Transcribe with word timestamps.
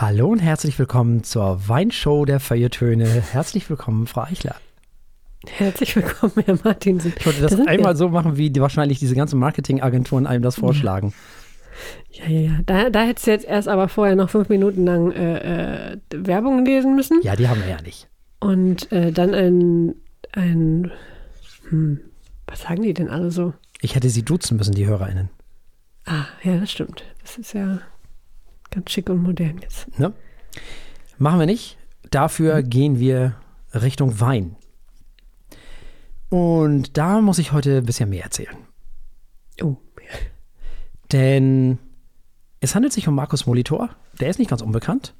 Hallo 0.00 0.28
und 0.28 0.38
herzlich 0.38 0.78
willkommen 0.78 1.24
zur 1.24 1.68
Weinshow 1.68 2.24
der 2.24 2.38
Feuilletöne. 2.38 3.04
Herzlich 3.04 3.68
willkommen, 3.68 4.06
Frau 4.06 4.20
Eichler. 4.22 4.54
Herzlich 5.44 5.96
willkommen, 5.96 6.34
Herr 6.44 6.56
Martin. 6.62 6.98
Ich 7.04 7.26
wollte 7.26 7.40
das 7.40 7.56
Da 7.56 7.64
einmal 7.64 7.94
wir. 7.94 7.96
so 7.96 8.08
machen, 8.08 8.36
wie 8.36 8.48
die, 8.50 8.60
wahrscheinlich 8.60 9.00
diese 9.00 9.16
ganzen 9.16 9.40
Marketingagenturen 9.40 10.28
einem 10.28 10.44
das 10.44 10.54
vorschlagen. 10.54 11.14
Ja, 12.12 12.28
ja, 12.28 12.40
ja. 12.40 12.60
Da, 12.64 12.90
da 12.90 13.02
hättest 13.02 13.26
du 13.26 13.32
jetzt 13.32 13.44
erst 13.44 13.66
aber 13.66 13.88
vorher 13.88 14.14
noch 14.14 14.30
fünf 14.30 14.48
Minuten 14.48 14.86
lang 14.86 15.10
äh, 15.10 15.94
äh, 15.94 15.98
Werbung 16.14 16.64
lesen 16.64 16.94
müssen 16.94 17.20
Ja, 17.22 17.34
die 17.34 17.48
haben 17.48 17.60
wir 17.60 17.68
ja 17.68 17.82
nicht. 17.82 18.06
und 18.38 18.92
äh, 18.92 19.10
dann 19.10 19.34
ein, 19.34 19.96
ein 20.30 20.92
hm, 21.70 21.98
was 22.46 22.60
sagen 22.62 22.82
die 22.82 22.94
denn 22.94 23.08
alle 23.10 23.32
so? 23.32 23.52
Ich 23.80 23.96
hätte 23.96 24.10
sie 24.10 24.22
duzen 24.22 24.58
müssen, 24.58 24.76
die 24.76 24.86
HörerInnen. 24.86 25.28
Ah, 26.06 26.26
ja, 26.44 26.56
das 26.58 26.70
stimmt. 26.70 27.02
Das 27.20 27.36
ist 27.36 27.52
ja 27.52 27.80
ganz 28.70 28.90
schick 28.90 29.08
und 29.10 29.22
modern 29.22 29.58
jetzt. 29.58 29.98
Ne? 29.98 30.12
Machen 31.18 31.38
wir 31.40 31.46
nicht. 31.46 31.78
Dafür 32.10 32.62
gehen 32.62 32.98
wir 32.98 33.36
Richtung 33.74 34.20
Wein. 34.20 34.56
Und 36.30 36.96
da 36.96 37.20
muss 37.20 37.38
ich 37.38 37.52
heute 37.52 37.78
ein 37.78 37.86
bisschen 37.86 38.10
mehr 38.10 38.24
erzählen. 38.24 38.56
Oh, 39.62 39.76
Denn 41.12 41.78
es 42.60 42.74
handelt 42.74 42.92
sich 42.92 43.08
um 43.08 43.14
Markus 43.14 43.46
Molitor. 43.46 43.90
Der 44.20 44.28
ist 44.28 44.38
nicht 44.38 44.50
ganz 44.50 44.62
unbekannt. 44.62 45.14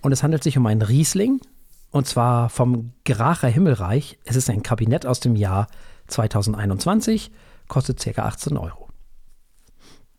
Und 0.00 0.12
es 0.12 0.22
handelt 0.22 0.42
sich 0.42 0.58
um 0.58 0.66
einen 0.66 0.82
Riesling. 0.82 1.40
Und 1.90 2.06
zwar 2.06 2.48
vom 2.48 2.92
Gracher 3.04 3.48
Himmelreich. 3.48 4.18
Es 4.24 4.34
ist 4.36 4.50
ein 4.50 4.62
Kabinett 4.62 5.06
aus 5.06 5.20
dem 5.20 5.36
Jahr 5.36 5.68
2021. 6.08 7.30
Kostet 7.68 8.00
ca. 8.02 8.22
18 8.22 8.56
Euro. 8.56 8.88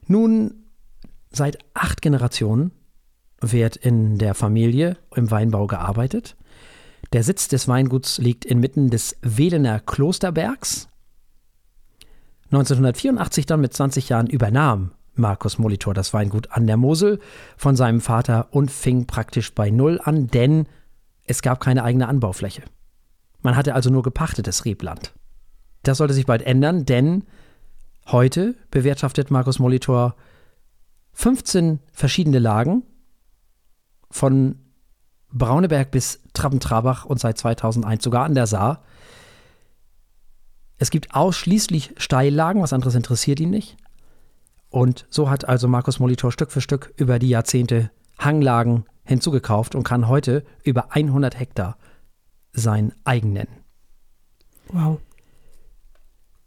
Nun, 0.07 0.62
seit 1.35 1.57
acht 1.73 2.01
Generationen 2.01 2.71
wird 3.41 3.75
in 3.75 4.17
der 4.17 4.33
Familie 4.33 4.97
im 5.15 5.29
Weinbau 5.29 5.67
gearbeitet. 5.67 6.35
Der 7.11 7.23
Sitz 7.23 7.47
des 7.47 7.67
Weinguts 7.67 8.17
liegt 8.17 8.45
inmitten 8.45 8.89
des 8.89 9.17
Welener 9.21 9.79
Klosterbergs. 9.79 10.87
1984 12.45 13.45
dann 13.45 13.61
mit 13.61 13.73
20 13.73 14.09
Jahren 14.09 14.27
übernahm 14.27 14.91
Markus 15.15 15.57
Molitor 15.57 15.93
das 15.93 16.13
Weingut 16.13 16.51
an 16.51 16.65
der 16.65 16.77
Mosel 16.77 17.19
von 17.57 17.75
seinem 17.75 18.01
Vater 18.01 18.47
und 18.51 18.71
fing 18.71 19.05
praktisch 19.05 19.53
bei 19.53 19.69
Null 19.69 19.99
an, 20.03 20.27
denn 20.27 20.67
es 21.25 21.41
gab 21.41 21.59
keine 21.59 21.83
eigene 21.83 22.07
Anbaufläche. 22.07 22.63
Man 23.41 23.55
hatte 23.55 23.75
also 23.75 23.89
nur 23.89 24.03
gepachtetes 24.03 24.65
Rebland. 24.65 25.13
Das 25.83 25.97
sollte 25.97 26.13
sich 26.13 26.25
bald 26.25 26.41
ändern, 26.41 26.85
denn 26.85 27.25
heute 28.07 28.55
bewirtschaftet 28.71 29.29
Markus 29.31 29.59
Molitor 29.59 30.15
15 31.13 31.79
verschiedene 31.91 32.39
Lagen 32.39 32.83
von 34.11 34.59
Brauneberg 35.31 35.91
bis 35.91 36.21
Trabben-Trabach 36.33 37.05
und 37.05 37.19
seit 37.19 37.37
2001 37.37 38.03
sogar 38.03 38.25
an 38.25 38.35
der 38.35 38.47
Saar. 38.47 38.83
Es 40.77 40.89
gibt 40.89 41.15
ausschließlich 41.15 41.95
Steillagen, 41.97 42.61
was 42.61 42.73
anderes 42.73 42.95
interessiert 42.95 43.39
ihn 43.39 43.49
nicht. 43.49 43.77
Und 44.69 45.05
so 45.09 45.29
hat 45.29 45.47
also 45.47 45.67
Markus 45.67 45.99
Molitor 45.99 46.31
Stück 46.31 46.51
für 46.51 46.61
Stück 46.61 46.93
über 46.97 47.19
die 47.19 47.29
Jahrzehnte 47.29 47.91
Hanglagen 48.19 48.85
hinzugekauft 49.03 49.75
und 49.75 49.83
kann 49.83 50.07
heute 50.07 50.43
über 50.63 50.91
100 50.91 51.39
Hektar 51.39 51.77
sein 52.53 52.93
eigen 53.03 53.33
nennen. 53.33 53.63
wow. 54.69 54.99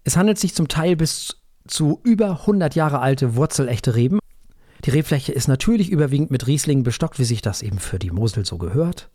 Es 0.04 0.16
handelt 0.16 0.38
sich 0.38 0.54
zum 0.54 0.68
Teil 0.68 0.94
bis 0.94 1.36
zu 1.66 2.00
über 2.04 2.30
100 2.30 2.76
Jahre 2.76 3.00
alte 3.00 3.34
wurzelechte 3.34 3.96
Reben. 3.96 4.20
Die 4.86 4.90
Rebfläche 4.92 5.32
ist 5.32 5.48
natürlich 5.48 5.90
überwiegend 5.90 6.30
mit 6.30 6.46
Rieslingen 6.46 6.84
bestockt, 6.84 7.18
wie 7.18 7.24
sich 7.24 7.42
das 7.42 7.60
eben 7.60 7.80
für 7.80 7.98
die 7.98 8.12
Mosel 8.12 8.46
so 8.46 8.56
gehört. 8.56 9.10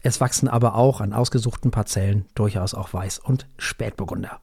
Es 0.00 0.20
wachsen 0.20 0.46
aber 0.46 0.76
auch 0.76 1.00
an 1.00 1.12
ausgesuchten 1.12 1.72
Parzellen 1.72 2.26
durchaus 2.36 2.72
auch 2.72 2.90
Weiß- 2.90 3.20
und 3.20 3.48
Spätburgunder. 3.56 4.40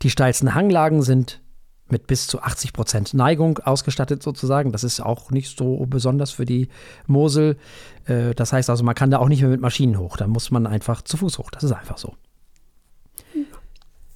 Die 0.00 0.08
steilsten 0.08 0.54
Hanglagen 0.54 1.02
sind 1.02 1.42
mit 1.90 2.06
bis 2.06 2.28
zu 2.28 2.40
80 2.40 2.72
Prozent 2.72 3.12
Neigung 3.12 3.58
ausgestattet 3.58 4.22
sozusagen. 4.22 4.72
Das 4.72 4.84
ist 4.84 5.00
auch 5.00 5.30
nicht 5.30 5.54
so 5.58 5.84
besonders 5.84 6.30
für 6.30 6.46
die 6.46 6.68
Mosel. 7.06 7.58
Äh, 8.06 8.34
Das 8.34 8.54
heißt 8.54 8.70
also, 8.70 8.84
man 8.84 8.94
kann 8.94 9.10
da 9.10 9.18
auch 9.18 9.28
nicht 9.28 9.42
mehr 9.42 9.50
mit 9.50 9.60
Maschinen 9.60 9.98
hoch. 9.98 10.16
Da 10.16 10.26
muss 10.26 10.50
man 10.50 10.66
einfach 10.66 11.02
zu 11.02 11.18
Fuß 11.18 11.36
hoch. 11.36 11.50
Das 11.50 11.62
ist 11.62 11.72
einfach 11.72 11.98
so. 11.98 12.14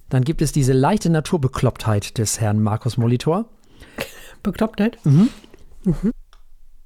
Dann 0.08 0.24
gibt 0.24 0.40
es 0.40 0.52
diese 0.52 0.72
leichte 0.72 1.10
Naturbeklopptheit 1.10 2.16
des 2.16 2.40
Herrn 2.40 2.62
Markus 2.62 2.96
Molitor. 2.96 3.44
Beklopptheit? 4.42 4.96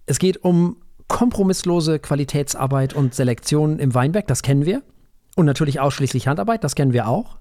Es 0.07 0.19
geht 0.19 0.45
um 0.45 0.77
kompromisslose 1.09 1.99
Qualitätsarbeit 1.99 2.95
und 2.95 3.15
Selektion 3.15 3.79
im 3.79 3.95
Weinberg, 3.95 4.27
das 4.27 4.43
kennen 4.43 4.65
wir. 4.65 4.83
Und 5.37 5.47
natürlich 5.47 5.81
ausschließlich 5.81 6.29
Handarbeit, 6.29 6.65
das 6.65 6.75
kennen 6.75 6.93
wir 6.93 7.09
auch. 7.09 7.39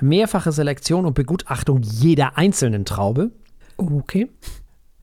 Mehrfache 0.00 0.52
Selektion 0.52 1.04
und 1.04 1.14
Begutachtung 1.14 1.82
jeder 1.82 2.36
einzelnen 2.36 2.84
Traube. 2.84 3.30
Okay. 3.76 4.28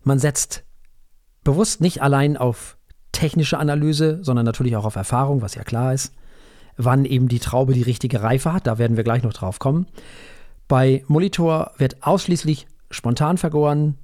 Man 0.03 0.19
setzt 0.19 0.63
bewusst 1.43 1.81
nicht 1.81 2.01
allein 2.01 2.37
auf 2.37 2.77
technische 3.11 3.57
Analyse, 3.57 4.19
sondern 4.21 4.45
natürlich 4.45 4.75
auch 4.75 4.85
auf 4.85 4.95
Erfahrung, 4.95 5.41
was 5.41 5.55
ja 5.55 5.63
klar 5.63 5.93
ist, 5.93 6.13
wann 6.75 7.05
eben 7.05 7.29
die 7.29 7.39
Traube 7.39 7.73
die 7.73 7.81
richtige 7.81 8.21
Reife 8.21 8.51
hat. 8.51 8.67
Da 8.67 8.77
werden 8.77 8.97
wir 8.97 9.03
gleich 9.03 9.23
noch 9.23 9.33
drauf 9.33 9.59
kommen. 9.59 9.87
Bei 10.67 11.03
Molitor 11.07 11.71
wird 11.77 12.03
ausschließlich 12.03 12.67
spontan 12.89 13.37
vergoren. 13.37 13.97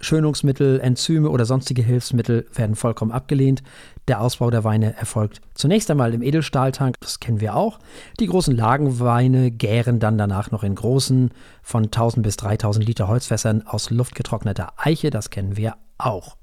Schönungsmittel, 0.00 0.80
Enzyme 0.80 1.30
oder 1.30 1.44
sonstige 1.44 1.82
Hilfsmittel 1.82 2.46
werden 2.54 2.76
vollkommen 2.76 3.12
abgelehnt. 3.12 3.62
Der 4.08 4.20
Ausbau 4.20 4.50
der 4.50 4.64
Weine 4.64 4.96
erfolgt 4.96 5.40
zunächst 5.54 5.90
einmal 5.90 6.14
im 6.14 6.22
Edelstahltank, 6.22 6.96
das 7.00 7.20
kennen 7.20 7.40
wir 7.40 7.56
auch. 7.56 7.78
Die 8.20 8.26
großen 8.26 8.54
Lagenweine 8.54 9.50
gären 9.50 9.98
dann 9.98 10.18
danach 10.18 10.50
noch 10.50 10.62
in 10.62 10.74
großen 10.74 11.30
von 11.62 11.84
1000 11.84 12.22
bis 12.22 12.36
3000 12.36 12.86
Liter 12.86 13.08
Holzfässern 13.08 13.66
aus 13.66 13.90
luftgetrockneter 13.90 14.74
Eiche, 14.76 15.10
das 15.10 15.30
kennen 15.30 15.56
wir 15.56 15.76
auch. 15.98 16.36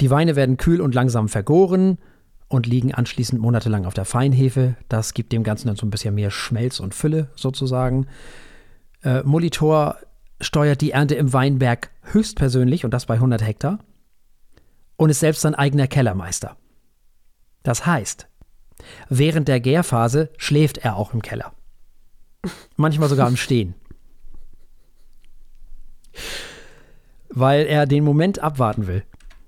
Die 0.00 0.10
Weine 0.10 0.36
werden 0.36 0.58
kühl 0.58 0.80
und 0.80 0.94
langsam 0.94 1.28
vergoren 1.28 1.98
und 2.48 2.66
liegen 2.66 2.94
anschließend 2.94 3.40
monatelang 3.40 3.86
auf 3.86 3.94
der 3.94 4.04
Feinhefe. 4.04 4.76
Das 4.88 5.14
gibt 5.14 5.32
dem 5.32 5.42
Ganzen 5.42 5.68
dann 5.68 5.76
so 5.76 5.86
ein 5.86 5.90
bisschen 5.90 6.14
mehr 6.14 6.30
Schmelz 6.30 6.80
und 6.80 6.94
Fülle 6.94 7.28
sozusagen. 7.34 8.06
Äh, 9.02 9.22
Molitor 9.22 9.96
steuert 10.40 10.80
die 10.80 10.92
Ernte 10.92 11.14
im 11.14 11.32
Weinberg 11.32 11.90
höchstpersönlich 12.02 12.84
und 12.84 12.90
das 12.92 13.06
bei 13.06 13.14
100 13.14 13.42
Hektar 13.42 13.78
und 14.96 15.10
ist 15.10 15.20
selbst 15.20 15.42
sein 15.42 15.54
eigener 15.54 15.86
Kellermeister. 15.86 16.56
Das 17.62 17.86
heißt, 17.86 18.28
während 19.08 19.48
der 19.48 19.60
Gärphase 19.60 20.30
schläft 20.36 20.78
er 20.78 20.96
auch 20.96 21.14
im 21.14 21.22
Keller. 21.22 21.52
Manchmal 22.76 23.08
sogar 23.08 23.28
im 23.28 23.36
Stehen. 23.36 23.74
Weil 27.28 27.66
er 27.66 27.86
den 27.86 28.04
Moment 28.04 28.38
abwarten 28.38 28.86
will, 28.86 29.02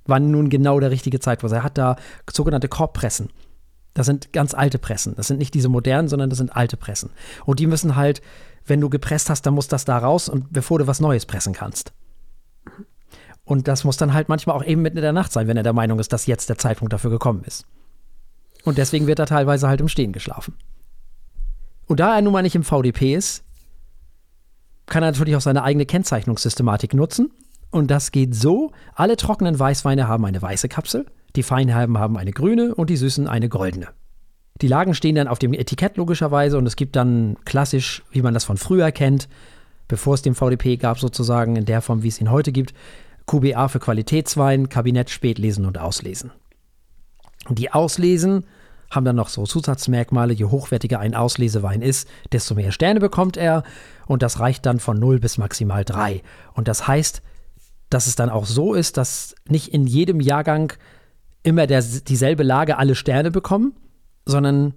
wann 0.05 0.31
nun 0.31 0.51
genau 0.51 0.81
der 0.81 0.91
richtige 0.91 1.21
Zeitpunkt 1.21 1.53
ist. 1.53 1.59
Er 1.59 1.63
hat 1.63 1.79
da 1.79 1.97
sogenannte 2.31 2.69
Korbpressen. 2.69 3.31
Das 3.95 4.07
sind 4.07 4.33
ganz 4.33 4.55
alte 4.55 4.79
Pressen. 4.79 5.15
Das 5.17 5.27
sind 5.29 5.39
nicht 5.39 5.55
diese 5.55 5.69
modernen, 5.69 6.09
sondern 6.09 6.31
das 6.31 6.39
sind 6.39 6.55
alte 6.55 6.77
Pressen. 6.77 7.11
Und 7.45 7.61
die 7.61 7.67
müssen 7.67 7.97
halt, 7.97 8.21
wenn 8.69 8.81
du 8.81 8.89
gepresst 8.89 9.31
hast, 9.31 9.43
dann 9.43 9.55
muss 9.55 9.69
das 9.69 9.85
da 9.85 9.99
raus 9.99 10.29
und 10.29 10.53
bevor 10.53 10.79
du 10.79 10.87
was 10.87 11.01
Neues 11.01 11.27
pressen 11.27 11.53
kannst. 11.53 11.93
Und 13.45 13.67
das 13.67 13.85
muss 13.85 13.97
dann 13.97 14.13
halt 14.13 14.29
manchmal 14.29 14.57
auch 14.57 14.65
eben 14.65 14.83
mitten 14.83 14.99
in 14.99 15.03
der 15.03 15.13
Nacht 15.13 15.33
sein, 15.33 15.49
wenn 15.49 15.57
er 15.57 15.63
der 15.63 15.73
Meinung 15.73 15.99
ist, 15.99 16.13
dass 16.13 16.27
jetzt 16.27 16.51
der 16.51 16.59
Zeitpunkt 16.59 16.93
dafür 16.93 17.11
gekommen 17.11 17.45
ist. 17.45 17.65
Und 18.65 18.77
deswegen 18.77 19.07
wird 19.07 19.19
er 19.19 19.27
teilweise 19.27 19.69
halt 19.69 19.81
im 19.81 19.89
Stehen 19.89 20.13
geschlafen. 20.13 20.55
Und 21.87 22.01
da 22.01 22.15
er 22.15 22.23
nun 22.23 22.35
mal 22.35 22.43
nicht 22.43 22.55
im 22.55 22.65
VDP 22.65 23.15
ist, 23.15 23.45
kann 24.87 25.03
er 25.03 25.13
natürlich 25.13 25.37
auch 25.37 25.41
seine 25.41 25.63
eigene 25.63 25.87
Kennzeichnungssystematik 25.87 26.93
nutzen. 26.93 27.31
Und 27.71 27.91
das 27.91 28.13
geht 28.13 28.35
so: 28.35 28.73
alle 28.95 29.17
trockenen 29.17 29.59
Weißweine 29.59 30.09
haben 30.09 30.25
eine 30.25 30.43
weiße 30.43 30.69
Kapsel, 30.69 31.07
die 31.37 31.43
Feinherben 31.43 31.99
haben 31.99 32.19
eine 32.19 32.33
grüne 32.33 32.75
und 32.75 32.91
die 32.91 32.97
Süßen 32.97 33.27
eine 33.27 33.49
goldene. 33.49 33.89
Die 34.61 34.69
Lagen 34.69 34.95
stehen 34.95 35.15
dann 35.15 35.29
auf 35.29 35.39
dem 35.39 35.55
Etikett 35.55 35.97
logischerweise 35.97 36.59
und 36.59 36.67
es 36.67 36.77
gibt 36.77 36.97
dann 36.97 37.37
klassisch, 37.45 38.03
wie 38.11 38.23
man 38.23 38.35
das 38.35 38.45
von 38.45 38.57
früher 38.57 38.91
kennt, 38.91 39.29
bevor 39.87 40.15
es 40.15 40.23
den 40.23 40.35
VDP 40.35 40.77
gab, 40.77 40.99
sozusagen 40.99 41.57
in 41.57 41.65
der 41.65 41.81
Form, 41.81 42.03
wie 42.03 42.09
es 42.09 42.21
ihn 42.21 42.31
heute 42.31 42.53
gibt, 42.53 42.75
QBA 43.27 43.69
für 43.69 43.79
Qualitätswein, 43.79 44.69
Kabinett, 44.69 45.11
Spätlesen 45.11 45.65
und 45.65 45.79
Auslesen. 45.79 46.33
Die 47.49 47.73
Auslesen 47.73 48.45
haben 48.91 49.05
dann 49.05 49.17
noch 49.17 49.29
so 49.29 49.45
Zusatzmerkmale. 49.45 50.33
Je 50.33 50.47
hochwertiger 50.47 50.99
ein 50.99 51.15
Auslesewein 51.15 51.83
ist, 51.83 52.09
desto 52.33 52.55
mehr 52.55 52.73
Sterne 52.73 53.01
bekommt 53.01 53.37
er. 53.37 53.63
Und 54.07 54.23
das 54.23 54.41
reicht 54.41 54.67
dann 54.67 54.81
von 54.81 54.99
0 54.99 55.21
bis 55.21 55.39
maximal 55.39 55.85
3. 55.85 56.23
Und 56.55 56.69
das 56.69 56.89
heißt, 56.89 57.23
dass 57.91 58.07
es 58.07 58.17
dann 58.17 58.31
auch 58.31 58.47
so 58.47 58.75
ist, 58.75 58.97
dass 58.97 59.35
nicht 59.47 59.73
in 59.73 59.87
jedem 59.87 60.21
Jahrgang 60.21 60.73
immer 61.43 61.67
der, 61.67 61.83
dieselbe 61.83 62.43
Lage 62.43 62.79
alle 62.79 62.95
Sterne 62.95 63.31
bekommen, 63.31 63.75
sondern 64.29 64.75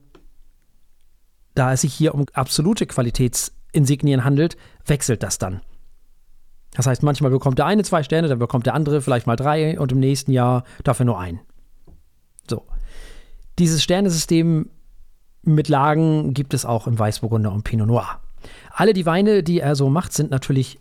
da 1.53 1.73
es 1.73 1.81
sich 1.81 1.93
hier 1.93 2.15
um 2.15 2.25
absolute 2.33 2.85
Qualitätsinsignien 2.85 4.23
handelt, 4.23 4.55
wechselt 4.85 5.21
das 5.23 5.37
dann. 5.37 5.61
Das 6.71 6.87
heißt, 6.87 7.03
manchmal 7.03 7.31
bekommt 7.31 7.59
der 7.59 7.65
eine 7.65 7.83
zwei 7.83 8.01
Sterne, 8.01 8.29
dann 8.29 8.39
bekommt 8.39 8.65
der 8.65 8.73
andere 8.73 9.01
vielleicht 9.01 9.27
mal 9.27 9.35
drei 9.35 9.77
und 9.77 9.91
im 9.91 9.99
nächsten 9.99 10.31
Jahr 10.31 10.63
dafür 10.85 11.05
nur 11.05 11.19
einen. 11.19 11.41
So. 12.49 12.65
Dieses 13.59 13.83
Sternesystem 13.83 14.69
mit 15.43 15.67
Lagen 15.67 16.33
gibt 16.33 16.53
es 16.53 16.65
auch 16.65 16.87
im 16.87 16.97
Weißburgunder 16.97 17.51
und 17.51 17.63
Pinot 17.63 17.87
Noir. 17.87 18.21
Alle 18.73 18.93
die 18.93 19.05
Weine, 19.05 19.43
die 19.43 19.59
er 19.59 19.75
so 19.75 19.89
macht, 19.89 20.13
sind 20.13 20.31
natürlich 20.31 20.79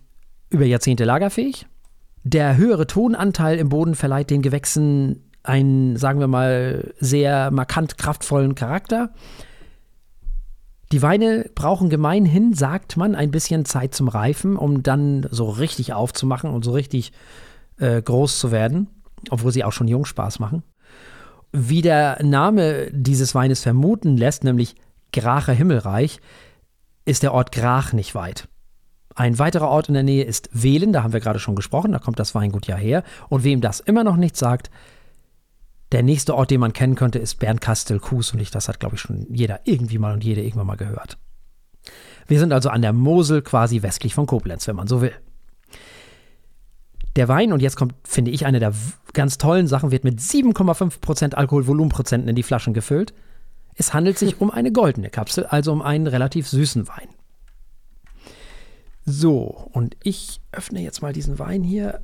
über 0.49 0.65
Jahrzehnte 0.65 1.05
lagerfähig. 1.05 1.67
Der 2.23 2.57
höhere 2.57 2.87
Tonanteil 2.87 3.59
im 3.59 3.69
Boden 3.69 3.97
verleiht 3.97 4.31
den 4.31 4.43
Gewächsen 4.43 5.30
einen, 5.43 5.97
sagen 5.97 6.21
wir 6.21 6.27
mal, 6.27 6.93
sehr 7.01 7.51
markant 7.51 7.99
kraftvollen 7.99 8.55
Charakter. 8.55 9.11
Die 10.93 11.03
Weine 11.03 11.49
brauchen 11.55 11.89
gemeinhin, 11.89 12.53
sagt 12.53 12.97
man, 12.97 13.15
ein 13.15 13.31
bisschen 13.31 13.65
Zeit 13.65 13.95
zum 13.95 14.09
Reifen, 14.09 14.57
um 14.57 14.83
dann 14.83 15.27
so 15.31 15.49
richtig 15.49 15.93
aufzumachen 15.93 16.51
und 16.51 16.65
so 16.65 16.73
richtig 16.73 17.13
äh, 17.79 18.03
groß 18.03 18.41
zu 18.41 18.51
werden, 18.51 18.89
obwohl 19.31 19.53
sie 19.53 19.65
auch 19.65 19.73
schon 19.73 19.89
jung 19.89 20.05
Spaß 20.05 20.41
machen. 20.41 20.65
Wie 21.53 21.83
der 21.83 22.23
Name 22.23 22.89
dieses 22.93 23.35
Weines 23.35 23.63
vermuten 23.63 24.17
lässt, 24.17 24.45
nämlich 24.45 24.75
Gracher 25.13 25.53
Himmelreich, 25.53 26.21
ist 27.05 27.23
der 27.23 27.35
Ort 27.35 27.53
Grach 27.53 27.93
nicht 27.93 28.15
weit. 28.15 28.49
Ein 29.15 29.39
weiterer 29.39 29.69
Ort 29.69 29.89
in 29.89 29.95
der 29.95 30.03
Nähe 30.03 30.25
ist 30.25 30.49
Wehlen, 30.53 30.93
da 30.93 31.03
haben 31.03 31.13
wir 31.13 31.21
gerade 31.21 31.41
schon 31.41 31.57
gesprochen, 31.57 31.93
da 31.93 31.99
kommt 31.99 32.19
das 32.19 32.35
Weingut 32.35 32.67
ja 32.67 32.77
her. 32.77 33.03
Und 33.29 33.43
wem 33.45 33.61
das 33.61 33.81
immer 33.81 34.05
noch 34.05 34.17
nichts 34.17 34.39
sagt, 34.39 34.71
der 35.93 36.03
nächste 36.03 36.35
Ort, 36.35 36.51
den 36.51 36.61
man 36.61 36.73
kennen 36.73 36.95
könnte, 36.95 37.19
ist 37.19 37.39
Bernkastel-Kues 37.39 38.33
und 38.33 38.41
ich, 38.41 38.51
das 38.51 38.69
hat, 38.69 38.81
glaube 38.81 38.95
ich, 38.95 39.01
schon 39.01 39.27
jeder 39.29 39.61
irgendwie 39.65 39.99
mal 39.99 40.13
und 40.13 40.23
jede 40.23 40.43
irgendwann 40.43 40.67
mal 40.67 40.77
gehört. 40.77 41.19
Wir 42.29 42.39
sind 42.39 42.53
also 42.53 42.69
an 42.69 42.83
der 42.83 42.93
Mosel, 42.93 43.43
quasi 43.43 43.83
westlich 43.83 44.15
von 44.15 44.27
Koblenz, 44.27 44.69
wenn 44.69 44.77
man 44.77 44.87
so 44.87 45.01
will. 45.03 45.13
Der 47.17 47.27
Wein, 47.27 47.53
und 47.53 47.61
jetzt 47.61 47.77
kommt, 47.77 47.95
finde 48.05 48.31
ich, 48.31 48.47
eine 48.47 48.61
der 48.61 48.73
ganz 49.15 49.37
tollen 49.37 49.67
Sachen, 49.67 49.91
wird 49.91 50.05
mit 50.05 50.21
7,5% 50.21 51.35
Alkoholvolumenprozenten 51.35 52.29
in 52.29 52.37
die 52.37 52.45
Flaschen 52.45 52.73
gefüllt. 52.73 53.13
Es 53.75 53.93
handelt 53.93 54.17
sich 54.17 54.41
um 54.41 54.51
eine 54.51 54.71
goldene 54.71 55.11
Kapsel, 55.11 55.47
also 55.47 55.73
um 55.73 55.83
einen 55.83 56.07
relativ 56.07 56.49
süßen 56.49 56.87
Wein. 56.87 57.09
So, 59.05 59.69
und 59.73 59.97
ich 60.05 60.41
öffne 60.53 60.83
jetzt 60.83 61.03
mal 61.03 61.13
diesen 61.13 61.41
Wein 61.41 61.65
hier. 61.65 62.01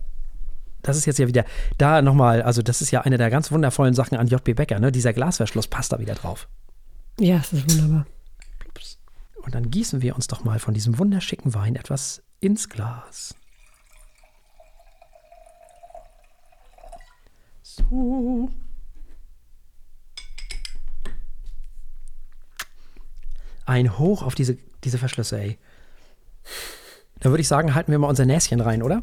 Das 0.86 0.96
ist 0.96 1.04
jetzt 1.04 1.18
ja 1.18 1.26
wieder, 1.26 1.44
da 1.78 2.00
nochmal, 2.00 2.42
also 2.42 2.62
das 2.62 2.80
ist 2.80 2.92
ja 2.92 3.00
eine 3.02 3.18
der 3.18 3.28
ganz 3.28 3.50
wundervollen 3.50 3.92
Sachen 3.92 4.16
an 4.16 4.28
JB 4.28 4.54
Becker, 4.54 4.78
ne? 4.78 4.92
Dieser 4.92 5.12
Glasverschluss 5.12 5.66
passt 5.66 5.92
da 5.92 5.98
wieder 5.98 6.14
drauf. 6.14 6.48
Ja, 7.18 7.38
es 7.38 7.52
ist 7.52 7.70
wunderbar. 7.70 8.06
Und 9.42 9.54
dann 9.54 9.70
gießen 9.70 10.02
wir 10.02 10.16
uns 10.16 10.26
doch 10.26 10.44
mal 10.44 10.58
von 10.58 10.74
diesem 10.74 10.98
wunderschicken 10.98 11.54
Wein 11.54 11.76
etwas 11.76 12.22
ins 12.40 12.68
Glas. 12.68 13.34
So. 17.62 18.50
Ein 23.66 23.98
Hoch 23.98 24.22
auf 24.22 24.34
diese, 24.34 24.56
diese 24.84 24.98
Verschlüsse, 24.98 25.38
ey. 25.38 25.58
Da 27.20 27.30
würde 27.30 27.40
ich 27.40 27.48
sagen, 27.48 27.74
halten 27.74 27.92
wir 27.92 27.98
mal 27.98 28.08
unser 28.08 28.26
Näschen 28.26 28.60
rein, 28.60 28.82
oder? 28.82 29.02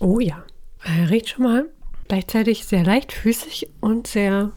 Oh 0.00 0.20
ja. 0.20 0.44
Er 0.84 1.10
riecht 1.10 1.30
schon 1.30 1.44
mal 1.44 1.68
gleichzeitig 2.06 2.64
sehr 2.66 2.84
leichtfüßig 2.84 3.70
und 3.80 4.06
sehr 4.06 4.52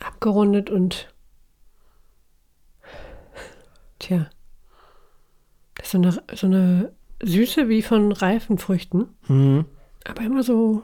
abgerundet 0.00 0.70
und 0.70 1.12
tja. 3.98 4.28
Das 5.76 5.86
ist 5.86 5.92
so 5.92 5.98
eine, 5.98 6.22
so 6.34 6.46
eine 6.46 6.92
Süße 7.22 7.68
wie 7.68 7.82
von 7.82 8.12
reifen 8.12 8.58
Früchten. 8.58 9.08
Mhm. 9.28 9.64
Aber 10.04 10.22
immer 10.22 10.42
so 10.42 10.82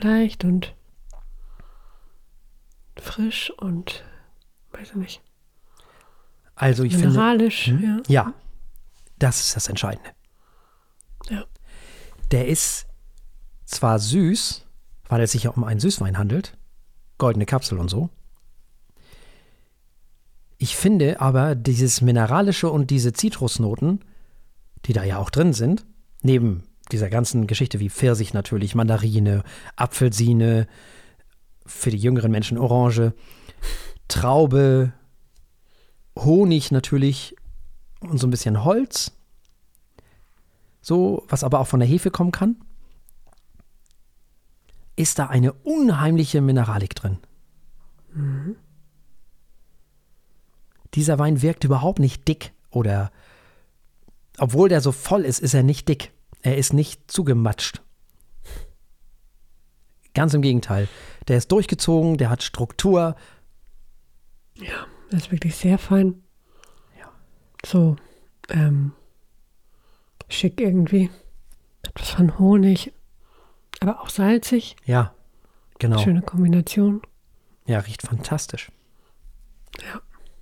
leicht 0.00 0.44
und 0.44 0.74
frisch 2.98 3.50
und 3.58 4.04
weiß 4.72 4.90
ich 4.90 4.94
nicht. 4.96 5.22
Also 6.54 6.84
ich 6.84 6.92
finde. 6.92 7.08
Mineralisch, 7.08 7.66
Hm? 7.66 7.82
ja. 8.08 8.24
Ja, 8.24 8.34
das 9.18 9.40
ist 9.40 9.56
das 9.56 9.68
Entscheidende. 9.68 10.10
Ja. 11.28 11.44
Der 12.32 12.48
ist 12.48 12.86
zwar 13.66 13.98
süß, 13.98 14.66
weil 15.08 15.20
es 15.20 15.32
sich 15.32 15.44
ja 15.44 15.50
um 15.50 15.64
einen 15.64 15.80
Süßwein 15.80 16.18
handelt, 16.18 16.56
goldene 17.18 17.46
Kapsel 17.46 17.78
und 17.78 17.88
so. 17.88 18.08
Ich 20.56 20.76
finde 20.76 21.20
aber 21.20 21.54
dieses 21.54 22.00
Mineralische 22.00 22.70
und 22.70 22.90
diese 22.90 23.12
Zitrusnoten, 23.12 24.00
die 24.86 24.92
da 24.92 25.04
ja 25.04 25.18
auch 25.18 25.30
drin 25.30 25.52
sind, 25.52 25.84
neben 26.22 26.64
dieser 26.90 27.10
ganzen 27.10 27.46
Geschichte 27.46 27.80
wie 27.80 27.90
Pfirsich 27.90 28.32
natürlich, 28.32 28.74
Mandarine, 28.74 29.42
Apfelsine, 29.76 30.66
für 31.66 31.90
die 31.90 31.98
jüngeren 31.98 32.32
Menschen 32.32 32.58
Orange, 32.58 33.12
Traube, 34.08 34.92
Honig 36.18 36.70
natürlich 36.70 37.36
und 38.00 38.18
so 38.18 38.26
ein 38.26 38.30
bisschen 38.30 38.64
Holz. 38.64 39.12
So, 40.82 41.24
was 41.28 41.44
aber 41.44 41.60
auch 41.60 41.66
von 41.68 41.80
der 41.80 41.88
Hefe 41.88 42.10
kommen 42.10 42.32
kann. 42.32 42.56
Ist 44.96 45.18
da 45.18 45.28
eine 45.28 45.52
unheimliche 45.52 46.42
Mineralik 46.42 46.94
drin. 46.94 47.18
Dieser 50.94 51.18
Wein 51.18 51.40
wirkt 51.40 51.64
überhaupt 51.64 51.98
nicht 51.98 52.28
dick 52.28 52.52
oder 52.70 53.10
obwohl 54.38 54.68
der 54.68 54.80
so 54.80 54.92
voll 54.92 55.24
ist, 55.24 55.38
ist 55.38 55.54
er 55.54 55.62
nicht 55.62 55.88
dick. 55.88 56.12
Er 56.42 56.56
ist 56.58 56.72
nicht 56.72 57.10
zugematscht. 57.10 57.80
Ganz 60.14 60.34
im 60.34 60.42
Gegenteil. 60.42 60.88
Der 61.28 61.38
ist 61.38 61.52
durchgezogen, 61.52 62.18
der 62.18 62.28
hat 62.28 62.42
Struktur. 62.42 63.16
Ja, 64.56 64.86
das 65.10 65.22
ist 65.22 65.32
wirklich 65.32 65.54
sehr 65.56 65.78
fein. 65.78 66.22
Ja. 66.98 67.10
So, 67.64 67.96
ähm, 68.48 68.92
schick 70.32 70.60
irgendwie. 70.60 71.10
Etwas 71.82 72.10
von 72.10 72.38
Honig, 72.38 72.92
aber 73.80 74.00
auch 74.00 74.08
salzig. 74.08 74.76
Ja, 74.84 75.14
genau. 75.78 75.98
Schöne 75.98 76.22
Kombination. 76.22 77.02
Ja, 77.66 77.78
riecht 77.80 78.02
fantastisch. 78.02 78.70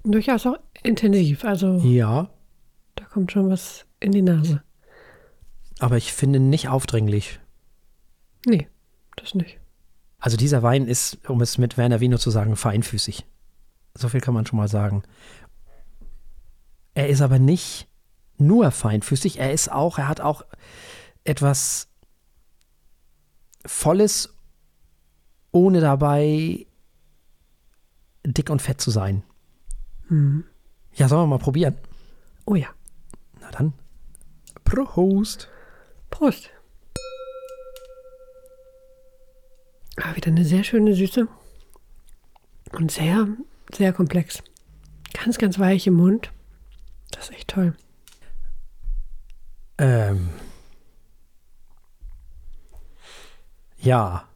Durchaus 0.05 0.47
auch 0.47 0.57
intensiv. 0.83 1.45
Also 1.45 1.79
Ja, 1.79 2.31
da 2.97 3.05
kommt 3.05 3.33
schon 3.33 3.49
was 3.51 3.87
in 4.01 4.13
die 4.13 4.23
Nase. 4.23 4.63
aber 5.79 5.97
ich 5.97 6.13
finde 6.13 6.41
nicht 6.41 6.69
aufdringlich. 6.69 7.41
Nee, 8.47 8.69
das 9.17 9.35
nicht. 9.35 9.59
Also 10.19 10.37
dieser 10.37 10.63
Wein 10.63 10.87
ist, 10.87 11.19
um 11.29 11.41
es 11.41 11.57
mit 11.59 11.77
Werner 11.79 12.01
Vino 12.01 12.19
zu 12.19 12.31
sagen, 12.31 12.57
feinfüßig. 12.57 13.25
So 13.95 14.09
viel 14.09 14.21
kann 14.21 14.35
man 14.35 14.47
schon 14.47 14.59
mal 14.59 14.69
sagen. 14.69 15.03
Er 16.95 17.09
ist 17.09 17.21
aber 17.23 17.39
nicht 17.39 17.89
nur 18.41 18.71
feinfüßig, 18.71 19.39
er 19.39 19.53
ist 19.53 19.71
auch, 19.71 19.99
er 19.99 20.09
hat 20.09 20.21
auch 20.21 20.45
etwas 21.25 21.89
Volles, 23.65 24.35
ohne 25.53 25.81
dabei 25.81 26.67
dick 28.25 28.51
und 28.51 28.63
fett 28.63 28.81
zu 28.81 28.91
sein. 28.91 29.23
Ja, 30.95 31.09
sollen 31.09 31.23
wir 31.23 31.27
mal 31.27 31.39
probieren? 31.39 31.77
Oh 32.47 32.55
ja. 32.55 32.69
Na 33.41 33.51
dann. 33.51 33.73
Prost. 34.65 35.49
Prost. 36.11 36.51
Ah, 39.97 40.17
wieder 40.17 40.29
eine 40.29 40.45
sehr 40.45 40.65
schöne 40.65 40.95
Süße. 40.95 41.29
Und 42.73 42.91
sehr, 42.91 43.29
sehr 43.73 43.93
komplex. 43.93 44.43
Ganz, 45.13 45.39
ganz 45.39 45.59
weich 45.59 45.87
im 45.87 45.95
Mund. 45.95 46.33
Das 47.11 47.25
ist 47.25 47.37
echt 47.37 47.49
toll. 47.49 47.77
Ähm. 49.81 50.29
Ja. 53.79 54.29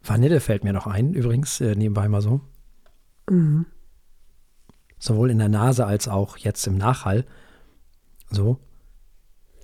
Vanille 0.00 0.38
fällt 0.38 0.62
mir 0.62 0.72
noch 0.72 0.86
ein, 0.86 1.12
übrigens, 1.12 1.60
äh, 1.60 1.74
nebenbei 1.74 2.08
mal 2.08 2.22
so. 2.22 2.40
Sowohl 4.98 5.30
in 5.30 5.38
der 5.38 5.48
Nase 5.48 5.86
als 5.86 6.06
auch 6.06 6.36
jetzt 6.36 6.66
im 6.68 6.78
Nachhall. 6.78 7.26
So. 8.30 8.60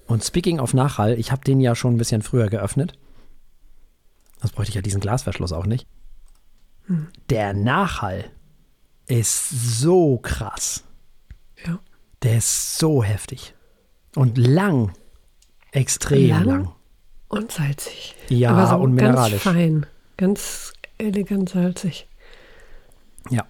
Und 0.07 0.25
speaking 0.25 0.59
of 0.59 0.75
Nachhall, 0.75 1.17
ich 1.17 1.31
habe 1.31 1.45
den 1.45 1.61
ja 1.61 1.77
schon 1.77 1.95
ein 1.95 1.99
bisschen 1.99 2.23
früher 2.23 2.49
geöffnet. 2.49 2.99
Das 4.41 4.51
bräuchte 4.51 4.71
ich 4.71 4.75
ja 4.75 4.83
diesen 4.83 5.01
Glasverschluss 5.01 5.53
auch 5.53 5.67
nicht. 5.67 5.87
Der 7.29 7.55
Nachhall 7.55 8.25
ist 9.07 9.51
so 9.51 10.19
krass. 10.19 10.83
Der 12.23 12.39
ist 12.39 12.79
so 12.79 13.03
heftig. 13.03 13.55
Und 14.15 14.37
lang. 14.39 14.93
Extrem 15.73 16.29
lang. 16.29 16.45
Lang? 16.47 16.73
Und 17.29 17.53
salzig. 17.53 18.15
Ja, 18.29 18.51
Aber 18.51 18.67
so 18.67 18.77
und 18.77 18.95
mineralisch. 18.95 19.45
Ganz 19.45 19.57
fein. 19.57 19.87
Ganz 20.17 20.73
elegant 20.99 21.49
salzig. 21.51 22.09
Ja. 23.31 23.47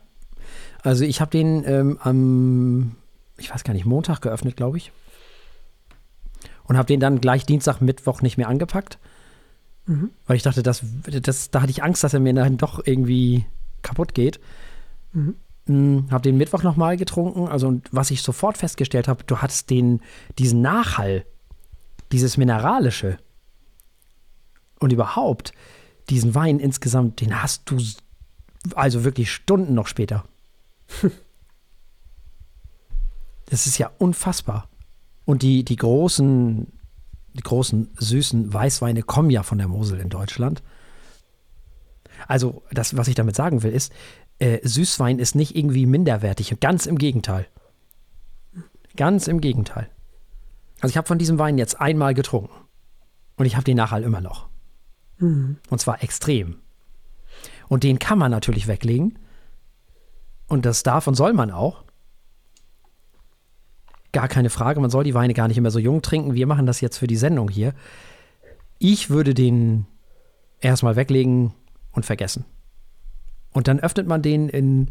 Also 0.83 1.05
ich 1.05 1.21
habe 1.21 1.31
den 1.31 1.65
ähm, 1.67 1.99
am, 2.03 2.97
ich 3.39 3.53
weiß 3.53 3.65
gar 3.65 3.75
nicht, 3.75 3.87
Montag 3.87 4.21
geöffnet, 4.21 4.57
glaube 4.57 4.77
ich. 4.77 4.93
und 6.65 6.77
habe 6.77 6.87
den 6.87 7.01
dann 7.01 7.21
gleich 7.21 7.45
Dienstag, 7.47 7.81
Mittwoch 7.81 8.23
nicht 8.23 8.37
mehr 8.37 8.49
angepackt. 8.49 8.99
Weil 10.27 10.37
ich 10.37 10.45
dachte, 10.45 10.63
das, 10.63 10.85
das, 11.05 11.51
da 11.51 11.63
hatte 11.63 11.73
ich 11.73 11.83
Angst, 11.83 12.05
dass 12.05 12.15
er 12.15 12.21
mir 12.21 12.33
dann 12.33 12.59
doch 12.59 12.81
irgendwie 12.87 13.45
kaputt 13.83 14.15
geht. 14.15 14.39
Mhm. 15.13 15.35
Habe 16.11 16.23
den 16.23 16.37
Mittwoch 16.37 16.63
nochmal 16.63 16.97
getrunken. 16.97 17.49
Also, 17.49 17.69
und 17.69 17.89
was 17.93 18.11
ich 18.11 18.23
sofort 18.23 18.59
festgestellt 18.59 19.09
habe, 19.09 19.25
du 19.25 19.39
hattest 19.39 19.71
den, 19.71 20.01
diesen 20.39 20.61
Nachhall, 20.61 21.25
dieses 22.13 22.37
Mineralische 22.37 23.19
und 24.79 24.93
überhaupt 24.93 25.53
diesen 26.09 26.35
Wein 26.35 26.59
insgesamt, 26.59 27.21
den 27.21 27.43
hast 27.43 27.71
du 27.71 27.79
also 28.75 29.05
wirklich 29.05 29.33
Stunden 29.33 29.75
noch 29.75 29.87
später. 29.87 30.25
Das 33.47 33.67
ist 33.67 33.79
ja 33.79 33.91
unfassbar. 33.99 34.69
Und 35.25 35.43
die, 35.43 35.65
die 35.65 35.75
großen, 35.75 36.69
die 37.35 37.43
großen 37.43 37.91
süßen 37.99 38.55
Weißweine 38.55 39.03
kommen 39.03 39.31
ja 39.31 39.43
von 39.43 39.59
der 39.59 39.67
Mosel 39.67 39.99
in 39.99 40.09
Deutschland. 40.09 40.63
Also, 42.29 42.63
das, 42.71 42.97
was 42.97 43.09
ich 43.09 43.17
damit 43.17 43.35
sagen 43.35 43.65
will, 43.65 43.73
ist, 43.73 43.93
äh, 44.41 44.67
Süßwein 44.67 45.19
ist 45.19 45.35
nicht 45.35 45.55
irgendwie 45.57 45.87
minderwertig. 45.87 46.59
Ganz 46.61 46.87
im 46.87 46.99
Gegenteil. 46.99 47.47
Ganz 48.97 49.29
im 49.29 49.41
Gegenteil. 49.41 49.89
Also, 50.81 50.91
ich 50.91 50.97
habe 50.97 51.07
von 51.07 51.19
diesem 51.19 51.39
Wein 51.39 51.59
jetzt 51.59 51.81
einmal 51.81 52.15
getrunken. 52.15 52.55
Und 53.37 53.47
ich 53.47 53.55
habe 53.55 53.65
den 53.65 53.77
Nachhall 53.77 54.03
immer 54.03 54.21
noch. 54.21 54.49
Und 55.71 55.81
zwar 55.81 56.03
extrem. 56.03 56.57
Und 57.69 57.85
den 57.85 57.99
kann 57.99 58.19
man 58.19 58.31
natürlich 58.31 58.67
weglegen. 58.67 59.19
Und 60.49 60.67
das 60.67 60.83
darf 60.83 61.07
und 61.07 61.15
soll 61.15 61.33
man 61.33 61.51
auch. 61.51 61.85
Gar 64.13 64.27
keine 64.27 64.51
Frage, 64.51 64.81
man 64.81 64.91
soll 64.91 65.05
die 65.05 65.15
Weine 65.15 65.35
gar 65.35 65.47
nicht 65.47 65.59
immer 65.59 65.71
so 65.71 65.79
jung 65.79 66.03
trinken. 66.03 66.35
Wir 66.35 66.47
machen 66.47 66.67
das 66.67 66.81
jetzt 66.81 66.99
für 66.99 67.07
die 67.07 67.17
Sendung 67.17 67.49
hier. 67.49 67.75
Ich 68.79 69.11
würde 69.11 69.35
den 69.35 69.87
erstmal 70.61 70.97
weglegen 70.97 71.55
und 71.93 72.05
vergessen. 72.05 72.45
Und 73.53 73.69
dann 73.69 73.81
öffnet 73.81 74.07
man 74.07 74.23
den 74.23 74.49
in, 74.49 74.89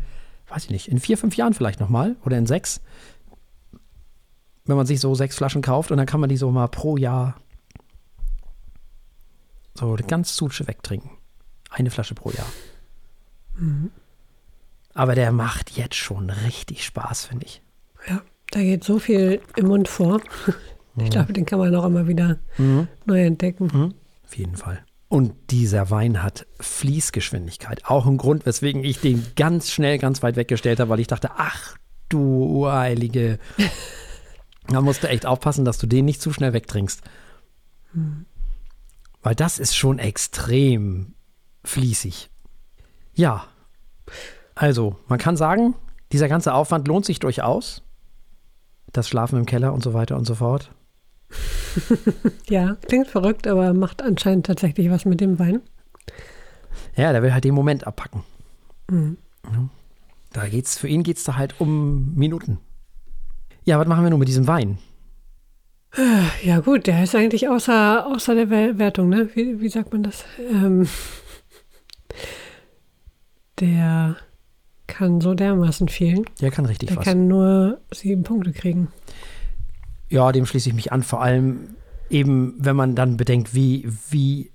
weiß 0.49 0.65
ich 0.65 0.69
nicht, 0.71 0.87
in 0.87 0.99
vier, 0.99 1.17
fünf 1.17 1.35
Jahren 1.37 1.53
vielleicht 1.53 1.79
nochmal 1.79 2.15
oder 2.25 2.37
in 2.37 2.45
sechs. 2.45 2.81
Wenn 4.65 4.75
man 4.77 4.85
sich 4.85 4.99
so 4.99 5.15
sechs 5.15 5.35
Flaschen 5.35 5.61
kauft 5.61 5.91
und 5.91 5.97
dann 5.97 6.05
kann 6.05 6.19
man 6.19 6.29
die 6.29 6.37
so 6.37 6.51
mal 6.51 6.67
pro 6.67 6.97
Jahr 6.97 7.35
so 9.73 9.95
ganz 10.07 10.35
Suche 10.35 10.67
wegtrinken. 10.67 11.11
Eine 11.69 11.89
Flasche 11.89 12.15
pro 12.15 12.31
Jahr. 12.31 12.47
Aber 14.93 15.15
der 15.15 15.31
macht 15.31 15.71
jetzt 15.71 15.95
schon 15.95 16.29
richtig 16.29 16.83
Spaß, 16.83 17.25
finde 17.25 17.45
ich. 17.45 17.61
Ja, 18.07 18.21
da 18.51 18.59
geht 18.59 18.83
so 18.83 18.99
viel 18.99 19.41
im 19.55 19.67
Mund 19.67 19.87
vor. 19.87 20.21
Ich 21.01 21.11
glaube, 21.11 21.31
den 21.31 21.45
kann 21.45 21.59
man 21.59 21.73
auch 21.75 21.85
immer 21.85 22.07
wieder 22.07 22.39
neu 23.05 23.23
entdecken. 23.23 23.93
Auf 24.25 24.35
jeden 24.35 24.57
Fall. 24.57 24.83
Und 25.09 25.33
dieser 25.49 25.89
Wein 25.89 26.21
hat 26.21 26.45
Fließgeschwindigkeit. 26.59 27.85
Auch 27.85 28.05
ein 28.05 28.17
Grund, 28.17 28.45
weswegen 28.45 28.83
ich 28.83 29.01
den 29.01 29.25
ganz 29.35 29.71
schnell 29.71 29.97
ganz 29.97 30.21
weit 30.21 30.35
weggestellt 30.35 30.79
habe, 30.79 30.91
weil 30.91 30.99
ich 30.99 31.07
dachte, 31.07 31.31
ach 31.35 31.75
du 32.09 32.69
Heilige. 32.69 33.39
Da 34.67 34.81
musst 34.81 35.03
du 35.03 35.09
echt 35.09 35.25
aufpassen, 35.25 35.65
dass 35.65 35.79
du 35.79 35.87
den 35.87 36.05
nicht 36.05 36.21
zu 36.21 36.31
schnell 36.31 36.53
wegtrinkst. 36.53 37.01
Weil 39.23 39.33
das 39.33 39.57
ist 39.57 39.75
schon 39.75 39.97
extrem 39.97 41.15
fließig. 41.63 42.29
Ja. 43.15 43.45
Also, 44.53 44.95
man 45.07 45.17
kann 45.17 45.37
sagen, 45.37 45.73
dieser 46.11 46.27
ganze 46.27 46.53
Aufwand 46.53 46.87
lohnt 46.87 47.05
sich 47.05 47.19
durchaus. 47.19 47.81
Das 48.91 49.09
Schlafen 49.09 49.39
im 49.39 49.47
Keller 49.47 49.73
und 49.73 49.83
so 49.83 49.95
weiter 49.95 50.17
und 50.17 50.25
so 50.25 50.35
fort. 50.35 50.71
Ja, 52.49 52.75
klingt 52.87 53.07
verrückt, 53.07 53.47
aber 53.47 53.73
macht 53.73 54.01
anscheinend 54.01 54.45
tatsächlich 54.45 54.89
was 54.89 55.05
mit 55.05 55.21
dem 55.21 55.39
Wein. 55.39 55.61
Ja, 56.95 57.11
der 57.11 57.21
will 57.23 57.33
halt 57.33 57.43
den 57.43 57.53
Moment 57.53 57.85
abpacken. 57.87 58.23
Ja. 58.91 59.69
Da 60.33 60.47
geht's, 60.47 60.77
für 60.77 60.87
ihn 60.87 61.03
geht 61.03 61.17
es 61.17 61.23
da 61.23 61.37
halt 61.37 61.59
um 61.59 62.13
Minuten. 62.15 62.59
Ja, 63.65 63.79
was 63.79 63.87
machen 63.87 64.03
wir 64.03 64.09
nun 64.09 64.19
mit 64.19 64.27
diesem 64.27 64.47
Wein? 64.47 64.77
Ja, 66.43 66.59
gut, 66.59 66.87
der 66.87 67.03
ist 67.03 67.15
eigentlich 67.15 67.49
außer, 67.49 68.05
außer 68.07 68.35
der 68.35 68.49
Wer- 68.49 68.77
Wertung, 68.77 69.09
ne? 69.09 69.29
Wie, 69.35 69.59
wie 69.59 69.69
sagt 69.69 69.91
man 69.91 70.03
das? 70.03 70.23
Ähm, 70.39 70.87
der 73.59 74.15
kann 74.87 75.21
so 75.21 75.33
dermaßen 75.33 75.87
viel. 75.87 76.23
Der 76.41 76.51
kann 76.51 76.65
richtig 76.65 76.89
Der 76.89 76.97
was. 76.97 77.05
kann 77.05 77.27
nur 77.27 77.79
sieben 77.93 78.23
Punkte 78.23 78.53
kriegen. 78.53 78.89
Ja, 80.09 80.31
dem 80.31 80.45
schließe 80.45 80.69
ich 80.69 80.75
mich 80.75 80.91
an. 80.91 81.03
Vor 81.03 81.21
allem 81.21 81.75
eben, 82.09 82.55
wenn 82.57 82.75
man 82.75 82.95
dann 82.95 83.17
bedenkt, 83.17 83.53
wie, 83.53 83.87
wie 84.09 84.51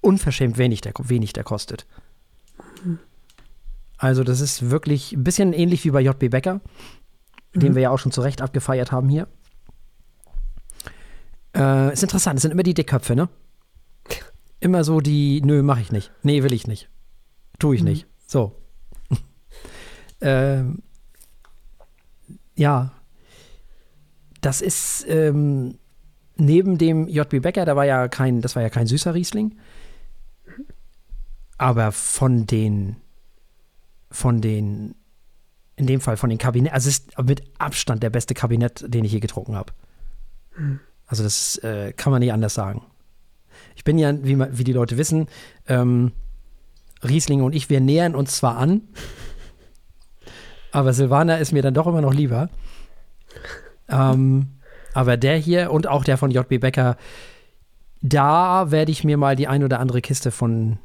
unverschämt 0.00 0.58
wenig 0.58 0.82
der, 0.82 0.92
wenig 0.98 1.32
der 1.32 1.44
kostet. 1.44 1.86
Also, 3.96 4.22
das 4.22 4.40
ist 4.40 4.70
wirklich 4.70 5.12
ein 5.12 5.24
bisschen 5.24 5.52
ähnlich 5.52 5.84
wie 5.84 5.90
bei 5.90 6.02
JB 6.02 6.30
Becker, 6.30 6.60
den 7.54 7.74
wir 7.74 7.82
ja 7.82 7.90
auch 7.90 7.98
schon 7.98 8.12
zu 8.12 8.20
Recht 8.20 8.42
abgefeiert 8.42 8.92
haben 8.92 9.08
hier. 9.08 9.28
Äh, 11.56 11.92
ist 11.92 12.02
interessant, 12.02 12.36
es 12.36 12.42
sind 12.42 12.50
immer 12.50 12.64
die 12.64 12.74
Dickköpfe, 12.74 13.14
ne? 13.14 13.28
Immer 14.60 14.82
so 14.82 15.00
die, 15.00 15.40
nö, 15.42 15.62
mach 15.62 15.78
ich 15.78 15.92
nicht. 15.92 16.12
Nee, 16.22 16.42
will 16.42 16.52
ich 16.52 16.66
nicht. 16.66 16.88
Tu 17.58 17.72
ich 17.72 17.82
nicht. 17.82 18.06
So. 18.26 18.60
ähm, 20.20 20.82
ja, 22.56 22.92
das 24.44 24.60
ist 24.60 25.06
ähm, 25.08 25.78
neben 26.36 26.76
dem 26.78 27.08
JB 27.08 27.40
Becker, 27.40 27.64
da 27.64 27.76
war 27.76 27.86
ja 27.86 28.08
kein, 28.08 28.42
das 28.42 28.56
war 28.56 28.62
ja 28.62 28.70
kein 28.70 28.86
süßer 28.86 29.14
Riesling. 29.14 29.56
Aber 31.56 31.92
von 31.92 32.46
den, 32.46 32.96
von 34.10 34.40
den, 34.40 34.96
in 35.76 35.86
dem 35.86 36.00
Fall 36.00 36.16
von 36.16 36.28
den 36.28 36.38
Kabinett, 36.38 36.72
also 36.72 36.88
es 36.88 36.98
ist 36.98 37.18
mit 37.22 37.42
Abstand 37.58 38.02
der 38.02 38.10
beste 38.10 38.34
Kabinett, 38.34 38.84
den 38.86 39.04
ich 39.04 39.12
je 39.12 39.20
getrunken 39.20 39.54
habe. 39.54 39.72
Also 41.06 41.22
das 41.22 41.56
äh, 41.58 41.92
kann 41.92 42.10
man 42.10 42.20
nicht 42.20 42.32
anders 42.32 42.54
sagen. 42.54 42.84
Ich 43.76 43.84
bin 43.84 43.98
ja, 43.98 44.12
wie, 44.24 44.36
man, 44.36 44.58
wie 44.58 44.64
die 44.64 44.72
Leute 44.72 44.98
wissen, 44.98 45.28
ähm, 45.68 46.12
Riesling 47.02 47.42
und 47.42 47.54
ich, 47.54 47.70
wir 47.70 47.80
nähern 47.80 48.14
uns 48.14 48.36
zwar 48.36 48.56
an, 48.56 48.82
aber 50.70 50.92
Silvaner 50.92 51.38
ist 51.38 51.52
mir 51.52 51.62
dann 51.62 51.74
doch 51.74 51.86
immer 51.86 52.00
noch 52.00 52.14
lieber. 52.14 52.50
Ähm, 53.88 54.48
aber 54.92 55.16
der 55.16 55.36
hier 55.36 55.70
und 55.70 55.86
auch 55.86 56.04
der 56.04 56.18
von 56.18 56.30
JB 56.30 56.60
Becker, 56.60 56.96
da 58.00 58.70
werde 58.70 58.92
ich 58.92 59.04
mir 59.04 59.16
mal 59.16 59.36
die 59.36 59.48
ein 59.48 59.64
oder 59.64 59.80
andere 59.80 60.00
Kiste 60.00 60.30
von 60.30 60.78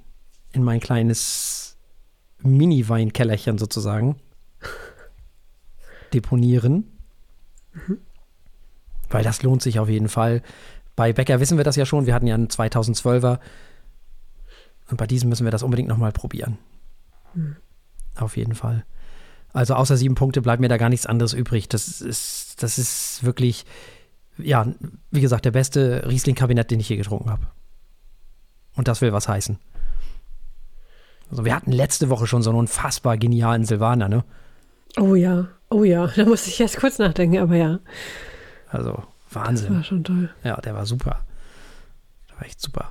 in 0.51 0.63
mein 0.63 0.79
kleines 0.79 1.77
Mini-Weinkellerchen 2.41 3.57
sozusagen 3.57 4.15
deponieren. 6.13 6.91
Weil 9.09 9.23
das 9.23 9.43
lohnt 9.43 9.61
sich 9.61 9.79
auf 9.79 9.89
jeden 9.89 10.09
Fall. 10.09 10.41
Bei 10.95 11.13
Becker 11.13 11.39
wissen 11.39 11.57
wir 11.57 11.63
das 11.63 11.75
ja 11.75 11.85
schon. 11.85 12.05
Wir 12.05 12.13
hatten 12.13 12.27
ja 12.27 12.35
einen 12.35 12.47
2012er. 12.47 13.39
Und 14.89 14.97
bei 14.97 15.07
diesem 15.07 15.29
müssen 15.29 15.45
wir 15.45 15.51
das 15.51 15.63
unbedingt 15.63 15.87
nochmal 15.87 16.11
probieren. 16.11 16.57
Auf 18.15 18.37
jeden 18.37 18.55
Fall. 18.55 18.85
Also 19.53 19.73
außer 19.75 19.97
sieben 19.97 20.15
Punkte 20.15 20.41
bleibt 20.41 20.61
mir 20.61 20.69
da 20.69 20.77
gar 20.77 20.89
nichts 20.89 21.05
anderes 21.05 21.33
übrig. 21.33 21.69
Das 21.69 22.01
ist, 22.01 22.61
das 22.61 22.77
ist 22.77 23.23
wirklich, 23.23 23.65
ja, 24.37 24.67
wie 25.11 25.21
gesagt, 25.21 25.45
der 25.45 25.51
beste 25.51 26.03
Riesling-Kabinett, 26.07 26.69
den 26.71 26.79
ich 26.79 26.89
je 26.89 26.97
getrunken 26.97 27.31
habe. 27.31 27.47
Und 28.75 28.87
das 28.87 29.01
will 29.01 29.11
was 29.11 29.27
heißen. 29.27 29.57
Also 31.31 31.45
wir 31.45 31.55
hatten 31.55 31.71
letzte 31.71 32.09
Woche 32.09 32.27
schon 32.27 32.41
so 32.43 32.49
einen 32.49 32.59
unfassbar 32.59 33.17
genialen 33.17 33.65
Silvaner, 33.65 34.07
ne? 34.09 34.23
Oh 34.97 35.15
ja, 35.15 35.47
oh 35.69 35.83
ja, 35.83 36.07
da 36.07 36.25
muss 36.25 36.47
ich 36.47 36.59
erst 36.59 36.77
kurz 36.77 36.97
nachdenken, 36.97 37.37
aber 37.37 37.55
ja, 37.55 37.79
Also 38.69 39.03
das 39.31 39.35
Wahnsinn. 39.35 39.75
war 39.75 39.83
schon 39.83 40.03
toll. 40.03 40.29
Ja, 40.43 40.57
der 40.61 40.73
war 40.75 40.85
super. 40.85 41.21
Der 42.29 42.37
war 42.37 42.45
echt 42.45 42.59
super. 42.61 42.89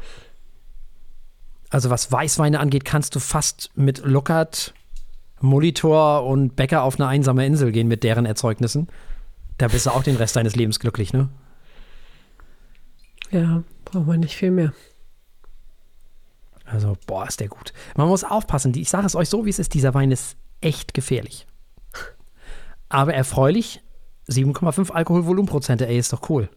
Also 1.70 1.90
was 1.90 2.10
Weißweine 2.10 2.60
angeht, 2.60 2.84
kannst 2.84 3.14
du 3.14 3.20
fast 3.20 3.70
mit 3.74 4.04
Luckert, 4.04 4.72
Molitor 5.40 6.24
und 6.26 6.56
Bäcker 6.56 6.82
auf 6.82 6.96
eine 6.96 7.08
einsame 7.08 7.46
Insel 7.46 7.72
gehen 7.72 7.88
mit 7.88 8.02
deren 8.02 8.26
Erzeugnissen. 8.26 8.88
Da 9.58 9.68
bist 9.68 9.86
du 9.86 9.90
auch 9.90 10.02
den 10.02 10.16
Rest 10.16 10.36
deines 10.36 10.56
Lebens 10.56 10.78
glücklich, 10.78 11.12
ne? 11.12 11.28
Ja, 13.30 13.62
braucht 13.84 14.06
man 14.06 14.20
nicht 14.20 14.36
viel 14.36 14.50
mehr. 14.50 14.72
Also, 16.64 16.96
boah, 17.06 17.26
ist 17.26 17.40
der 17.40 17.48
gut. 17.48 17.72
Man 17.96 18.08
muss 18.08 18.24
aufpassen. 18.24 18.74
Ich 18.74 18.90
sage 18.90 19.06
es 19.06 19.16
euch 19.16 19.28
so, 19.28 19.44
wie 19.44 19.50
es 19.50 19.58
ist. 19.58 19.74
Dieser 19.74 19.94
Wein 19.94 20.10
ist 20.10 20.36
echt 20.60 20.94
gefährlich. 20.94 21.46
Aber 22.88 23.14
erfreulich. 23.14 23.82
7,5 24.28 24.90
Alkoholvolumenprozente, 24.90 25.86
ey, 25.86 25.98
ist 25.98 26.12
doch 26.12 26.28
cool. 26.28 26.50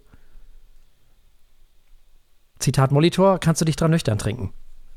Zitat 2.60 2.92
Molitor, 2.92 3.40
kannst 3.40 3.62
du 3.62 3.66
dich 3.66 3.78
dran 3.78 3.92
nüchtern 3.92 4.18
trinken. 4.18 4.54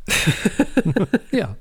ja. 1.31 1.57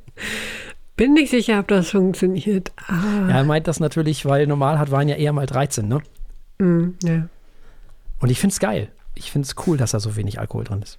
Bin 0.95 1.13
nicht 1.13 1.31
sicher, 1.31 1.59
ob 1.59 1.67
das 1.67 1.89
funktioniert. 1.89 2.71
Ah, 2.88 3.27
Er 3.29 3.43
meint 3.43 3.67
das 3.67 3.79
natürlich, 3.79 4.25
weil 4.25 4.45
normal 4.47 4.77
hat 4.79 4.91
Wein 4.91 5.09
ja 5.09 5.15
eher 5.15 5.33
mal 5.33 5.45
13, 5.47 5.88
ne? 5.88 6.01
mm, 6.59 6.89
ja. 7.03 7.27
Und 8.19 8.29
ich 8.29 8.39
find's 8.39 8.59
geil. 8.59 8.91
ich 9.15 9.31
finde 9.31 9.47
es 9.47 9.55
cool, 9.67 9.75
dass 9.77 9.91
da 9.91 10.00
so 10.00 10.15
wenig 10.15 10.39
Alkohol 10.39 10.63
drin 10.63 10.81
ist. 10.81 10.97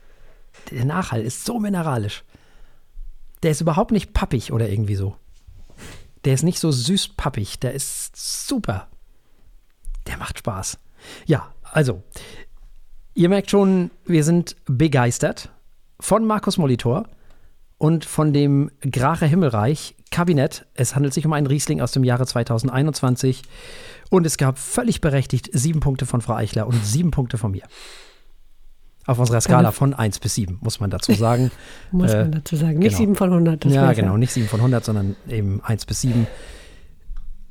Der 0.70 0.84
Nachhall 0.84 1.22
ist 1.22 1.44
so 1.44 1.58
mineralisch. 1.58 2.22
Der 3.42 3.50
ist 3.50 3.60
überhaupt 3.60 3.90
nicht 3.92 4.12
pappig 4.14 4.52
oder 4.52 4.68
irgendwie 4.68 4.94
so. 4.94 5.16
Der 6.24 6.34
ist 6.34 6.42
nicht 6.42 6.58
so 6.58 6.70
süß 6.70 7.10
pappig. 7.16 7.60
Der 7.60 7.72
ist 7.72 8.16
super. 8.46 8.88
Der 10.06 10.16
macht 10.16 10.38
Spaß. 10.38 10.78
Ja, 11.26 11.52
also, 11.62 12.02
ihr 13.14 13.28
merkt 13.28 13.50
schon, 13.50 13.90
wir 14.06 14.22
sind 14.24 14.56
begeistert 14.66 15.50
von 16.00 16.24
Markus 16.26 16.56
Molitor 16.58 17.04
und 17.78 18.04
von 18.04 18.32
dem 18.32 18.70
Grache 18.80 19.26
Himmelreich 19.26 19.94
Kabinett. 20.10 20.66
Es 20.74 20.94
handelt 20.94 21.12
sich 21.12 21.26
um 21.26 21.32
einen 21.32 21.46
Riesling 21.46 21.80
aus 21.80 21.92
dem 21.92 22.04
Jahre 22.04 22.26
2021 22.26 23.42
und 24.10 24.24
es 24.26 24.36
gab 24.36 24.58
völlig 24.58 25.00
berechtigt 25.00 25.50
sieben 25.52 25.80
Punkte 25.80 26.06
von 26.06 26.20
Frau 26.20 26.34
Eichler 26.34 26.66
und 26.66 26.84
sieben 26.84 27.10
Punkte 27.10 27.36
von 27.36 27.50
mir. 27.50 27.64
Auf 29.06 29.18
unserer 29.18 29.40
Skala 29.40 29.70
von 29.70 29.92
1 29.92 30.18
bis 30.20 30.34
7, 30.36 30.58
muss 30.62 30.80
man 30.80 30.88
dazu 30.88 31.12
sagen. 31.12 31.50
muss 31.90 32.12
äh, 32.12 32.22
man 32.22 32.32
dazu 32.32 32.56
sagen. 32.56 32.78
Nicht 32.78 32.96
genau. 32.96 32.98
7 32.98 33.14
von 33.16 33.32
100. 33.32 33.64
ja, 33.66 33.92
genau, 33.92 34.16
nicht 34.16 34.32
7 34.32 34.48
von 34.48 34.60
100, 34.60 34.84
sondern 34.84 35.16
eben 35.28 35.60
1 35.62 35.84
bis 35.84 36.00
7. 36.02 36.26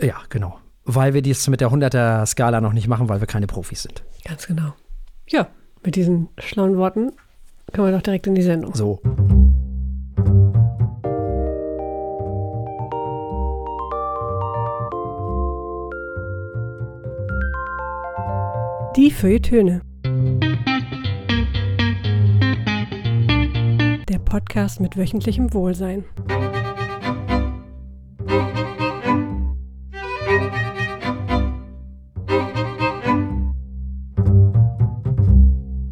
Ja, 0.01 0.15
genau. 0.29 0.59
Weil 0.85 1.13
wir 1.13 1.21
dies 1.21 1.47
mit 1.49 1.61
der 1.61 1.69
100er 1.69 2.25
Skala 2.25 2.59
noch 2.59 2.73
nicht 2.73 2.87
machen, 2.87 3.07
weil 3.07 3.19
wir 3.19 3.27
keine 3.27 3.45
Profis 3.45 3.83
sind. 3.83 4.03
Ganz 4.25 4.47
genau. 4.47 4.73
Ja, 5.27 5.47
mit 5.83 5.95
diesen 5.95 6.29
schlauen 6.39 6.77
Worten 6.77 7.11
können 7.71 7.87
wir 7.87 7.91
doch 7.91 8.01
direkt 8.01 8.25
in 8.25 8.35
die 8.35 8.41
Sendung. 8.41 8.73
So. 8.73 8.99
Die 18.95 19.09
Feuilletöne. 19.09 19.81
Der 24.07 24.19
Podcast 24.19 24.79
mit 24.79 24.95
wöchentlichem 24.95 25.51
Wohlsein. 25.51 26.05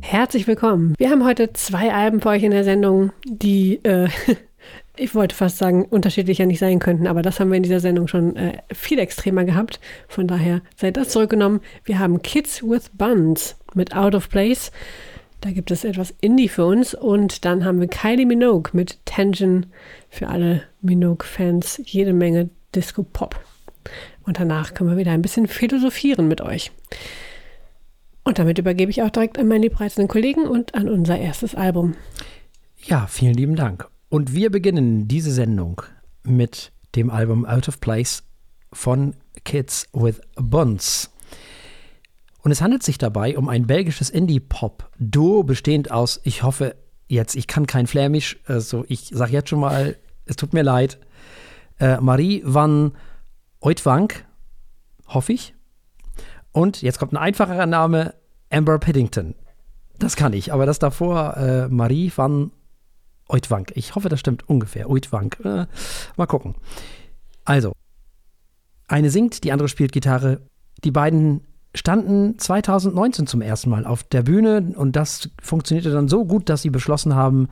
Herzlich 0.01 0.46
willkommen. 0.46 0.93
Wir 1.00 1.10
haben 1.10 1.25
heute 1.25 1.53
zwei 1.53 1.91
Alben 1.91 2.22
für 2.22 2.29
euch 2.29 2.43
in 2.43 2.51
der 2.51 2.63
Sendung, 2.63 3.12
die 3.25 3.84
äh, 3.84 4.10
ich 5.01 5.15
wollte 5.15 5.36
fast 5.36 5.58
sagen, 5.58 5.86
unterschiedlicher 5.86 6.46
nicht 6.46 6.60
sein 6.60 6.77
könnten, 6.77 7.08
aber 7.08 7.24
das 7.24 7.39
haben 7.39 7.50
wir 7.50 7.58
in 7.58 7.63
dieser 7.63 7.79
Sendung 7.79 8.08
schon 8.08 8.36
äh, 8.36 8.60
viel 8.72 9.00
extremer 9.00 9.43
gehabt. 9.46 9.79
Von 10.08 10.27
daher 10.27 10.62
seid 10.75 10.96
das 10.96 11.10
zurückgenommen. 11.10 11.62
Wir 11.84 11.98
haben 11.98 12.22
Kids 12.22 12.62
with 12.62 12.91
Buns 12.93 13.58
mit 13.74 13.96
Out 13.96 14.13
of 14.13 14.29
Place. 14.29 14.72
Da 15.41 15.50
gibt 15.50 15.72
es 15.72 15.84
etwas 15.84 16.13
Indie 16.22 16.50
für 16.50 16.65
uns. 16.65 16.93
Und 16.93 17.46
dann 17.46 17.65
haben 17.65 17.81
wir 17.81 17.88
Kylie 17.88 18.27
Minogue 18.27 18.70
mit 18.74 19.03
Tension 19.05 19.65
für 20.10 20.27
alle 20.27 20.63
Minogue-Fans. 20.81 21.81
Jede 21.84 22.13
Menge 22.13 22.51
Disco-Pop. 22.75 23.39
Und 24.24 24.39
danach 24.39 24.75
können 24.75 24.91
wir 24.91 24.98
wieder 24.98 25.12
ein 25.12 25.24
bisschen 25.24 25.48
philosophieren 25.48 26.27
mit 26.27 26.41
euch. 26.41 26.72
Und 28.24 28.38
damit 28.38 28.60
übergebe 28.60 28.91
ich 28.91 29.01
auch 29.01 29.10
direkt 29.10 29.39
an 29.39 29.48
meine 29.48 29.63
liebreizenden 29.63 30.08
Kollegen 30.08 30.48
und 30.48 30.75
an 30.75 30.88
unser 30.88 31.17
erstes 31.17 31.55
Album. 31.55 31.96
Ja, 32.84 33.08
vielen 33.08 33.34
lieben 33.34 33.55
Dank. 33.55 33.90
Und 34.12 34.34
wir 34.34 34.51
beginnen 34.51 35.08
diese 35.08 35.32
Sendung 35.32 35.84
mit 36.24 36.74
dem 36.96 37.10
Album 37.10 37.46
Out 37.46 37.70
of 37.70 37.80
Place 37.80 38.24
von 38.74 39.15
Kids 39.46 39.88
with 39.94 40.20
Buns. 40.36 41.10
Und 42.44 42.51
es 42.51 42.62
handelt 42.62 42.84
sich 42.84 42.98
dabei 42.98 43.38
um 43.38 43.48
ein 43.48 43.68
belgisches 43.68 44.10
Indie-Pop-Duo, 44.10 45.44
bestehend 45.44 45.91
aus, 45.91 46.20
ich 46.25 46.44
hoffe 46.44 46.75
jetzt, 47.08 47.38
ich 47.38 47.48
kann 47.48 47.68
kein 47.68 47.88
Flämisch, 47.88 48.38
also 48.48 48.84
ich 48.89 49.12
sage 49.13 49.32
jetzt 49.32 49.48
schon 49.48 49.62
mal, 49.62 49.96
es 50.25 50.36
tut 50.36 50.51
mir 50.51 50.63
leid, 50.63 51.00
äh, 51.80 52.01
Marie 52.01 52.41
van 52.44 52.92
Oitwank, 53.62 54.25
hoffe 55.07 55.31
ich. 55.31 55.55
Und 56.51 56.81
jetzt 56.81 57.00
kommt 57.00 57.14
ein 57.14 57.18
einfacherer 57.18 57.66
Name, 57.66 58.14
Amber 58.50 58.77
Piddington. 58.77 59.35
Das 60.00 60.18
kann 60.18 60.33
ich, 60.33 60.51
aber 60.51 60.66
das 60.66 60.79
davor, 60.79 61.38
äh, 61.38 61.70
Marie 61.70 62.12
van 62.14 62.51
Oitwank. 63.31 63.72
Ich 63.75 63.96
hoffe, 63.96 64.09
das 64.09 64.20
stimmt 64.20 64.48
ungefähr. 64.50 64.89
Oitwank. 64.89 65.39
Äh, 65.44 65.65
mal 66.17 66.25
gucken. 66.27 66.55
Also, 67.46 67.74
eine 68.87 69.09
singt, 69.09 69.44
die 69.44 69.51
andere 69.51 69.70
spielt 69.70 69.91
Gitarre. 69.91 70.41
Die 70.83 70.91
beiden 70.91 71.41
standen 71.74 72.37
2019 72.37 73.27
zum 73.27 73.41
ersten 73.41 73.70
Mal 73.70 73.85
auf 73.85 74.03
der 74.03 74.24
Bühne 74.24 74.74
und 74.75 74.96
das 74.96 75.29
funktionierte 75.41 75.91
dann 75.91 76.09
so 76.09 76.25
gut, 76.25 76.50
dass 76.50 76.61
sie 76.61 76.70
beschlossen 76.70 77.15
haben, 77.15 77.48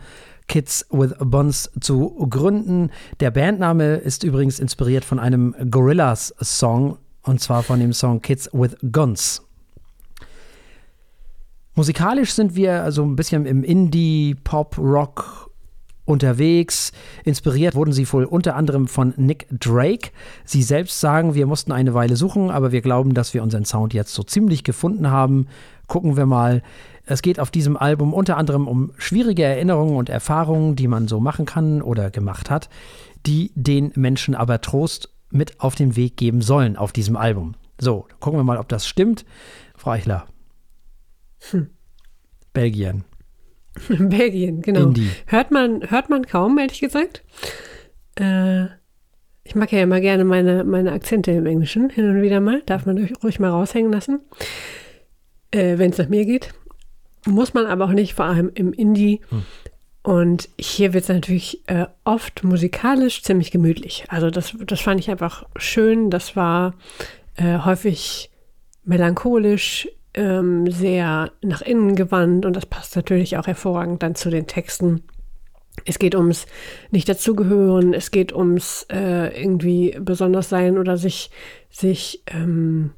Kids 0.48 0.86
with 0.92 1.16
Buns 1.20 1.72
zu 1.80 2.28
gründen. 2.30 2.92
Der 3.20 3.32
Bandname 3.32 3.96
ist 3.96 4.24
übrigens 4.24 4.60
inspiriert 4.60 5.06
von 5.06 5.20
einem 5.20 5.56
Gorillas-Song 5.70 6.98
und 7.24 7.40
zwar 7.40 7.64
von 7.64 7.80
dem 7.80 7.94
Song 7.94 8.22
Kids 8.22 8.50
with 8.52 8.76
Guns. 8.92 9.44
Musikalisch 11.76 12.34
sind 12.34 12.56
wir 12.56 12.84
also 12.84 13.06
ein 13.06 13.16
bisschen 13.16 13.46
im 13.46 13.64
Indie, 13.64 14.36
Pop, 14.44 14.78
Rock, 14.78 15.49
unterwegs. 16.10 16.92
Inspiriert 17.24 17.76
wurden 17.76 17.94
sie 17.94 18.12
wohl 18.12 18.26
unter 18.26 18.56
anderem 18.56 18.88
von 18.88 19.14
Nick 19.16 19.48
Drake. 19.52 20.10
Sie 20.44 20.64
selbst 20.64 21.00
sagen, 21.00 21.36
wir 21.36 21.46
mussten 21.46 21.72
eine 21.72 21.94
Weile 21.94 22.16
suchen, 22.16 22.50
aber 22.50 22.72
wir 22.72 22.82
glauben, 22.82 23.14
dass 23.14 23.34
wir 23.34 23.44
unseren 23.44 23.66
Sound 23.66 23.94
jetzt 23.94 24.14
so 24.14 24.24
ziemlich 24.24 24.64
gefunden 24.64 25.12
haben. 25.12 25.48
Gucken 25.88 26.18
wir 26.18 26.26
mal. 26.26 26.64
Es 27.06 27.22
geht 27.22 27.40
auf 27.40 27.52
diesem 27.52 27.78
Album 27.78 28.14
unter 28.14 28.38
anderem 28.38 28.68
um 28.68 28.92
schwierige 28.98 29.44
Erinnerungen 29.44 29.96
und 29.96 30.10
Erfahrungen, 30.10 30.76
die 30.76 30.88
man 30.88 31.08
so 31.08 31.20
machen 31.20 31.46
kann 31.46 31.82
oder 31.82 32.12
gemacht 32.12 32.50
hat, 32.50 32.70
die 33.26 33.52
den 33.56 33.92
Menschen 33.96 34.36
aber 34.36 34.62
Trost 34.62 35.10
mit 35.32 35.60
auf 35.60 35.76
den 35.76 35.96
Weg 35.96 36.18
geben 36.18 36.42
sollen 36.42 36.76
auf 36.76 36.92
diesem 36.92 37.16
Album. 37.16 37.56
So, 37.80 38.08
gucken 38.20 38.40
wir 38.40 38.44
mal, 38.44 38.58
ob 38.58 38.68
das 38.68 38.88
stimmt. 38.88 39.26
Frau 39.76 39.92
Eichler. 39.92 40.26
Hm. 41.52 41.70
Belgien. 42.54 43.06
Belgien, 43.88 44.62
genau. 44.62 44.88
Indie. 44.88 45.10
Hört 45.28 45.52
man, 45.52 45.90
hört 45.90 46.10
man 46.10 46.26
kaum, 46.26 46.58
ehrlich 46.58 46.80
gesagt. 46.80 47.24
Äh, 48.16 48.66
ich 49.44 49.56
mag 49.56 49.72
ja 49.72 49.82
immer 49.82 50.00
gerne 50.00 50.26
meine, 50.26 50.64
meine 50.64 50.92
Akzente 50.92 51.32
im 51.32 51.46
Englischen, 51.46 51.90
hin 51.90 52.10
und 52.10 52.22
wieder 52.22 52.40
mal. 52.40 52.62
Darf 52.66 52.86
man 52.86 53.10
ruhig 53.24 53.40
mal 53.40 53.50
raushängen 53.50 53.92
lassen, 53.92 54.20
äh, 55.52 55.78
wenn 55.78 55.92
es 55.92 55.98
nach 55.98 56.10
mir 56.10 56.26
geht. 56.26 56.54
Muss 57.26 57.54
man 57.54 57.66
aber 57.66 57.86
auch 57.86 57.92
nicht, 57.92 58.14
vor 58.14 58.26
allem 58.26 58.52
im 58.54 58.74
Indie. 58.74 59.22
Hm. 59.30 59.44
Und 60.04 60.50
hier 60.58 60.94
wird 60.94 61.04
es 61.04 61.10
natürlich 61.10 61.68
äh, 61.68 61.86
oft 62.04 62.44
musikalisch 62.44 63.22
ziemlich 63.24 63.52
gemütlich. 63.52 64.06
Also 64.08 64.30
das, 64.30 64.56
das 64.66 64.80
fand 64.80 65.00
ich 65.00 65.10
einfach 65.10 65.46
schön. 65.58 66.10
Das 66.10 66.36
war 66.36 66.76
äh, 67.36 67.60
häufig 67.60 68.32
melancholisch, 68.86 69.90
ähm, 70.14 70.70
sehr 70.70 71.32
nach 71.42 71.62
innen 71.62 71.96
gewandt 71.96 72.46
und 72.46 72.56
das 72.56 72.66
passt 72.66 72.96
natürlich 72.96 73.38
auch 73.38 73.48
hervorragend 73.48 74.04
dann 74.04 74.16
zu 74.16 74.30
den 74.30 74.48
Texten. 74.48 75.04
Es 75.86 76.00
geht 76.00 76.16
ums 76.16 76.46
nicht 76.92 77.08
dazugehören, 77.08 77.94
es 77.94 78.12
geht 78.12 78.34
ums 78.34 78.86
äh, 78.92 79.42
irgendwie 79.42 79.96
besonders 80.00 80.50
sein 80.50 80.78
oder 80.78 80.98
sich, 80.98 81.32
sich 81.70 82.24
ähm, 82.28 82.92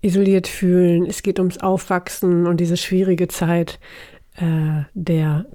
isoliert 0.00 0.46
fühlen, 0.46 1.04
es 1.04 1.22
geht 1.22 1.38
ums 1.38 1.58
Aufwachsen 1.58 2.46
und 2.46 2.58
diese 2.58 2.76
schwierige 2.76 3.28
Zeit 3.28 3.78
äh, 4.36 4.84
der 4.94 5.46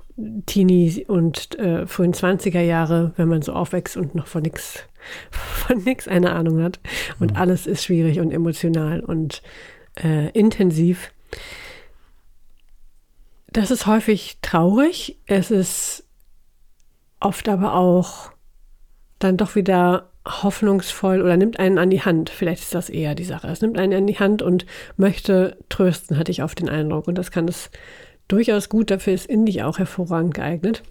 Teenie 0.45 1.05
und 1.07 1.57
äh, 1.57 1.87
frühen 1.87 2.13
20er 2.13 2.61
Jahre, 2.61 3.13
wenn 3.15 3.27
man 3.27 3.41
so 3.41 3.53
aufwächst 3.53 3.97
und 3.97 4.13
noch 4.13 4.27
von 4.27 4.43
nichts 4.43 4.83
von 5.31 5.83
nix 5.83 6.07
eine 6.07 6.33
Ahnung 6.33 6.61
hat. 6.61 6.79
Und 7.19 7.31
mhm. 7.31 7.37
alles 7.37 7.65
ist 7.65 7.83
schwierig 7.83 8.19
und 8.19 8.31
emotional 8.31 8.99
und 8.99 9.41
äh, 9.95 10.29
intensiv. 10.31 11.11
Das 13.47 13.71
ist 13.71 13.85
häufig 13.85 14.37
traurig. 14.41 15.19
Es 15.25 15.51
ist 15.51 16.05
oft 17.19 17.49
aber 17.49 17.75
auch 17.75 18.31
dann 19.19 19.37
doch 19.37 19.55
wieder 19.55 20.09
hoffnungsvoll 20.27 21.21
oder 21.21 21.35
nimmt 21.35 21.59
einen 21.59 21.77
an 21.77 21.89
die 21.89 22.01
Hand. 22.01 22.29
Vielleicht 22.29 22.63
ist 22.63 22.75
das 22.75 22.89
eher 22.89 23.15
die 23.15 23.23
Sache. 23.23 23.47
Es 23.47 23.61
nimmt 23.61 23.77
einen 23.77 23.93
an 23.93 24.07
die 24.07 24.19
Hand 24.19 24.41
und 24.41 24.65
möchte 24.95 25.57
trösten, 25.69 26.17
hatte 26.17 26.31
ich 26.31 26.43
oft 26.43 26.59
den 26.59 26.69
Eindruck. 26.69 27.07
Und 27.07 27.17
das 27.17 27.31
kann 27.31 27.47
es 27.47 27.71
durchaus 28.27 28.69
gut. 28.69 28.91
Dafür 28.91 29.13
ist 29.13 29.25
Indie 29.25 29.63
auch 29.63 29.79
hervorragend 29.79 30.33
geeignet. 30.33 30.83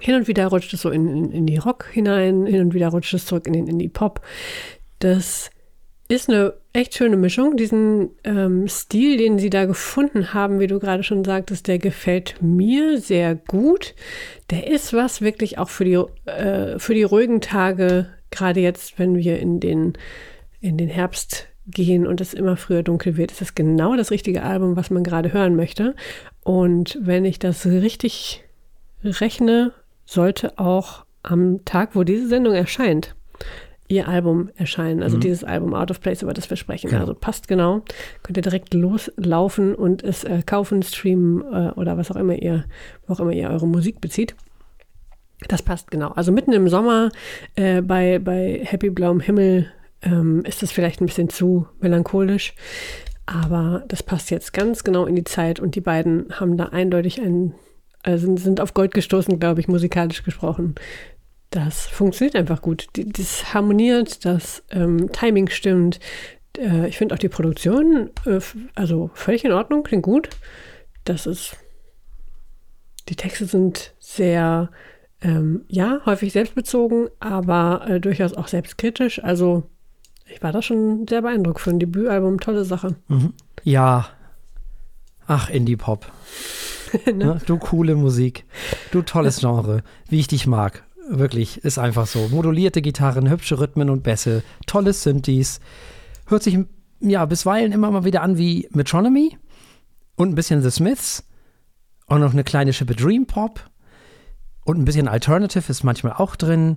Hin 0.00 0.14
und 0.14 0.28
wieder 0.28 0.46
rutscht 0.46 0.72
es 0.72 0.80
so 0.80 0.90
in, 0.90 1.08
in, 1.08 1.32
in 1.32 1.46
die 1.46 1.58
Rock 1.58 1.88
hinein, 1.92 2.46
hin 2.46 2.60
und 2.60 2.74
wieder 2.74 2.88
rutscht 2.88 3.12
es 3.12 3.26
zurück 3.26 3.46
in 3.46 3.52
den 3.52 3.66
Indie-Pop. 3.66 4.22
Das 5.00 5.50
ist 6.08 6.30
eine 6.30 6.54
echt 6.72 6.94
schöne 6.94 7.16
Mischung. 7.16 7.56
Diesen 7.56 8.10
ähm, 8.24 8.68
Stil, 8.68 9.16
den 9.16 9.38
sie 9.38 9.50
da 9.50 9.64
gefunden 9.64 10.32
haben, 10.32 10.60
wie 10.60 10.66
du 10.66 10.78
gerade 10.78 11.02
schon 11.02 11.24
sagtest, 11.24 11.66
der 11.68 11.78
gefällt 11.78 12.36
mir 12.40 12.98
sehr 12.98 13.34
gut. 13.34 13.94
Der 14.50 14.68
ist 14.68 14.92
was 14.92 15.20
wirklich 15.20 15.58
auch 15.58 15.68
für 15.68 15.84
die, 15.84 15.98
äh, 16.30 16.78
für 16.78 16.94
die 16.94 17.02
ruhigen 17.02 17.40
Tage, 17.40 18.08
gerade 18.30 18.60
jetzt, 18.60 18.98
wenn 18.98 19.16
wir 19.16 19.38
in 19.40 19.60
den, 19.60 19.94
in 20.60 20.78
den 20.78 20.88
Herbst 20.88 21.48
gehen 21.66 22.06
und 22.06 22.20
es 22.20 22.34
immer 22.34 22.56
früher 22.56 22.82
dunkel 22.82 23.16
wird, 23.16 23.32
ist 23.32 23.42
es 23.42 23.54
genau 23.54 23.96
das 23.96 24.10
richtige 24.10 24.42
Album, 24.42 24.76
was 24.76 24.90
man 24.90 25.04
gerade 25.04 25.32
hören 25.32 25.56
möchte. 25.56 25.94
Und 26.42 26.98
wenn 27.00 27.24
ich 27.24 27.38
das 27.38 27.66
richtig 27.66 28.44
rechne, 29.04 29.72
sollte 30.04 30.58
auch 30.58 31.04
am 31.22 31.64
Tag, 31.64 31.94
wo 31.94 32.02
diese 32.02 32.28
Sendung 32.28 32.54
erscheint, 32.54 33.14
ihr 33.90 34.08
Album 34.08 34.50
erscheinen. 34.56 35.02
Also 35.02 35.16
mhm. 35.16 35.20
dieses 35.20 35.44
Album 35.44 35.74
Out 35.74 35.90
of 35.90 36.00
Place, 36.00 36.22
über 36.22 36.32
das 36.32 36.48
wir 36.48 36.56
sprechen. 36.56 36.88
Genau. 36.88 37.02
Also 37.02 37.14
passt 37.14 37.48
genau. 37.48 37.82
Könnt 38.22 38.36
ihr 38.36 38.42
direkt 38.42 38.72
loslaufen 38.72 39.74
und 39.74 40.02
es 40.02 40.24
äh, 40.24 40.42
kaufen, 40.46 40.82
streamen 40.82 41.42
äh, 41.52 41.72
oder 41.72 41.98
was 41.98 42.10
auch 42.10 42.16
immer 42.16 42.40
ihr, 42.40 42.64
wo 43.06 43.14
auch 43.14 43.20
immer 43.20 43.32
ihr 43.32 43.50
eure 43.50 43.66
Musik 43.66 44.00
bezieht. 44.00 44.36
Das 45.48 45.62
passt 45.62 45.90
genau. 45.90 46.10
Also 46.10 46.30
mitten 46.30 46.52
im 46.52 46.68
Sommer 46.68 47.10
äh, 47.56 47.82
bei, 47.82 48.20
bei 48.20 48.60
Happy 48.62 48.90
Blauem 48.90 49.20
Himmel 49.20 49.66
ähm, 50.02 50.44
ist 50.44 50.62
das 50.62 50.70
vielleicht 50.70 51.00
ein 51.00 51.06
bisschen 51.06 51.28
zu 51.28 51.66
melancholisch. 51.80 52.54
Aber 53.26 53.84
das 53.88 54.02
passt 54.02 54.30
jetzt 54.30 54.52
ganz 54.52 54.84
genau 54.84 55.06
in 55.06 55.16
die 55.16 55.24
Zeit 55.24 55.58
und 55.58 55.74
die 55.74 55.80
beiden 55.80 56.28
haben 56.38 56.56
da 56.56 56.66
eindeutig 56.66 57.20
einen, 57.20 57.54
also 58.02 58.36
sind 58.36 58.60
auf 58.60 58.74
Gold 58.74 58.94
gestoßen, 58.94 59.38
glaube 59.40 59.60
ich, 59.60 59.68
musikalisch 59.68 60.22
gesprochen. 60.22 60.76
Das 61.50 61.86
funktioniert 61.86 62.36
einfach 62.36 62.62
gut. 62.62 62.86
Das 62.94 63.52
harmoniert, 63.52 64.24
das 64.24 64.62
ähm, 64.70 65.10
Timing 65.12 65.48
stimmt. 65.50 65.98
Äh, 66.56 66.88
ich 66.88 66.96
finde 66.96 67.14
auch 67.14 67.18
die 67.18 67.28
Produktion, 67.28 68.10
äh, 68.24 68.40
also 68.76 69.10
völlig 69.14 69.44
in 69.44 69.52
Ordnung, 69.52 69.82
klingt 69.82 70.04
gut. 70.04 70.30
Das 71.04 71.26
ist, 71.26 71.56
die 73.08 73.16
Texte 73.16 73.46
sind 73.46 73.94
sehr, 73.98 74.70
ähm, 75.22 75.64
ja, 75.68 76.00
häufig 76.06 76.32
selbstbezogen, 76.32 77.08
aber 77.18 77.84
äh, 77.88 78.00
durchaus 78.00 78.34
auch 78.34 78.46
selbstkritisch. 78.46 79.22
Also 79.22 79.64
ich 80.32 80.42
war 80.42 80.52
da 80.52 80.62
schon 80.62 81.06
sehr 81.08 81.22
beeindruckt 81.22 81.60
für 81.60 81.70
ein 81.70 81.80
Debütalbum. 81.80 82.38
Tolle 82.38 82.64
Sache. 82.64 82.94
Mhm. 83.08 83.34
Ja. 83.64 84.06
Ach, 85.26 85.50
Indie-Pop. 85.50 86.10
ne? 87.06 87.12
ne? 87.12 87.40
Du 87.46 87.58
coole 87.58 87.96
Musik. 87.96 88.44
Du 88.92 89.02
tolles 89.02 89.40
Genre. 89.40 89.82
Wie 90.08 90.20
ich 90.20 90.28
dich 90.28 90.46
mag. 90.46 90.84
Wirklich, 91.12 91.64
ist 91.64 91.78
einfach 91.78 92.06
so. 92.06 92.28
Modulierte 92.28 92.80
Gitarren, 92.80 93.28
hübsche 93.28 93.58
Rhythmen 93.58 93.90
und 93.90 94.04
Bässe, 94.04 94.44
tolle 94.66 94.92
Synthes. 94.92 95.58
Hört 96.28 96.44
sich 96.44 96.56
ja 97.00 97.24
bisweilen 97.26 97.72
immer 97.72 97.90
mal 97.90 98.04
wieder 98.04 98.22
an 98.22 98.38
wie 98.38 98.68
Metronomy 98.70 99.36
und 100.14 100.28
ein 100.28 100.34
bisschen 100.36 100.62
The 100.62 100.70
Smiths 100.70 101.24
und 102.06 102.20
noch 102.20 102.32
eine 102.32 102.44
kleine 102.44 102.72
Schippe 102.72 102.94
Dream 102.94 103.26
Pop 103.26 103.68
und 104.64 104.78
ein 104.78 104.84
bisschen 104.84 105.08
Alternative 105.08 105.68
ist 105.68 105.82
manchmal 105.82 106.12
auch 106.12 106.36
drin. 106.36 106.76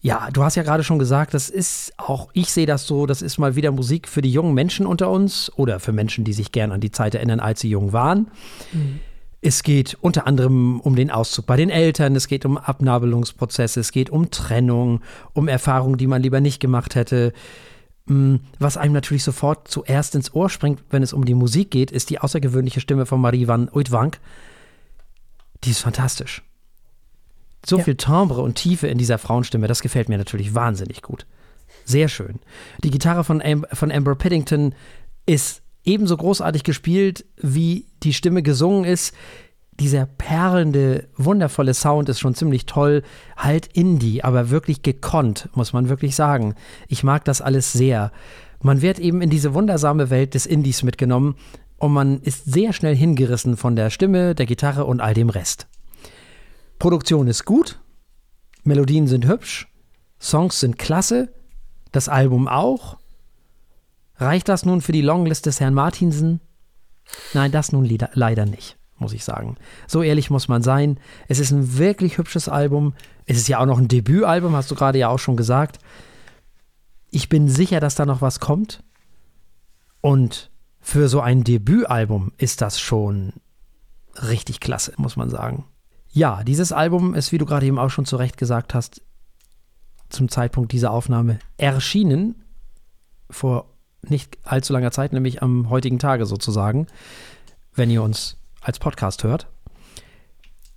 Ja, 0.00 0.28
du 0.32 0.44
hast 0.44 0.54
ja 0.54 0.62
gerade 0.62 0.84
schon 0.84 1.00
gesagt, 1.00 1.34
das 1.34 1.48
ist 1.48 1.92
auch, 1.96 2.30
ich 2.34 2.52
sehe 2.52 2.66
das 2.66 2.86
so, 2.86 3.06
das 3.06 3.20
ist 3.20 3.38
mal 3.38 3.56
wieder 3.56 3.72
Musik 3.72 4.06
für 4.06 4.22
die 4.22 4.30
jungen 4.30 4.54
Menschen 4.54 4.86
unter 4.86 5.10
uns 5.10 5.50
oder 5.56 5.80
für 5.80 5.92
Menschen, 5.92 6.22
die 6.22 6.34
sich 6.34 6.52
gern 6.52 6.70
an 6.70 6.80
die 6.80 6.92
Zeit 6.92 7.16
erinnern, 7.16 7.40
als 7.40 7.62
sie 7.62 7.70
jung 7.70 7.92
waren. 7.92 8.30
Mhm. 8.72 9.00
Es 9.40 9.62
geht 9.62 9.96
unter 10.00 10.26
anderem 10.26 10.80
um 10.80 10.96
den 10.96 11.10
Auszug 11.10 11.46
bei 11.46 11.56
den 11.56 11.70
Eltern, 11.70 12.16
es 12.16 12.26
geht 12.26 12.44
um 12.44 12.56
Abnabelungsprozesse, 12.56 13.80
es 13.80 13.92
geht 13.92 14.10
um 14.10 14.30
Trennung, 14.30 15.02
um 15.34 15.46
Erfahrungen, 15.46 15.98
die 15.98 16.06
man 16.06 16.22
lieber 16.22 16.40
nicht 16.40 16.58
gemacht 16.58 16.94
hätte. 16.94 17.32
Mm, 18.06 18.36
was 18.58 18.76
einem 18.76 18.94
natürlich 18.94 19.24
sofort 19.24 19.68
zuerst 19.68 20.14
ins 20.14 20.34
Ohr 20.34 20.48
springt, 20.48 20.82
wenn 20.90 21.02
es 21.02 21.12
um 21.12 21.24
die 21.24 21.34
Musik 21.34 21.70
geht, 21.70 21.90
ist 21.90 22.10
die 22.10 22.18
außergewöhnliche 22.18 22.80
Stimme 22.80 23.04
von 23.04 23.20
Marie 23.20 23.46
van 23.46 23.68
Uitwank. 23.68 24.20
Die 25.64 25.70
ist 25.70 25.80
fantastisch. 25.80 26.42
So 27.64 27.78
ja. 27.78 27.84
viel 27.84 27.96
Timbre 27.96 28.42
und 28.42 28.54
Tiefe 28.54 28.86
in 28.86 28.98
dieser 28.98 29.18
Frauenstimme, 29.18 29.66
das 29.66 29.82
gefällt 29.82 30.08
mir 30.08 30.18
natürlich 30.18 30.54
wahnsinnig 30.54 31.02
gut. 31.02 31.26
Sehr 31.84 32.08
schön. 32.08 32.38
Die 32.84 32.90
Gitarre 32.90 33.24
von, 33.24 33.42
Am 33.42 33.66
von 33.72 33.90
Amber 33.90 34.14
Paddington 34.14 34.74
ist 35.26 35.62
ebenso 35.84 36.16
großartig 36.16 36.62
gespielt, 36.62 37.24
wie 37.36 37.86
die 38.06 38.14
Stimme 38.14 38.42
gesungen 38.42 38.84
ist. 38.84 39.14
Dieser 39.78 40.06
perlende, 40.06 41.08
wundervolle 41.16 41.74
Sound 41.74 42.08
ist 42.08 42.20
schon 42.20 42.34
ziemlich 42.34 42.64
toll. 42.64 43.02
Halt 43.36 43.68
Indie, 43.74 44.24
aber 44.24 44.48
wirklich 44.48 44.80
gekonnt, 44.82 45.50
muss 45.54 45.74
man 45.74 45.90
wirklich 45.90 46.16
sagen. 46.16 46.54
Ich 46.88 47.04
mag 47.04 47.24
das 47.26 47.42
alles 47.42 47.72
sehr. 47.74 48.10
Man 48.62 48.80
wird 48.80 48.98
eben 48.98 49.20
in 49.20 49.28
diese 49.28 49.52
wundersame 49.52 50.08
Welt 50.08 50.32
des 50.32 50.46
Indies 50.46 50.82
mitgenommen 50.82 51.36
und 51.76 51.92
man 51.92 52.20
ist 52.22 52.46
sehr 52.46 52.72
schnell 52.72 52.96
hingerissen 52.96 53.56
von 53.58 53.76
der 53.76 53.90
Stimme, 53.90 54.34
der 54.34 54.46
Gitarre 54.46 54.86
und 54.86 55.00
all 55.00 55.12
dem 55.12 55.28
Rest. 55.28 55.66
Produktion 56.78 57.28
ist 57.28 57.44
gut, 57.44 57.78
Melodien 58.64 59.06
sind 59.06 59.26
hübsch, 59.26 59.68
Songs 60.18 60.60
sind 60.60 60.78
klasse, 60.78 61.32
das 61.92 62.08
Album 62.08 62.48
auch. 62.48 62.96
Reicht 64.16 64.48
das 64.48 64.64
nun 64.64 64.80
für 64.80 64.92
die 64.92 65.02
Longlist 65.02 65.46
des 65.46 65.60
Herrn 65.60 65.74
Martinsen? 65.74 66.40
Nein, 67.34 67.52
das 67.52 67.72
nun 67.72 67.88
leider 68.14 68.46
nicht, 68.46 68.76
muss 68.98 69.12
ich 69.12 69.24
sagen. 69.24 69.56
So 69.86 70.02
ehrlich 70.02 70.30
muss 70.30 70.48
man 70.48 70.62
sein. 70.62 70.98
Es 71.28 71.38
ist 71.38 71.50
ein 71.50 71.78
wirklich 71.78 72.18
hübsches 72.18 72.48
Album. 72.48 72.94
Es 73.26 73.36
ist 73.36 73.48
ja 73.48 73.58
auch 73.58 73.66
noch 73.66 73.78
ein 73.78 73.88
Debütalbum, 73.88 74.54
hast 74.54 74.70
du 74.70 74.74
gerade 74.74 74.98
ja 74.98 75.08
auch 75.08 75.18
schon 75.18 75.36
gesagt. 75.36 75.78
Ich 77.10 77.28
bin 77.28 77.48
sicher, 77.48 77.80
dass 77.80 77.94
da 77.94 78.06
noch 78.06 78.20
was 78.22 78.40
kommt. 78.40 78.82
Und 80.00 80.50
für 80.80 81.08
so 81.08 81.20
ein 81.20 81.44
Debütalbum 81.44 82.32
ist 82.36 82.60
das 82.60 82.78
schon 82.78 83.32
richtig 84.22 84.60
klasse, 84.60 84.92
muss 84.96 85.16
man 85.16 85.30
sagen. 85.30 85.64
Ja, 86.10 86.44
dieses 86.44 86.72
Album 86.72 87.14
ist, 87.14 87.32
wie 87.32 87.38
du 87.38 87.44
gerade 87.44 87.66
eben 87.66 87.78
auch 87.78 87.90
schon 87.90 88.06
zu 88.06 88.16
Recht 88.16 88.36
gesagt 88.36 88.72
hast, 88.72 89.02
zum 90.08 90.28
Zeitpunkt 90.28 90.72
dieser 90.72 90.90
Aufnahme 90.92 91.38
erschienen, 91.56 92.44
vor 93.28 93.75
nicht 94.10 94.38
allzu 94.44 94.72
langer 94.72 94.90
Zeit, 94.90 95.12
nämlich 95.12 95.42
am 95.42 95.70
heutigen 95.70 95.98
Tage 95.98 96.26
sozusagen, 96.26 96.86
wenn 97.74 97.90
ihr 97.90 98.02
uns 98.02 98.38
als 98.60 98.78
Podcast 98.78 99.24
hört. 99.24 99.48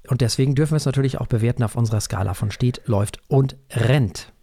Und 0.08 0.22
deswegen 0.22 0.56
dürfen 0.56 0.72
wir 0.72 0.78
es 0.78 0.86
natürlich 0.86 1.20
auch 1.20 1.28
bewerten 1.28 1.64
auf 1.64 1.76
unserer 1.76 2.02
Skala 2.02 2.34
von 2.34 2.52
steht, 2.52 2.82
läuft 2.86 3.20
und 3.28 3.58
rennt. 3.72 4.34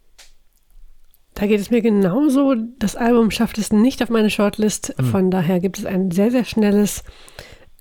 Da 1.35 1.47
geht 1.47 1.61
es 1.61 1.71
mir 1.71 1.83
genauso. 1.83 2.55
Das 2.79 2.97
Album 2.97 3.31
schafft 3.31 3.59
es 3.59 3.73
nicht 3.73 4.03
auf 4.03 4.09
meine 4.09 4.31
Shortlist. 4.31 4.95
Mhm. 4.99 5.05
Von 5.05 5.31
daher 5.31 5.61
gibt 5.61 5.79
es 5.79 5.85
ein 5.85 6.11
sehr, 6.11 6.31
sehr 6.31 6.45
schnelles 6.45 7.05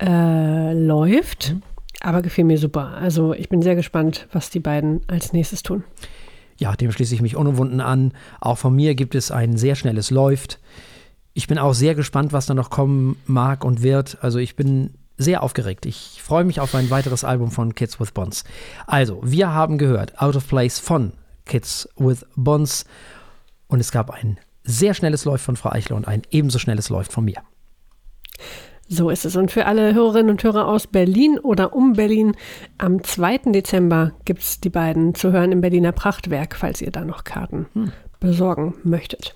äh, 0.01 0.73
Läuft. 0.73 1.53
Mhm 1.53 1.63
aber 2.05 2.21
gefiel 2.21 2.43
mir 2.43 2.57
super. 2.57 2.93
Also 2.97 3.33
ich 3.33 3.49
bin 3.49 3.61
sehr 3.61 3.75
gespannt, 3.75 4.27
was 4.31 4.49
die 4.49 4.59
beiden 4.59 5.01
als 5.07 5.33
nächstes 5.33 5.63
tun. 5.63 5.83
Ja, 6.57 6.75
dem 6.75 6.91
schließe 6.91 7.15
ich 7.15 7.21
mich 7.21 7.35
unumwunden 7.35 7.81
an. 7.81 8.13
Auch 8.39 8.57
von 8.59 8.75
mir 8.75 8.95
gibt 8.95 9.15
es 9.15 9.31
ein 9.31 9.57
sehr 9.57 9.75
schnelles 9.75 10.11
Läuft. 10.11 10.59
Ich 11.37 11.47
bin 11.47 11.59
auch 11.59 11.73
sehr 11.73 11.95
gespannt, 11.95 12.31
was 12.31 12.45
da 12.45 12.53
noch 12.53 12.69
kommen 12.69 13.17
mag 13.25 13.65
und 13.65 13.83
wird. 13.83 14.17
Also 14.21 14.39
ich 14.39 14.55
bin 14.55 14.91
sehr 15.17 15.43
aufgeregt. 15.43 15.85
Ich 15.85 16.21
freue 16.23 16.45
mich 16.45 16.61
auf 16.61 16.73
ein 16.73 16.89
weiteres 16.89 17.25
Album 17.25 17.51
von 17.51 17.75
Kids 17.75 17.99
with 17.99 18.11
Bonds. 18.11 18.45
Also, 18.87 19.19
wir 19.21 19.53
haben 19.53 19.77
gehört 19.77 20.21
Out 20.21 20.37
of 20.37 20.47
Place 20.47 20.79
von 20.79 21.11
Kids 21.45 21.89
with 21.97 22.25
Bonds 22.37 22.85
und 23.67 23.81
es 23.81 23.91
gab 23.91 24.11
ein 24.11 24.37
sehr 24.63 24.93
schnelles 24.93 25.25
Läuft 25.25 25.43
von 25.43 25.57
Frau 25.57 25.71
Eichler 25.71 25.97
und 25.97 26.07
ein 26.07 26.21
ebenso 26.31 26.57
schnelles 26.57 26.89
Läuft 26.89 27.11
von 27.11 27.25
mir. 27.25 27.41
So 28.87 29.09
ist 29.09 29.25
es. 29.25 29.35
Und 29.35 29.51
für 29.51 29.65
alle 29.65 29.93
Hörerinnen 29.93 30.31
und 30.31 30.43
Hörer 30.43 30.67
aus 30.69 30.87
Berlin 30.87 31.37
oder 31.37 31.73
um 31.73 31.93
Berlin, 31.93 32.35
am 32.77 33.03
2. 33.03 33.51
Dezember 33.51 34.13
gibt 34.23 34.41
es 34.41 34.61
die 34.61 34.69
beiden 34.69 35.15
zu 35.15 35.33
hören 35.33 35.51
im 35.51 35.59
Berliner 35.59 35.91
Prachtwerk, 35.91 36.55
falls 36.55 36.81
ihr 36.81 36.91
da 36.91 37.03
noch 37.03 37.25
Karten 37.25 37.65
hm. 37.73 37.91
besorgen 38.21 38.75
möchtet. 38.83 39.35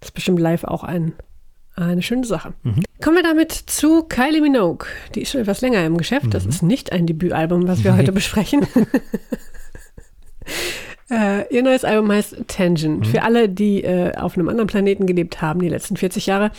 Das 0.00 0.10
ist 0.10 0.14
bestimmt 0.14 0.40
live 0.40 0.64
auch 0.64 0.84
ein, 0.84 1.14
eine 1.86 2.02
schöne 2.02 2.24
Sache. 2.24 2.54
Mhm. 2.62 2.82
Kommen 3.02 3.16
wir 3.16 3.22
damit 3.22 3.52
zu 3.52 4.02
Kylie 4.04 4.40
Minogue. 4.40 4.86
Die 5.14 5.22
ist 5.22 5.32
schon 5.32 5.40
etwas 5.40 5.60
länger 5.60 5.84
im 5.84 5.96
Geschäft. 5.96 6.26
Mhm. 6.26 6.30
Das 6.30 6.46
ist 6.46 6.62
nicht 6.62 6.92
ein 6.92 7.06
Debütalbum, 7.06 7.68
was 7.68 7.84
wir 7.84 7.96
heute 7.96 8.12
besprechen. 8.12 8.66
Äh, 11.10 11.54
ihr 11.54 11.62
neues 11.62 11.84
Album 11.84 12.12
heißt 12.12 12.36
Tangent. 12.48 13.00
Mhm. 13.00 13.04
Für 13.04 13.22
alle, 13.22 13.48
die 13.48 13.82
äh, 13.82 14.14
auf 14.14 14.36
einem 14.36 14.48
anderen 14.48 14.66
Planeten 14.66 15.06
gelebt 15.06 15.40
haben, 15.40 15.60
die 15.60 15.68
letzten 15.68 15.96
40 15.96 16.26
Jahre. 16.26 16.50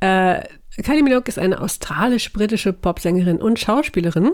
Äh, 0.00 0.44
Kylie 0.82 1.02
Minogue 1.02 1.26
ist 1.26 1.38
eine 1.38 1.60
australisch-britische 1.60 2.72
Popsängerin 2.72 3.38
und 3.38 3.58
Schauspielerin, 3.58 4.32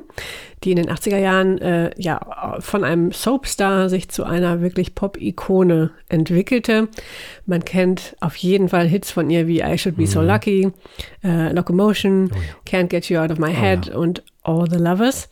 die 0.62 0.72
in 0.72 0.76
den 0.76 0.90
80er 0.90 1.18
Jahren 1.18 1.58
äh, 1.58 1.90
ja, 1.96 2.56
von 2.60 2.84
einem 2.84 3.12
Soapstar 3.12 3.88
sich 3.88 4.10
zu 4.10 4.24
einer 4.24 4.60
wirklich 4.60 4.94
Pop-Ikone 4.94 5.90
entwickelte. 6.08 6.88
Man 7.46 7.64
kennt 7.64 8.16
auf 8.20 8.36
jeden 8.36 8.68
Fall 8.68 8.86
Hits 8.86 9.10
von 9.10 9.30
ihr 9.30 9.46
wie 9.46 9.60
I 9.60 9.78
Should 9.78 9.96
Be 9.96 10.02
mhm. 10.02 10.06
So 10.06 10.20
Lucky, 10.20 10.70
äh, 11.22 11.52
Locomotion, 11.52 12.30
oh 12.32 12.36
ja. 12.36 12.78
Can't 12.78 12.88
Get 12.88 13.08
You 13.08 13.18
Out 13.18 13.30
of 13.30 13.38
My 13.38 13.50
oh 13.50 13.60
Head 13.60 13.88
oh 13.88 13.92
ja. 13.92 13.96
und 13.98 14.22
All 14.42 14.68
the 14.70 14.78
Lovers. 14.78 15.30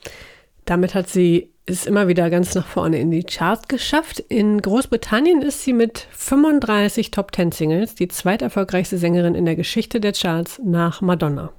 Damit 0.64 0.94
hat 0.94 1.08
sie 1.08 1.51
ist 1.64 1.86
immer 1.86 2.08
wieder 2.08 2.28
ganz 2.28 2.54
nach 2.54 2.66
vorne 2.66 2.98
in 2.98 3.10
die 3.10 3.22
Charts 3.22 3.68
geschafft. 3.68 4.18
In 4.18 4.60
Großbritannien 4.60 5.42
ist 5.42 5.62
sie 5.62 5.72
mit 5.72 6.06
35 6.10 7.10
Top 7.10 7.34
10 7.34 7.52
Singles 7.52 7.94
die 7.94 8.08
zweiterfolgreichste 8.08 8.98
Sängerin 8.98 9.34
in 9.34 9.44
der 9.44 9.56
Geschichte 9.56 10.00
der 10.00 10.12
Charts 10.12 10.60
nach 10.64 11.00
Madonna. 11.00 11.52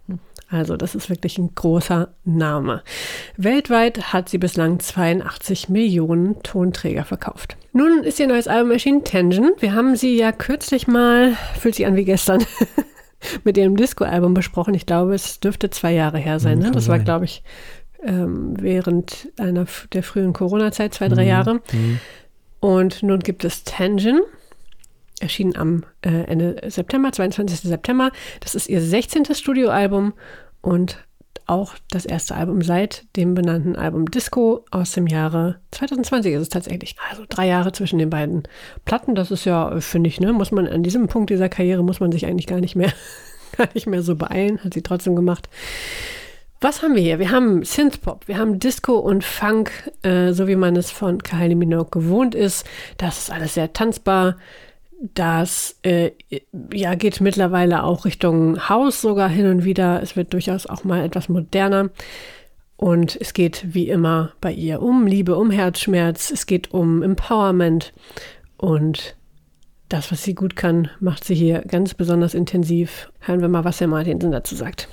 Also 0.49 0.77
das 0.77 0.93
ist 0.93 1.09
wirklich 1.09 1.37
ein 1.39 1.55
großer 1.55 2.13
Name. 2.25 2.83
Weltweit 3.37 4.13
hat 4.13 4.29
sie 4.29 4.37
bislang 4.37 4.79
82 4.79 5.69
Millionen 5.69 6.43
Tonträger 6.43 7.05
verkauft. 7.05 7.57
Nun 7.71 8.03
ist 8.03 8.19
ihr 8.19 8.27
neues 8.27 8.47
Album 8.47 8.71
erschienen, 8.71 9.03
Tension. 9.03 9.53
Wir 9.59 9.73
haben 9.73 9.95
sie 9.95 10.15
ja 10.15 10.31
kürzlich 10.31 10.87
mal, 10.87 11.35
fühlt 11.59 11.75
sich 11.75 11.87
an 11.87 11.95
wie 11.95 12.05
gestern, 12.05 12.45
mit 13.43 13.57
ihrem 13.57 13.77
Disco-Album 13.77 14.35
besprochen. 14.35 14.75
Ich 14.75 14.85
glaube, 14.85 15.15
es 15.15 15.39
dürfte 15.39 15.71
zwei 15.71 15.93
Jahre 15.93 16.19
her 16.19 16.39
sein. 16.39 16.59
Mhm, 16.59 16.65
Ne? 16.65 16.71
Das 16.71 16.87
war, 16.87 16.99
glaube 16.99 17.25
ich, 17.25 17.41
ähm, 18.05 18.55
während 18.59 19.29
einer 19.37 19.65
der 19.93 20.03
frühen 20.03 20.33
Corona-Zeit, 20.33 20.93
zwei, 20.93 21.07
drei 21.09 21.23
Mhm, 21.23 21.29
Jahre. 21.29 21.53
mhm. 21.71 21.99
Und 22.59 23.03
nun 23.03 23.19
gibt 23.19 23.43
es 23.43 23.63
Tangent, 23.63 24.21
erschienen 25.19 25.55
am 25.55 25.83
äh, 26.01 26.23
Ende 26.25 26.61
September, 26.69 27.11
22. 27.11 27.61
September. 27.61 28.11
Das 28.39 28.55
ist 28.55 28.69
ihr 28.69 28.81
16. 28.81 29.25
Studioalbum 29.35 30.13
und 30.61 30.97
auch 31.45 31.73
das 31.91 32.05
erste 32.05 32.35
Album 32.35 32.61
seit 32.61 33.05
dem 33.17 33.33
benannten 33.33 33.75
Album 33.75 34.09
Disco 34.09 34.63
aus 34.71 34.93
dem 34.93 35.07
Jahre 35.07 35.59
2020 35.71 36.33
ist 36.33 36.41
es 36.41 36.49
tatsächlich. 36.49 36.95
Also 37.11 37.25
drei 37.27 37.47
Jahre 37.47 37.73
zwischen 37.73 37.99
den 37.99 38.09
beiden 38.09 38.43
Platten. 38.85 39.13
Das 39.13 39.29
ist 39.29 39.43
ja, 39.43 39.77
finde 39.81 40.07
ich, 40.07 40.21
ne, 40.21 40.31
muss 40.31 40.51
man 40.51 40.67
an 40.67 40.83
diesem 40.83 41.07
Punkt 41.07 41.29
dieser 41.31 41.49
Karriere 41.49 41.83
muss 41.83 41.99
man 41.99 42.13
sich 42.13 42.25
eigentlich 42.25 42.47
gar 42.47 42.61
nicht 42.61 42.77
mehr, 42.77 42.93
gar 43.57 43.67
nicht 43.73 43.87
mehr 43.87 44.03
so 44.03 44.15
beeilen. 44.15 44.63
Hat 44.63 44.73
sie 44.73 44.83
trotzdem 44.83 45.17
gemacht. 45.17 45.49
Was 46.63 46.81
haben 46.81 46.95
wir 46.95 47.01
hier? 47.01 47.19
Wir 47.19 47.31
haben 47.31 47.65
Synthpop, 47.65 48.29
wir 48.29 48.37
haben 48.37 48.57
Disco 48.57 48.93
und 48.93 49.25
Funk, 49.25 49.91
äh, 50.01 50.31
so 50.31 50.47
wie 50.47 50.55
man 50.55 50.77
es 50.77 50.91
von 50.91 51.21
Kylie 51.21 51.57
Minogue 51.57 51.89
gewohnt 51.91 52.35
ist. 52.35 52.65
Das 52.97 53.17
ist 53.17 53.31
alles 53.31 53.55
sehr 53.55 53.73
tanzbar. 53.73 54.37
Das 55.13 55.77
äh, 55.83 56.11
ja, 56.71 56.95
geht 56.95 57.19
mittlerweile 57.19 57.83
auch 57.83 58.05
Richtung 58.05 58.69
Haus 58.69 59.01
sogar 59.01 59.27
hin 59.27 59.47
und 59.47 59.65
wieder. 59.65 60.01
Es 60.01 60.15
wird 60.15 60.31
durchaus 60.31 60.65
auch 60.65 60.85
mal 60.85 61.03
etwas 61.03 61.27
moderner. 61.27 61.89
Und 62.77 63.17
es 63.19 63.33
geht 63.33 63.73
wie 63.73 63.89
immer 63.89 64.31
bei 64.39 64.53
ihr 64.53 64.81
um 64.81 65.05
Liebe, 65.05 65.35
um 65.35 65.51
Herzschmerz. 65.51 66.31
Es 66.31 66.45
geht 66.45 66.73
um 66.73 67.03
Empowerment. 67.03 67.91
Und 68.55 69.17
das, 69.89 70.13
was 70.13 70.23
sie 70.23 70.33
gut 70.33 70.55
kann, 70.55 70.89
macht 71.01 71.25
sie 71.25 71.35
hier 71.35 71.59
ganz 71.67 71.93
besonders 71.93 72.33
intensiv. 72.33 73.11
Hören 73.19 73.41
wir 73.41 73.49
mal, 73.49 73.65
was 73.65 73.81
Herr 73.81 73.87
Martinsen 73.87 74.31
dazu 74.31 74.55
sagt. 74.55 74.87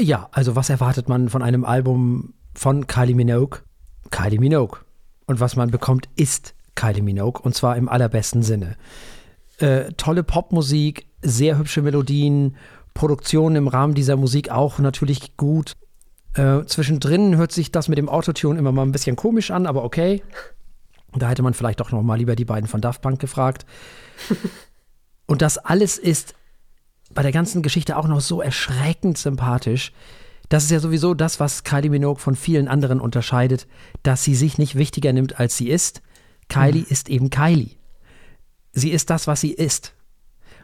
Ja, 0.00 0.28
also 0.32 0.54
was 0.54 0.70
erwartet 0.70 1.08
man 1.08 1.28
von 1.28 1.42
einem 1.42 1.64
Album 1.64 2.34
von 2.54 2.86
Kylie 2.86 3.16
Minogue? 3.16 3.60
Kylie 4.10 4.38
Minogue. 4.38 4.78
Und 5.26 5.40
was 5.40 5.56
man 5.56 5.70
bekommt, 5.70 6.08
ist 6.14 6.54
Kylie 6.76 7.02
Minogue. 7.02 7.42
Und 7.42 7.54
zwar 7.54 7.76
im 7.76 7.88
allerbesten 7.88 8.42
Sinne. 8.42 8.76
Äh, 9.58 9.92
tolle 9.96 10.22
Popmusik, 10.22 11.06
sehr 11.20 11.58
hübsche 11.58 11.82
Melodien, 11.82 12.56
Produktion 12.94 13.56
im 13.56 13.66
Rahmen 13.66 13.94
dieser 13.94 14.16
Musik 14.16 14.50
auch 14.50 14.78
natürlich 14.78 15.36
gut. 15.36 15.76
Äh, 16.34 16.64
zwischendrin 16.66 17.36
hört 17.36 17.50
sich 17.50 17.72
das 17.72 17.88
mit 17.88 17.98
dem 17.98 18.08
Autotune 18.08 18.58
immer 18.58 18.70
mal 18.70 18.82
ein 18.82 18.92
bisschen 18.92 19.16
komisch 19.16 19.50
an, 19.50 19.66
aber 19.66 19.82
okay. 19.82 20.22
Da 21.12 21.28
hätte 21.28 21.42
man 21.42 21.54
vielleicht 21.54 21.80
doch 21.80 21.90
noch 21.90 22.02
mal 22.02 22.16
lieber 22.16 22.36
die 22.36 22.44
beiden 22.44 22.68
von 22.68 22.80
Daft 22.80 23.02
Punk 23.02 23.18
gefragt. 23.18 23.66
Und 25.26 25.42
das 25.42 25.58
alles 25.58 25.98
ist 25.98 26.34
bei 27.10 27.22
der 27.22 27.32
ganzen 27.32 27.62
Geschichte 27.62 27.96
auch 27.96 28.06
noch 28.06 28.20
so 28.20 28.40
erschreckend 28.40 29.18
sympathisch. 29.18 29.92
Das 30.48 30.64
ist 30.64 30.70
ja 30.70 30.80
sowieso 30.80 31.14
das, 31.14 31.40
was 31.40 31.64
Kylie 31.64 31.90
Minogue 31.90 32.20
von 32.20 32.34
vielen 32.34 32.68
anderen 32.68 33.00
unterscheidet, 33.00 33.66
dass 34.02 34.24
sie 34.24 34.34
sich 34.34 34.58
nicht 34.58 34.76
wichtiger 34.76 35.12
nimmt, 35.12 35.38
als 35.38 35.56
sie 35.56 35.68
ist. 35.68 36.02
Kylie 36.48 36.84
ist 36.88 37.08
eben 37.08 37.30
Kylie. 37.30 37.76
Sie 38.72 38.90
ist 38.90 39.10
das, 39.10 39.26
was 39.26 39.40
sie 39.40 39.52
ist. 39.52 39.94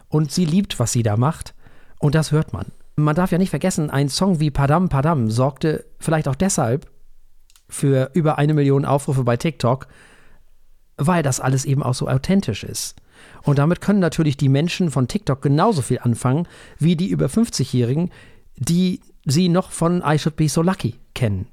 Und 0.08 0.32
sie 0.32 0.44
liebt, 0.44 0.78
was 0.78 0.92
sie 0.92 1.02
da 1.02 1.16
macht. 1.16 1.54
Und 1.98 2.14
das 2.14 2.32
hört 2.32 2.52
man. 2.52 2.66
Man 2.96 3.16
darf 3.16 3.32
ja 3.32 3.38
nicht 3.38 3.50
vergessen, 3.50 3.90
ein 3.90 4.08
Song 4.08 4.40
wie 4.40 4.50
Padam 4.50 4.88
Padam 4.88 5.30
sorgte 5.30 5.84
vielleicht 5.98 6.28
auch 6.28 6.36
deshalb 6.36 6.90
für 7.68 8.10
über 8.14 8.38
eine 8.38 8.54
Million 8.54 8.84
Aufrufe 8.84 9.24
bei 9.24 9.36
TikTok, 9.36 9.88
weil 10.96 11.22
das 11.22 11.40
alles 11.40 11.64
eben 11.64 11.82
auch 11.82 11.94
so 11.94 12.08
authentisch 12.08 12.62
ist. 12.62 12.94
Und 13.44 13.58
damit 13.58 13.80
können 13.80 14.00
natürlich 14.00 14.36
die 14.36 14.48
Menschen 14.48 14.90
von 14.90 15.06
TikTok 15.06 15.42
genauso 15.42 15.82
viel 15.82 15.98
anfangen, 15.98 16.48
wie 16.78 16.96
die 16.96 17.08
über 17.08 17.26
50-Jährigen, 17.26 18.10
die 18.56 19.00
sie 19.24 19.48
noch 19.48 19.70
von 19.70 20.02
I 20.04 20.18
Should 20.18 20.36
Be 20.36 20.48
So 20.48 20.62
Lucky 20.62 20.94
kennen. 21.14 21.46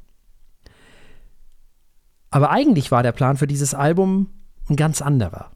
Aber 2.29 2.49
eigentlich 2.49 2.91
war 2.91 3.03
der 3.03 3.11
Plan 3.11 3.37
für 3.37 3.47
dieses 3.47 3.73
Album 3.73 4.29
ein 4.69 4.77
ganz 4.77 5.01
anderer. 5.01 5.51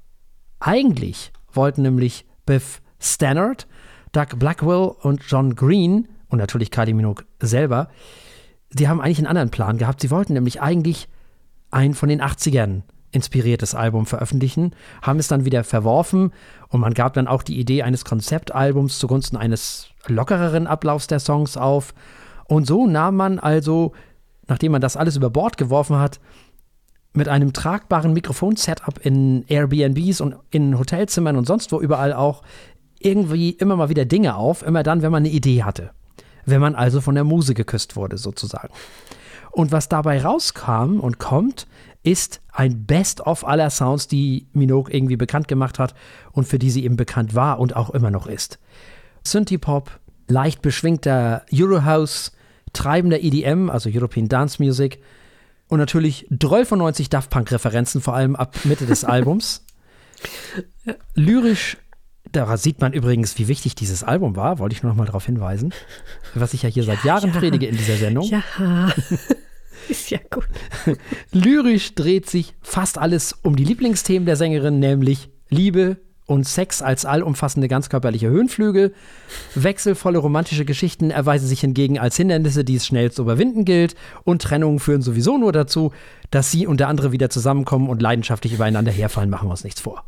Eigentlich 0.60 1.32
wollten 1.54 1.84
nämlich 1.84 2.26
Biff 2.46 2.82
Stannard, 3.00 3.68
Doug 4.12 4.38
Blackwell 4.38 4.94
und 5.02 5.24
John 5.28 5.56
Green 5.56 6.10
und 6.28 6.40
natürlich 6.40 6.72
Kylie 6.72 6.94
Minogue 6.94 7.26
selber, 7.40 7.90
die 8.72 8.90
haben 8.90 9.00
eigentlich 9.00 9.20
einen 9.20 9.28
anderen 9.28 9.52
Plan 9.52 9.78
gehabt. 9.78 10.02
Sie 10.02 10.12
wollten 10.12 10.34
nämlich 10.34 10.62
eigentlich 10.62 11.08
ein 11.72 11.94
von 11.94 12.10
den 12.10 12.22
80ern 12.22 12.82
inspiriertes 13.16 13.74
Album 13.74 14.06
veröffentlichen, 14.06 14.76
haben 15.02 15.20
es 15.20 15.28
dann 15.28 15.46
wieder 15.46 15.64
verworfen 15.64 16.32
und 16.70 16.82
man 16.82 16.94
gab 16.94 17.14
dann 17.14 17.28
auch 17.28 17.42
die 17.42 17.60
Idee 17.60 17.84
eines 17.84 18.06
Konzeptalbums 18.06 19.00
zugunsten 19.00 19.38
eines 19.38 19.88
lockereren 20.08 20.68
Ablaufs 20.68 21.08
der 21.08 21.20
Songs 21.20 21.58
auf. 21.58 21.94
Und 22.48 22.68
so 22.68 22.86
nahm 22.86 23.16
man 23.16 23.40
also, 23.40 23.94
nachdem 24.48 24.74
man 24.74 24.82
das 24.82 24.98
alles 24.98 25.16
über 25.16 25.30
Bord 25.30 25.58
geworfen 25.58 25.98
hat, 25.98 26.20
mit 27.14 27.30
einem 27.30 27.54
tragbaren 27.54 28.14
Mikrofon-Setup 28.14 29.04
in 29.04 29.46
Airbnbs 29.48 30.20
und 30.20 30.36
in 30.52 30.78
Hotelzimmern 30.78 31.38
und 31.38 31.48
sonst 31.48 31.72
wo 31.72 31.80
überall 31.80 32.14
auch 32.14 32.44
irgendwie 33.00 33.52
immer 33.52 33.78
mal 33.78 33.90
wieder 33.90 34.06
Dinge 34.06 34.36
auf, 34.36 34.64
immer 34.64 34.84
dann, 34.84 35.02
wenn 35.02 35.12
man 35.12 35.24
eine 35.24 35.34
Idee 35.34 35.64
hatte. 35.64 35.92
Wenn 36.46 36.62
man 36.62 36.76
also 36.76 37.02
von 37.02 37.16
der 37.16 37.24
Muse 37.24 37.54
geküsst 37.54 37.96
wurde, 37.96 38.18
sozusagen. 38.18 38.74
Und 39.52 39.72
was 39.72 39.88
dabei 39.88 40.22
rauskam 40.22 41.00
und 41.00 41.18
kommt, 41.18 41.68
ist 42.06 42.42
ein 42.52 42.86
Best-of 42.86 43.48
aller 43.48 43.70
Sounds, 43.70 44.08
die 44.08 44.48
Minogue 44.54 44.94
irgendwie 44.94 45.18
bekannt 45.18 45.48
gemacht 45.48 45.80
hat 45.80 45.96
und 46.32 46.48
für 46.48 46.60
die 46.60 46.70
sie 46.70 46.84
eben 46.84 46.96
bekannt 46.96 47.36
war 47.36 47.60
und 47.60 47.76
auch 47.76 47.90
immer 47.90 48.12
noch 48.12 48.28
ist. 48.28 48.60
Synthie-Pop, 49.24 50.00
leicht 50.28 50.62
beschwingter 50.62 51.46
Eurohouse, 51.52 52.32
treibender 52.74 53.22
EDM, 53.22 53.70
also 53.70 53.90
European 53.92 54.28
Dance 54.28 54.62
Music 54.62 55.02
und 55.68 55.80
natürlich 55.80 56.28
12 56.30 57.10
Daft 57.10 57.32
Punk-Referenzen, 57.32 58.02
vor 58.02 58.16
allem 58.16 58.36
ab 58.36 58.56
Mitte 58.66 58.86
des 58.86 59.04
Albums. 59.04 59.66
Lyrisch, 61.16 61.78
da 62.32 62.56
sieht 62.58 62.82
man 62.82 62.94
übrigens, 62.94 63.38
wie 63.40 63.48
wichtig 63.48 63.76
dieses 63.76 64.04
Album 64.04 64.36
war, 64.36 64.60
wollte 64.60 64.76
ich 64.76 64.84
nur 64.84 64.92
noch 64.92 64.98
mal 64.98 65.06
darauf 65.06 65.26
hinweisen, 65.26 65.74
was 66.36 66.54
ich 66.54 66.64
ja 66.64 66.70
hier 66.70 66.84
seit 66.84 67.04
Jahren 67.04 67.34
ja. 67.34 67.40
predige 67.40 67.66
in 67.66 67.78
dieser 67.78 67.98
Sendung. 67.98 68.30
Ja, 68.30 68.44
ist 69.90 70.10
ja 70.10 70.20
gut. 70.30 70.48
Lyrisch 71.32 71.96
dreht 71.96 72.30
sich 72.30 72.56
fast 72.62 72.98
alles 72.98 73.36
um 73.44 73.56
die 73.56 73.66
Lieblingsthemen 73.66 74.26
der 74.26 74.36
Sängerin, 74.36 74.80
nämlich 74.80 75.30
Liebe 75.50 75.98
und 76.28 76.48
Sex 76.48 76.82
als 76.82 77.06
allumfassende 77.06 77.68
ganzkörperliche 77.68 78.28
Höhenflüge. 78.28 78.92
Wechselvolle 79.54 80.18
romantische 80.18 80.66
Geschichten 80.66 81.12
erweisen 81.12 81.48
sich 81.48 81.62
hingegen 81.62 82.00
als 82.00 82.18
Hindernisse, 82.18 82.64
die 82.64 82.76
es 82.76 82.88
schnell 82.88 83.12
zu 83.12 83.22
überwinden 83.22 83.64
gilt. 83.64 83.96
Und 84.24 84.42
Trennungen 84.42 84.80
führen 84.80 85.02
sowieso 85.02 85.38
nur 85.38 85.52
dazu, 85.52 85.92
dass 86.32 86.52
sie 86.52 86.66
und 86.66 86.80
der 86.80 86.88
andere 86.88 87.12
wieder 87.12 87.30
zusammenkommen 87.30 87.90
und 87.90 88.02
leidenschaftlich 88.02 88.54
übereinander 88.54 88.92
herfallen, 88.92 89.30
machen 89.30 89.48
wir 89.48 89.52
uns 89.52 89.64
nichts 89.64 89.82
vor. 89.82 90.06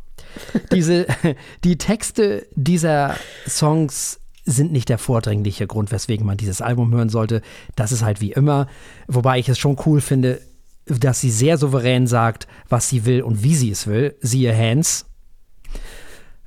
Diese, 0.72 1.06
die 1.64 1.78
Texte 1.78 2.46
dieser 2.56 3.14
Songs 3.46 4.17
sind 4.48 4.72
nicht 4.72 4.88
der 4.88 4.98
vordringliche 4.98 5.66
Grund, 5.66 5.92
weswegen 5.92 6.26
man 6.26 6.36
dieses 6.36 6.62
Album 6.62 6.92
hören 6.92 7.10
sollte. 7.10 7.42
Das 7.76 7.92
ist 7.92 8.02
halt 8.02 8.20
wie 8.20 8.32
immer. 8.32 8.66
Wobei 9.06 9.38
ich 9.38 9.48
es 9.48 9.58
schon 9.58 9.76
cool 9.86 10.00
finde, 10.00 10.40
dass 10.86 11.20
sie 11.20 11.30
sehr 11.30 11.58
souverän 11.58 12.06
sagt, 12.06 12.48
was 12.68 12.88
sie 12.88 13.04
will 13.04 13.22
und 13.22 13.42
wie 13.42 13.54
sie 13.54 13.70
es 13.70 13.86
will. 13.86 14.16
Siehe 14.20 14.56
Hands. 14.56 15.04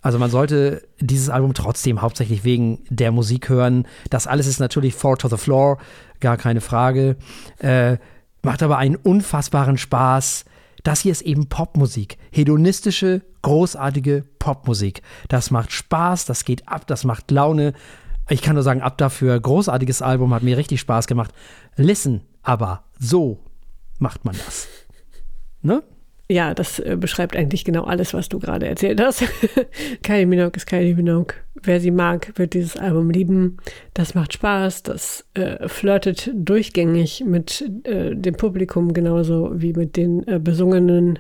Also 0.02 0.18
man 0.18 0.32
sollte 0.32 0.82
dieses 1.00 1.30
Album 1.30 1.54
trotzdem 1.54 2.02
hauptsächlich 2.02 2.44
wegen 2.44 2.80
der 2.90 3.12
Musik 3.12 3.50
hören. 3.50 3.88
Das 4.10 4.26
alles 4.26 4.48
ist 4.48 4.60
natürlich 4.60 4.96
Four 4.96 5.18
to 5.18 5.28
the 5.28 5.38
Floor, 5.38 5.78
gar 6.20 6.38
keine 6.38 6.62
Frage. 6.62 7.18
Äh, 7.60 7.98
macht 8.42 8.64
aber 8.64 8.78
einen 8.78 8.96
unfassbaren 8.96 9.78
Spaß. 9.78 10.46
Das 10.84 11.02
hier 11.02 11.12
ist 11.12 11.22
eben 11.22 11.50
Popmusik. 11.50 12.18
Hedonistische, 12.32 13.22
großartige 13.42 14.26
Popmusik. 14.40 15.02
Das 15.28 15.52
macht 15.52 15.72
Spaß, 15.72 16.26
das 16.26 16.46
geht 16.46 16.68
ab, 16.68 16.88
das 16.88 17.04
macht 17.04 17.32
Laune. 17.32 17.74
Ich 18.30 18.42
kann 18.42 18.56
nur 18.56 18.64
sagen, 18.64 18.82
ab 18.82 18.98
dafür. 18.98 19.40
Großartiges 19.40 20.02
Album, 20.02 20.34
hat 20.34 20.44
mir 20.44 20.58
richtig 20.58 20.80
Spaß 20.80 21.08
gemacht. 21.08 21.34
Listen, 21.76 22.22
aber 22.44 22.84
so 23.00 23.40
macht 24.00 24.26
man 24.26 24.36
das. 24.46 24.68
Ne? 25.62 25.84
Ja, 26.32 26.54
das 26.54 26.80
äh, 26.80 26.96
beschreibt 26.98 27.36
eigentlich 27.36 27.66
genau 27.66 27.84
alles, 27.84 28.14
was 28.14 28.30
du 28.30 28.40
gerade 28.40 28.66
erzählt 28.66 29.02
hast. 29.02 29.24
Kylie 30.04 30.26
Minogue 30.26 30.56
ist 30.56 30.66
Kylie 30.66 30.96
Minogue. 30.96 31.36
Wer 31.62 31.82
sie 31.82 31.92
mag, 31.92 32.32
wird 32.36 32.54
dieses 32.54 32.78
Album 32.78 33.10
lieben. 33.10 33.58
Das 33.94 34.16
macht 34.16 34.32
Spaß, 34.34 34.84
das 34.84 35.26
äh, 35.34 35.68
flirtet 35.68 36.32
durchgängig 36.34 37.26
mit 37.26 37.70
äh, 37.84 38.16
dem 38.16 38.36
Publikum 38.36 38.94
genauso 38.94 39.52
wie 39.56 39.74
mit 39.74 39.98
den 39.98 40.26
äh, 40.26 40.40
besungenen 40.40 41.20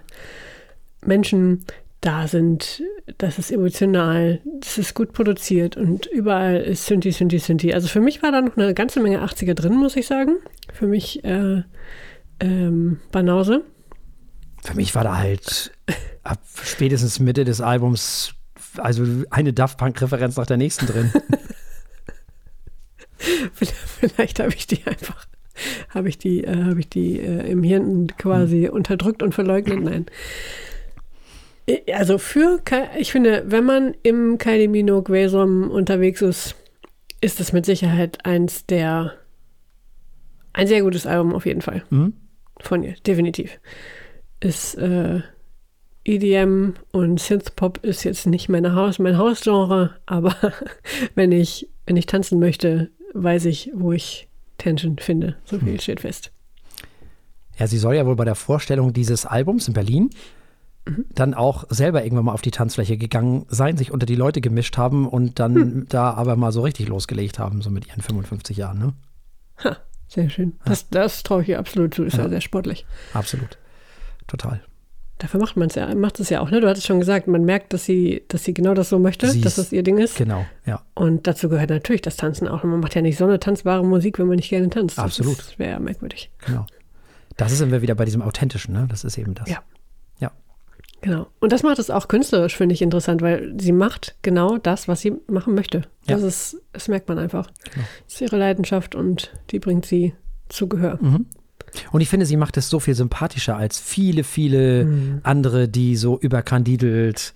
Menschen. 1.06 1.66
Da 2.02 2.28
sind, 2.28 2.82
das 3.20 3.38
ist 3.38 3.52
emotional, 3.52 4.42
das 4.60 4.80
ist 4.80 4.96
gut 4.96 5.14
produziert 5.14 5.78
und 5.78 6.08
überall 6.08 6.58
ist 6.58 6.88
Synthi, 6.88 7.12
Synthi, 7.12 7.38
Synthi. 7.38 7.74
Also 7.74 7.88
für 7.88 8.02
mich 8.02 8.24
war 8.24 8.32
da 8.32 8.42
noch 8.42 8.58
eine 8.58 8.74
ganze 8.74 9.00
Menge 9.02 9.24
80er 9.24 9.54
drin, 9.54 9.76
muss 9.76 9.96
ich 9.96 10.08
sagen. 10.08 10.38
Für 10.74 10.88
mich 10.88 11.24
äh, 11.24 11.62
ähm, 12.40 13.00
Banause. 13.12 13.64
Für 14.64 14.76
mich 14.76 14.96
war 14.96 15.04
da 15.04 15.18
halt 15.18 15.72
ab 16.24 16.40
spätestens 16.64 17.20
Mitte 17.20 17.46
des 17.46 17.62
Albums 17.62 18.34
also 18.78 19.04
eine 19.30 19.54
Daft 19.54 19.78
Punk-Referenz 19.78 20.38
nach 20.38 20.46
der 20.46 20.58
nächsten 20.58 20.86
drin. 20.88 21.12
Vielleicht 24.00 24.40
habe 24.40 24.54
ich 24.54 24.66
die 24.68 24.86
einfach, 24.86 25.28
habe 25.90 26.10
ich 26.10 26.18
die, 26.18 26.44
äh, 26.44 26.64
habe 26.64 26.80
ich 26.80 26.90
die 26.90 27.20
äh, 27.20 27.50
im 27.50 27.64
Hirn 27.64 28.08
quasi 28.18 28.64
Hm. 28.66 28.74
unterdrückt 28.74 29.22
und 29.22 29.34
verleugnet. 29.34 29.84
Nein. 29.84 30.06
Also 31.94 32.18
für, 32.18 32.60
ich 32.98 33.12
finde, 33.12 33.44
wenn 33.48 33.66
man 33.66 33.96
im 34.04 34.38
Kylie 34.38 34.68
Minogue 34.68 35.14
Vesum 35.14 35.70
unterwegs 35.70 36.22
ist, 36.22 36.56
ist 37.22 37.40
es 37.40 37.54
mit 37.54 37.66
Sicherheit 37.66 38.26
eins 38.26 38.66
der, 38.66 39.14
ein 40.54 40.68
sehr 40.68 40.82
gutes 40.82 41.06
Album 41.06 41.34
auf 41.34 41.46
jeden 41.46 41.62
Fall. 41.62 41.84
Mhm. 41.90 42.14
Von 42.60 42.84
ihr, 42.84 42.96
definitiv. 43.06 43.60
Ist 44.40 44.76
äh, 44.76 45.22
EDM 46.04 46.74
und 46.92 47.20
Synthpop 47.20 47.84
ist 47.84 48.04
jetzt 48.04 48.26
nicht 48.26 48.50
meine 48.50 48.74
Haus, 48.74 48.98
mein 48.98 49.18
Hausgenre, 49.18 49.96
aber 50.08 50.36
wenn 51.16 51.32
ich, 51.32 51.70
wenn 51.86 51.96
ich 51.96 52.08
tanzen 52.08 52.40
möchte, 52.40 52.90
weiß 53.14 53.46
ich, 53.46 53.72
wo 53.74 53.92
ich 53.92 54.28
Tension 54.58 54.98
finde. 54.98 55.38
So 55.46 55.60
viel 55.60 55.80
steht 55.80 56.02
fest. 56.02 56.32
Ja, 57.58 57.68
sie 57.68 57.78
soll 57.78 57.96
ja 57.96 58.06
wohl 58.06 58.16
bei 58.16 58.26
der 58.26 58.36
Vorstellung 58.36 58.94
dieses 58.94 59.26
Albums 59.26 59.68
in 59.68 59.74
Berlin 59.74 60.10
dann 60.86 61.34
auch 61.34 61.66
selber 61.70 62.04
irgendwann 62.04 62.26
mal 62.26 62.34
auf 62.34 62.42
die 62.42 62.52
Tanzfläche 62.52 62.98
gegangen 62.98 63.46
sein, 63.50 63.78
sich 63.78 63.92
unter 63.92 64.06
die 64.06 64.16
Leute 64.16 64.42
gemischt 64.42 64.78
haben 64.78 65.08
und 65.08 65.40
dann 65.40 65.86
da 65.90 66.12
aber 66.12 66.36
mal 66.36 66.52
so 66.52 66.62
richtig 66.62 66.88
losgelegt 66.88 67.40
haben, 67.40 67.62
so 67.62 67.70
mit 67.70 67.88
ihren 67.88 68.02
55 68.02 68.58
Jahren, 68.58 68.80
ne? 68.80 68.94
Ha, 69.64 69.78
sehr 70.08 70.30
schön. 70.30 70.54
Das, 70.66 70.90
das 70.90 71.24
traue 71.24 71.44
ich 71.44 71.50
ihr 71.50 71.60
absolut 71.60 71.94
zu. 71.94 72.04
Ist 72.04 72.18
ja. 72.18 72.24
Ja. 72.24 72.30
sehr 72.30 72.42
sportlich. 72.42 72.86
Absolut. 73.14 73.58
Total. 74.28 74.62
Dafür 75.20 75.40
macht 75.40 75.56
man 75.56 75.68
es 75.68 75.76
ja, 75.76 75.94
macht 75.94 76.20
es 76.20 76.30
ja 76.30 76.42
auch, 76.42 76.50
ne? 76.50 76.62
Du 76.62 76.68
hattest 76.68 76.88
schon 76.88 77.00
gesagt, 77.00 77.28
man 77.28 77.46
merkt, 77.46 77.74
dass 77.74 77.86
sie, 77.86 78.24
dass 78.28 78.44
sie 78.44 78.56
genau 78.56 78.74
das 78.74 78.90
so 78.90 78.98
möchte, 78.98 79.30
Sie 79.30 79.42
dass 79.42 79.56
das 79.56 79.72
ihr 79.72 79.84
Ding 79.84 80.00
ist. 80.00 80.16
Genau, 80.18 80.48
ja. 80.66 80.82
Und 80.96 81.28
dazu 81.28 81.48
gehört 81.48 81.70
natürlich 81.70 82.02
das 82.02 82.18
Tanzen 82.18 82.48
auch. 82.48 82.64
Und 82.64 82.72
man 82.72 82.80
macht 82.80 82.96
ja 82.96 83.04
nicht 83.04 83.20
so 83.20 83.26
eine 83.26 83.40
tanzbare 83.40 83.86
Musik, 83.86 84.18
wenn 84.18 84.26
man 84.26 84.38
nicht 84.38 84.50
gerne 84.50 84.72
tanzt. 84.72 84.98
Absolut. 84.98 85.38
Das 85.38 85.60
wäre 85.60 85.72
ja 85.72 85.80
merkwürdig. 85.80 86.32
Genau. 86.48 86.66
Das 87.38 87.56
sind 87.56 87.72
wir 87.72 87.84
wieder 87.84 87.94
bei 87.94 88.06
diesem 88.06 88.24
Authentischen, 88.24 88.74
ne? 88.74 88.88
Das 88.90 89.04
ist 89.04 89.20
eben 89.20 89.36
das. 89.36 89.48
Ja. 89.48 89.62
Genau. 91.02 91.28
Und 91.40 91.52
das 91.52 91.64
macht 91.64 91.80
es 91.80 91.90
auch 91.90 92.08
künstlerisch, 92.08 92.56
finde 92.56 92.74
ich 92.74 92.82
interessant, 92.82 93.22
weil 93.22 93.56
sie 93.60 93.72
macht 93.72 94.16
genau 94.22 94.58
das, 94.58 94.88
was 94.88 95.02
sie 95.02 95.14
machen 95.28 95.56
möchte. 95.56 95.80
Ja. 96.08 96.16
Das 96.16 96.22
ist, 96.22 96.62
das 96.74 96.88
merkt 96.88 97.10
man 97.10 97.18
einfach. 97.18 97.48
Genau. 97.74 97.86
Das 98.06 98.14
ist 98.16 98.22
ihre 98.22 98.38
Leidenschaft 98.38 98.94
und 98.96 99.32
die 99.50 99.60
bringt 99.60 99.86
sie 99.86 100.14
zu 100.50 100.68
Gehör. 100.68 101.00
Mhm. 101.02 101.26
Und 101.92 102.02
ich 102.02 102.10
finde, 102.10 102.26
sie 102.26 102.38
macht 102.38 102.58
es 102.58 102.70
so 102.70 102.80
viel 102.80 102.96
sympathischer 102.96 103.56
als 103.56 103.80
viele, 103.80 104.24
viele 104.24 105.22
andere, 105.24 105.70
die 105.70 105.96
so 105.96 106.20
überkandidelt, 106.20 107.34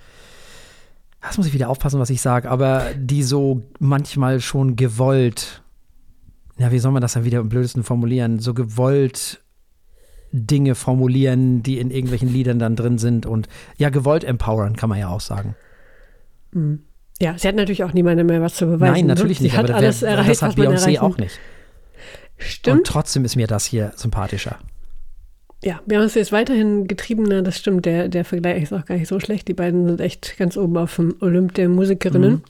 das 1.27 1.37
muss 1.37 1.47
ich 1.47 1.53
wieder 1.53 1.69
aufpassen, 1.69 1.99
was 1.99 2.09
ich 2.09 2.21
sage, 2.21 2.49
aber 2.49 2.93
die 2.95 3.23
so 3.23 3.63
manchmal 3.79 4.39
schon 4.41 4.75
gewollt, 4.75 5.63
ja, 6.57 6.71
wie 6.71 6.79
soll 6.79 6.91
man 6.91 7.01
das 7.01 7.13
dann 7.13 7.25
wieder 7.25 7.39
am 7.39 7.49
blödesten 7.49 7.83
formulieren, 7.83 8.39
so 8.39 8.53
gewollt 8.53 9.41
Dinge 10.35 10.75
formulieren, 10.75 11.63
die 11.63 11.79
in 11.79 11.91
irgendwelchen 11.91 12.31
Liedern 12.31 12.59
dann 12.59 12.75
drin 12.75 12.97
sind 12.97 13.25
und 13.25 13.47
ja, 13.77 13.89
gewollt 13.89 14.23
empowern, 14.23 14.75
kann 14.75 14.89
man 14.89 14.99
ja 14.99 15.09
auch 15.09 15.21
sagen. 15.21 15.55
Ja, 17.19 17.37
sie 17.37 17.47
hat 17.47 17.55
natürlich 17.55 17.83
auch 17.83 17.93
niemandem 17.93 18.27
mehr 18.27 18.41
was 18.41 18.55
zu 18.55 18.65
beweisen. 18.65 18.93
Nein, 18.93 19.07
natürlich 19.07 19.39
ne? 19.39 19.45
nicht, 19.45 19.53
Sie 19.53 19.57
hat 19.57 19.69
aber 19.69 19.77
alles 19.77 20.01
wer, 20.01 20.11
erreicht, 20.11 20.29
das 20.29 20.41
hat 20.41 20.55
Beyoncé 20.55 20.99
auch 20.99 21.17
nicht. 21.17 21.39
Stimmt. 22.37 22.79
Und 22.79 22.87
trotzdem 22.87 23.23
ist 23.25 23.35
mir 23.35 23.47
das 23.47 23.65
hier 23.65 23.93
sympathischer. 23.95 24.59
Ja, 25.63 25.81
Beyoncé 25.87 26.19
ist 26.19 26.31
weiterhin 26.31 26.87
getriebener, 26.87 27.41
das 27.41 27.57
stimmt. 27.57 27.85
Der, 27.85 28.09
der 28.09 28.25
Vergleich 28.25 28.61
ist 28.61 28.73
auch 28.73 28.85
gar 28.85 28.97
nicht 28.97 29.07
so 29.07 29.19
schlecht. 29.19 29.47
Die 29.47 29.53
beiden 29.53 29.87
sind 29.87 30.01
echt 30.01 30.37
ganz 30.37 30.57
oben 30.57 30.77
auf 30.77 30.95
dem 30.95 31.15
Olymp 31.21 31.53
der 31.55 31.69
Musikerinnen. 31.69 32.31
Mhm. 32.31 32.43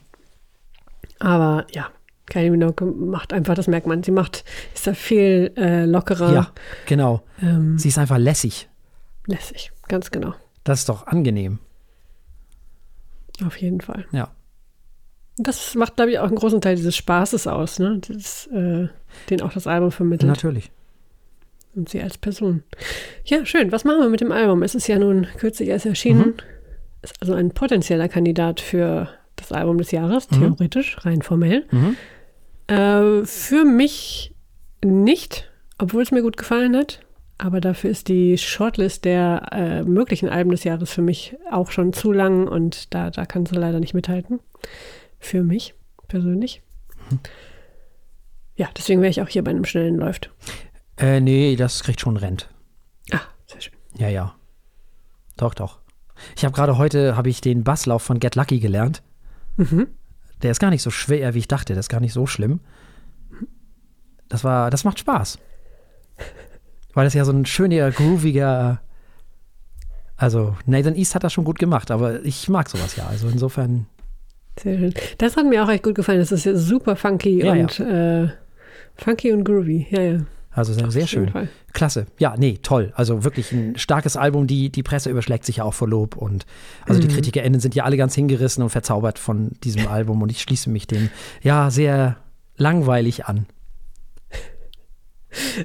Aber 1.19 1.65
ja, 1.71 1.89
Kylie 2.27 2.51
Minogue 2.51 2.85
macht 2.91 3.33
einfach, 3.33 3.53
das 3.55 3.67
merkt 3.67 3.87
man. 3.87 4.01
Sie 4.03 4.11
macht, 4.11 4.43
ist 4.73 4.87
da 4.87 4.93
viel 4.93 5.53
äh, 5.57 5.85
lockerer, 5.85 6.33
Ja, 6.33 6.51
genau. 6.87 7.21
ähm, 7.41 7.77
Sie 7.77 7.87
ist 7.89 7.97
einfach 7.97 8.17
lässig. 8.17 8.67
lässig. 9.27 9.71
Ganz 9.87 10.09
genau. 10.11 10.33
Das 10.63 10.79
ist 10.79 10.89
doch 10.89 11.05
angenehm. 11.07 11.59
Auf 13.45 13.57
jeden 13.57 13.81
Fall. 13.81 14.05
Ja. 14.11 14.31
Das 15.37 15.75
macht, 15.75 15.97
glaube 15.97 16.11
ich, 16.11 16.19
auch 16.19 16.27
einen 16.27 16.35
großen 16.37 16.61
Teil 16.61 16.75
dieses 16.77 16.95
Spaßes 16.95 17.45
aus, 17.47 17.77
ne? 17.79 17.99
Das, 18.07 18.47
äh, 18.47 18.87
den 19.29 19.41
auch 19.41 19.51
das 19.51 19.67
Album 19.67 19.91
vermittelt. 19.91 20.29
Natürlich. 20.31 20.71
Und 21.75 21.89
sie 21.89 22.01
als 22.01 22.17
Person. 22.17 22.63
Ja, 23.25 23.45
schön. 23.45 23.71
Was 23.73 23.83
machen 23.83 23.99
wir 23.99 24.09
mit 24.09 24.21
dem 24.21 24.31
Album? 24.31 24.63
Es 24.63 24.75
ist 24.75 24.87
ja 24.87 24.97
nun 24.97 25.27
kürzlich 25.37 25.67
erst 25.67 25.85
erschienen. 25.85 26.35
Ist 27.01 27.15
also 27.21 27.33
ein 27.33 27.51
potenzieller 27.51 28.07
Kandidat 28.07 28.61
für 28.61 29.09
das 29.35 29.51
Album 29.51 29.77
des 29.77 29.91
Jahres, 29.91 30.27
theoretisch, 30.29 30.95
rein 31.05 31.21
formell. 31.21 31.65
Mhm. 31.71 31.97
Äh, 32.67 33.25
für 33.25 33.65
mich 33.65 34.35
nicht, 34.83 35.51
obwohl 35.77 36.03
es 36.03 36.11
mir 36.11 36.21
gut 36.21 36.37
gefallen 36.37 36.75
hat. 36.75 37.01
Aber 37.37 37.59
dafür 37.59 37.89
ist 37.89 38.07
die 38.07 38.37
Shortlist 38.37 39.03
der 39.03 39.49
äh, 39.51 39.83
möglichen 39.83 40.29
Alben 40.29 40.51
des 40.51 40.63
Jahres 40.63 40.91
für 40.91 41.01
mich 41.01 41.35
auch 41.51 41.69
schon 41.69 41.91
zu 41.91 42.13
lang 42.13 42.47
und 42.47 42.93
da, 42.93 43.09
da 43.09 43.25
kann 43.25 43.45
sie 43.45 43.55
leider 43.55 43.81
nicht 43.81 43.93
mithalten. 43.93 44.39
Für 45.19 45.43
mich 45.43 45.75
persönlich. 46.07 46.61
Ja, 48.55 48.69
deswegen 48.77 49.01
wäre 49.01 49.09
ich 49.09 49.21
auch 49.21 49.27
hier 49.27 49.43
bei 49.43 49.51
einem 49.51 49.65
schnellen 49.65 49.97
Läuft. 49.97 50.31
Äh, 50.97 51.19
nee, 51.19 51.57
das 51.57 51.83
kriegt 51.83 51.99
schon 51.99 52.15
Rent. 52.15 52.49
Ah, 53.11 53.19
sehr 53.47 53.59
schön. 53.59 53.73
Ja, 53.97 54.07
ja. 54.07 54.35
Doch, 55.35 55.53
doch. 55.53 55.79
Ich 56.37 56.45
habe 56.45 56.55
gerade 56.55 56.77
heute 56.77 57.17
habe 57.17 57.29
ich 57.29 57.41
den 57.41 57.65
Basslauf 57.65 58.01
von 58.01 58.19
Get 58.19 58.35
Lucky 58.35 58.59
gelernt. 58.59 59.03
Mhm. 59.57 59.87
Der 60.41 60.51
ist 60.51 60.59
gar 60.59 60.69
nicht 60.69 60.81
so 60.81 60.91
schwer, 60.91 61.33
wie 61.33 61.39
ich 61.39 61.47
dachte. 61.47 61.73
Der 61.73 61.79
ist 61.79 61.89
gar 61.89 62.01
nicht 62.01 62.13
so 62.13 62.27
schlimm. 62.27 62.59
Das 64.29 64.43
war, 64.43 64.69
das 64.69 64.83
macht 64.83 64.99
Spaß. 64.99 65.39
Weil 66.93 67.05
das 67.05 67.13
ja 67.13 67.25
so 67.25 67.31
ein 67.31 67.45
schöner, 67.45 67.91
grooviger. 67.91 68.81
Also, 70.17 70.55
Nathan 70.65 70.95
East 70.95 71.13
hat 71.13 71.23
das 71.23 71.33
schon 71.33 71.43
gut 71.43 71.59
gemacht, 71.59 71.91
aber 71.91 72.23
ich 72.23 72.47
mag 72.47 72.69
sowas 72.69 72.95
ja. 72.95 73.05
Also 73.07 73.27
insofern, 73.27 73.85
Sehr 74.59 74.77
schön. 74.77 74.93
Das 75.17 75.35
hat 75.35 75.45
mir 75.45 75.63
auch 75.63 75.69
echt 75.69 75.83
gut 75.83 75.95
gefallen. 75.95 76.19
Das 76.19 76.31
ist 76.31 76.45
ja 76.45 76.55
super 76.55 76.95
funky 76.95 77.43
Ja, 77.43 77.51
und 77.51 77.79
Äh, 77.79 78.29
funky 78.95 79.31
und 79.33 79.43
groovy. 79.43 79.87
Ja, 79.89 80.01
ja. 80.01 80.19
Also 80.55 80.73
sehr, 80.73 80.89
sehr 80.89 81.07
schön. 81.07 81.29
Fall. 81.29 81.49
Klasse. 81.73 82.05
Ja, 82.17 82.35
nee, 82.37 82.59
toll. 82.61 82.93
Also 82.95 83.25
wirklich 83.25 83.51
ein 83.51 83.77
starkes 83.77 84.15
Album. 84.15 84.47
Die, 84.47 84.69
die 84.69 84.83
Presse 84.83 85.09
überschlägt 85.09 85.45
sich 85.45 85.57
ja 85.57 85.65
auch 85.65 85.73
vor 85.73 85.89
Lob. 85.89 86.15
Und 86.15 86.45
also 86.87 87.01
die 87.01 87.09
KritikerInnen 87.09 87.59
sind 87.59 87.75
ja 87.75 87.83
alle 87.83 87.97
ganz 87.97 88.15
hingerissen 88.15 88.63
und 88.63 88.69
verzaubert 88.69 89.19
von 89.19 89.51
diesem 89.63 89.87
Album. 89.89 90.21
Und 90.21 90.31
ich 90.31 90.41
schließe 90.41 90.69
mich 90.69 90.87
dem 90.87 91.09
ja 91.41 91.69
sehr 91.69 92.15
langweilig 92.55 93.25
an. 93.25 93.47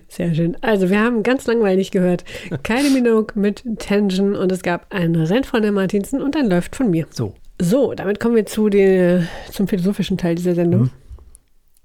Sehr 0.09 0.35
schön. 0.35 0.57
Also, 0.63 0.91
wir 0.91 0.99
haben 0.99 1.23
ganz 1.23 1.47
langweilig 1.47 1.93
gehört. 1.93 2.25
Kylie 2.65 2.91
Minogue 2.91 3.41
mit 3.41 3.63
Tension 3.79 4.35
und 4.35 4.51
es 4.51 4.63
gab 4.63 4.93
ein 4.93 5.15
Renn 5.15 5.45
von 5.45 5.63
der 5.63 5.71
Martinsen 5.71 6.21
und 6.21 6.37
ein 6.37 6.51
Läuft 6.51 6.75
von 6.75 6.91
mir. 6.91 7.07
So. 7.11 7.35
So, 7.61 7.95
damit 7.95 8.19
kommen 8.19 8.35
wir 8.35 8.47
zu 8.47 8.69
den, 8.69 9.29
zum 9.53 9.69
philosophischen 9.69 10.19
Teil 10.19 10.35
dieser 10.35 10.57
Sendung. 10.57 10.83
Mhm. 10.83 10.91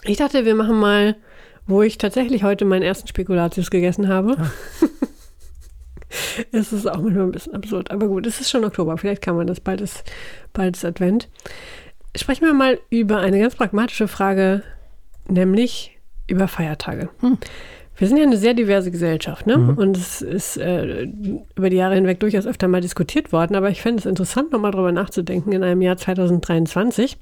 Ich 0.04 0.18
dachte, 0.18 0.46
wir 0.46 0.56
machen 0.56 0.80
mal, 0.80 1.16
wo 1.68 1.82
ich 1.82 1.98
tatsächlich 1.98 2.44
heute 2.44 2.66
meinen 2.66 2.84
ersten 2.84 3.08
Spekulatius 3.08 3.72
gegessen 3.72 4.08
habe. 4.08 4.36
Ah. 4.38 4.52
es 6.52 6.72
ist 6.72 6.88
auch 6.88 7.02
manchmal 7.02 7.26
ein 7.26 7.32
bisschen 7.32 7.56
absurd, 7.56 7.92
aber 7.92 8.08
gut, 8.08 8.28
es 8.28 8.40
ist 8.40 8.50
schon 8.50 8.66
Oktober, 8.66 8.98
vielleicht 8.98 9.22
kann 9.22 9.36
man 9.36 9.48
das, 9.48 9.60
bald 9.60 9.82
ist, 9.82 10.04
bald 10.54 10.76
ist 10.76 10.86
Advent. 10.86 11.30
Sprechen 12.16 12.46
wir 12.46 12.54
mal 12.54 12.80
über 12.90 13.20
eine 13.20 13.40
ganz 13.40 13.56
pragmatische 13.56 14.08
Frage, 14.08 14.64
nämlich 15.28 15.98
über 16.28 16.48
Feiertage. 16.48 17.10
Hm. 17.20 17.38
Wir 17.98 18.08
sind 18.08 18.18
ja 18.18 18.24
eine 18.24 18.38
sehr 18.38 18.54
diverse 18.54 18.92
Gesellschaft, 18.92 19.48
ne? 19.48 19.58
Mhm. 19.58 19.78
Und 19.78 19.96
es 19.96 20.22
ist 20.22 20.58
äh, 20.58 21.04
über 21.56 21.70
die 21.70 21.78
Jahre 21.78 21.96
hinweg 21.96 22.20
durchaus 22.20 22.46
öfter 22.46 22.68
mal 22.68 22.82
diskutiert 22.82 23.32
worden, 23.32 23.56
aber 23.56 23.70
ich 23.70 23.82
fände 23.82 24.00
es 24.00 24.06
interessant, 24.06 24.52
nochmal 24.52 24.72
drüber 24.72 24.92
nachzudenken 24.92 25.54
in 25.54 25.64
einem 25.64 25.82
Jahr 25.82 25.96
2023, 25.96 27.18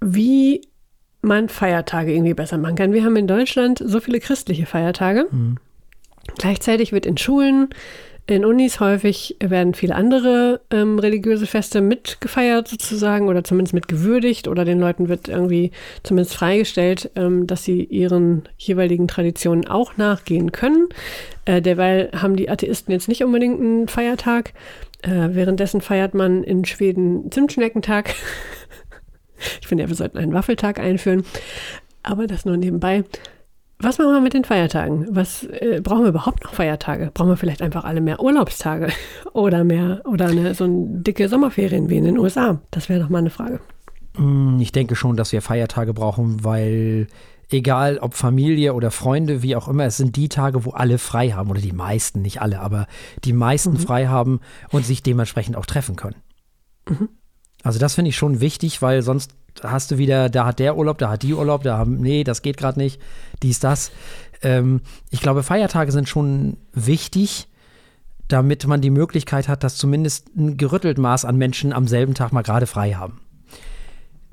wie 0.00 0.62
man 1.22 1.48
Feiertage 1.48 2.12
irgendwie 2.12 2.34
besser 2.34 2.58
machen 2.58 2.76
kann. 2.76 2.92
Wir 2.92 3.04
haben 3.04 3.16
in 3.16 3.26
Deutschland 3.26 3.82
so 3.84 4.00
viele 4.00 4.20
christliche 4.20 4.66
Feiertage. 4.66 5.26
Gleichzeitig 6.38 6.92
wird 6.92 7.06
in 7.06 7.16
Schulen, 7.16 7.68
in 8.30 8.44
Unis 8.44 8.78
häufig 8.78 9.36
werden 9.40 9.74
viele 9.74 9.96
andere 9.96 10.60
ähm, 10.70 11.00
religiöse 11.00 11.46
Feste 11.46 11.80
mitgefeiert 11.80 12.68
sozusagen 12.68 13.28
oder 13.28 13.42
zumindest 13.42 13.74
mitgewürdigt 13.74 14.46
oder 14.46 14.64
den 14.64 14.78
Leuten 14.78 15.08
wird 15.08 15.28
irgendwie 15.28 15.72
zumindest 16.04 16.36
freigestellt, 16.36 17.10
ähm, 17.16 17.48
dass 17.48 17.64
sie 17.64 17.82
ihren 17.82 18.44
jeweiligen 18.56 19.08
Traditionen 19.08 19.66
auch 19.66 19.96
nachgehen 19.96 20.52
können. 20.52 20.88
Äh, 21.44 21.60
derweil 21.60 22.10
haben 22.14 22.36
die 22.36 22.48
Atheisten 22.48 22.92
jetzt 22.92 23.08
nicht 23.08 23.24
unbedingt 23.24 23.60
einen 23.60 23.88
Feiertag. 23.88 24.52
Äh, 25.02 25.30
währenddessen 25.30 25.80
feiert 25.80 26.14
man 26.14 26.44
in 26.44 26.64
Schweden 26.64 27.32
Zimtschneckentag. 27.32 28.14
ich 29.60 29.66
finde 29.66 29.84
ja, 29.84 29.88
wir 29.88 29.96
sollten 29.96 30.18
einen 30.18 30.32
Waffeltag 30.32 30.78
einführen. 30.78 31.24
Aber 32.02 32.26
das 32.26 32.44
nur 32.44 32.56
nebenbei. 32.56 33.04
Was 33.82 33.98
machen 33.98 34.12
wir 34.12 34.20
mit 34.20 34.34
den 34.34 34.44
Feiertagen? 34.44 35.06
Was 35.10 35.44
äh, 35.44 35.80
brauchen 35.82 36.02
wir 36.02 36.10
überhaupt 36.10 36.44
noch 36.44 36.52
Feiertage? 36.52 37.10
Brauchen 37.14 37.30
wir 37.30 37.36
vielleicht 37.38 37.62
einfach 37.62 37.84
alle 37.84 38.02
mehr 38.02 38.20
Urlaubstage 38.20 38.88
oder 39.32 39.64
mehr 39.64 40.02
oder 40.04 40.26
eine, 40.26 40.54
so 40.54 40.64
eine 40.64 40.86
dicke 41.02 41.28
Sommerferien 41.28 41.88
wie 41.88 41.96
in 41.96 42.04
den 42.04 42.18
USA? 42.18 42.60
Das 42.70 42.88
wäre 42.90 43.00
doch 43.00 43.08
mal 43.08 43.18
eine 43.18 43.30
Frage. 43.30 43.60
Hm, 44.16 44.58
Ich 44.60 44.72
denke 44.72 44.96
schon, 44.96 45.16
dass 45.16 45.32
wir 45.32 45.40
Feiertage 45.40 45.94
brauchen, 45.94 46.44
weil 46.44 47.06
egal 47.50 47.98
ob 47.98 48.14
Familie 48.14 48.74
oder 48.74 48.90
Freunde, 48.90 49.42
wie 49.42 49.56
auch 49.56 49.66
immer, 49.66 49.84
es 49.84 49.96
sind 49.96 50.14
die 50.16 50.28
Tage, 50.28 50.64
wo 50.66 50.70
alle 50.70 50.98
frei 50.98 51.30
haben 51.30 51.50
oder 51.50 51.60
die 51.60 51.72
meisten, 51.72 52.20
nicht 52.20 52.42
alle, 52.42 52.60
aber 52.60 52.86
die 53.24 53.32
meisten 53.32 53.76
frei 53.78 54.06
haben 54.06 54.40
und 54.70 54.84
sich 54.84 55.02
dementsprechend 55.02 55.56
auch 55.56 55.66
treffen 55.66 55.96
können. 55.96 56.16
Also 57.62 57.78
das 57.78 57.94
finde 57.94 58.08
ich 58.08 58.16
schon 58.16 58.40
wichtig, 58.40 58.82
weil 58.82 59.02
sonst 59.02 59.34
hast 59.62 59.90
du 59.90 59.98
wieder, 59.98 60.28
da 60.28 60.46
hat 60.46 60.58
der 60.58 60.76
Urlaub, 60.76 60.98
da 60.98 61.10
hat 61.10 61.22
die 61.22 61.34
Urlaub, 61.34 61.62
da 61.62 61.76
haben, 61.76 62.00
nee, 62.00 62.24
das 62.24 62.42
geht 62.42 62.56
gerade 62.56 62.78
nicht, 62.78 63.00
dies, 63.42 63.58
das. 63.60 63.90
Ähm, 64.42 64.80
ich 65.10 65.20
glaube, 65.20 65.42
Feiertage 65.42 65.92
sind 65.92 66.08
schon 66.08 66.56
wichtig, 66.72 67.48
damit 68.28 68.66
man 68.66 68.80
die 68.80 68.90
Möglichkeit 68.90 69.48
hat, 69.48 69.64
dass 69.64 69.76
zumindest 69.76 70.34
ein 70.36 70.56
gerüttelt 70.56 70.98
Maß 70.98 71.24
an 71.24 71.36
Menschen 71.36 71.72
am 71.72 71.88
selben 71.88 72.14
Tag 72.14 72.32
mal 72.32 72.42
gerade 72.42 72.66
frei 72.66 72.94
haben. 72.94 73.20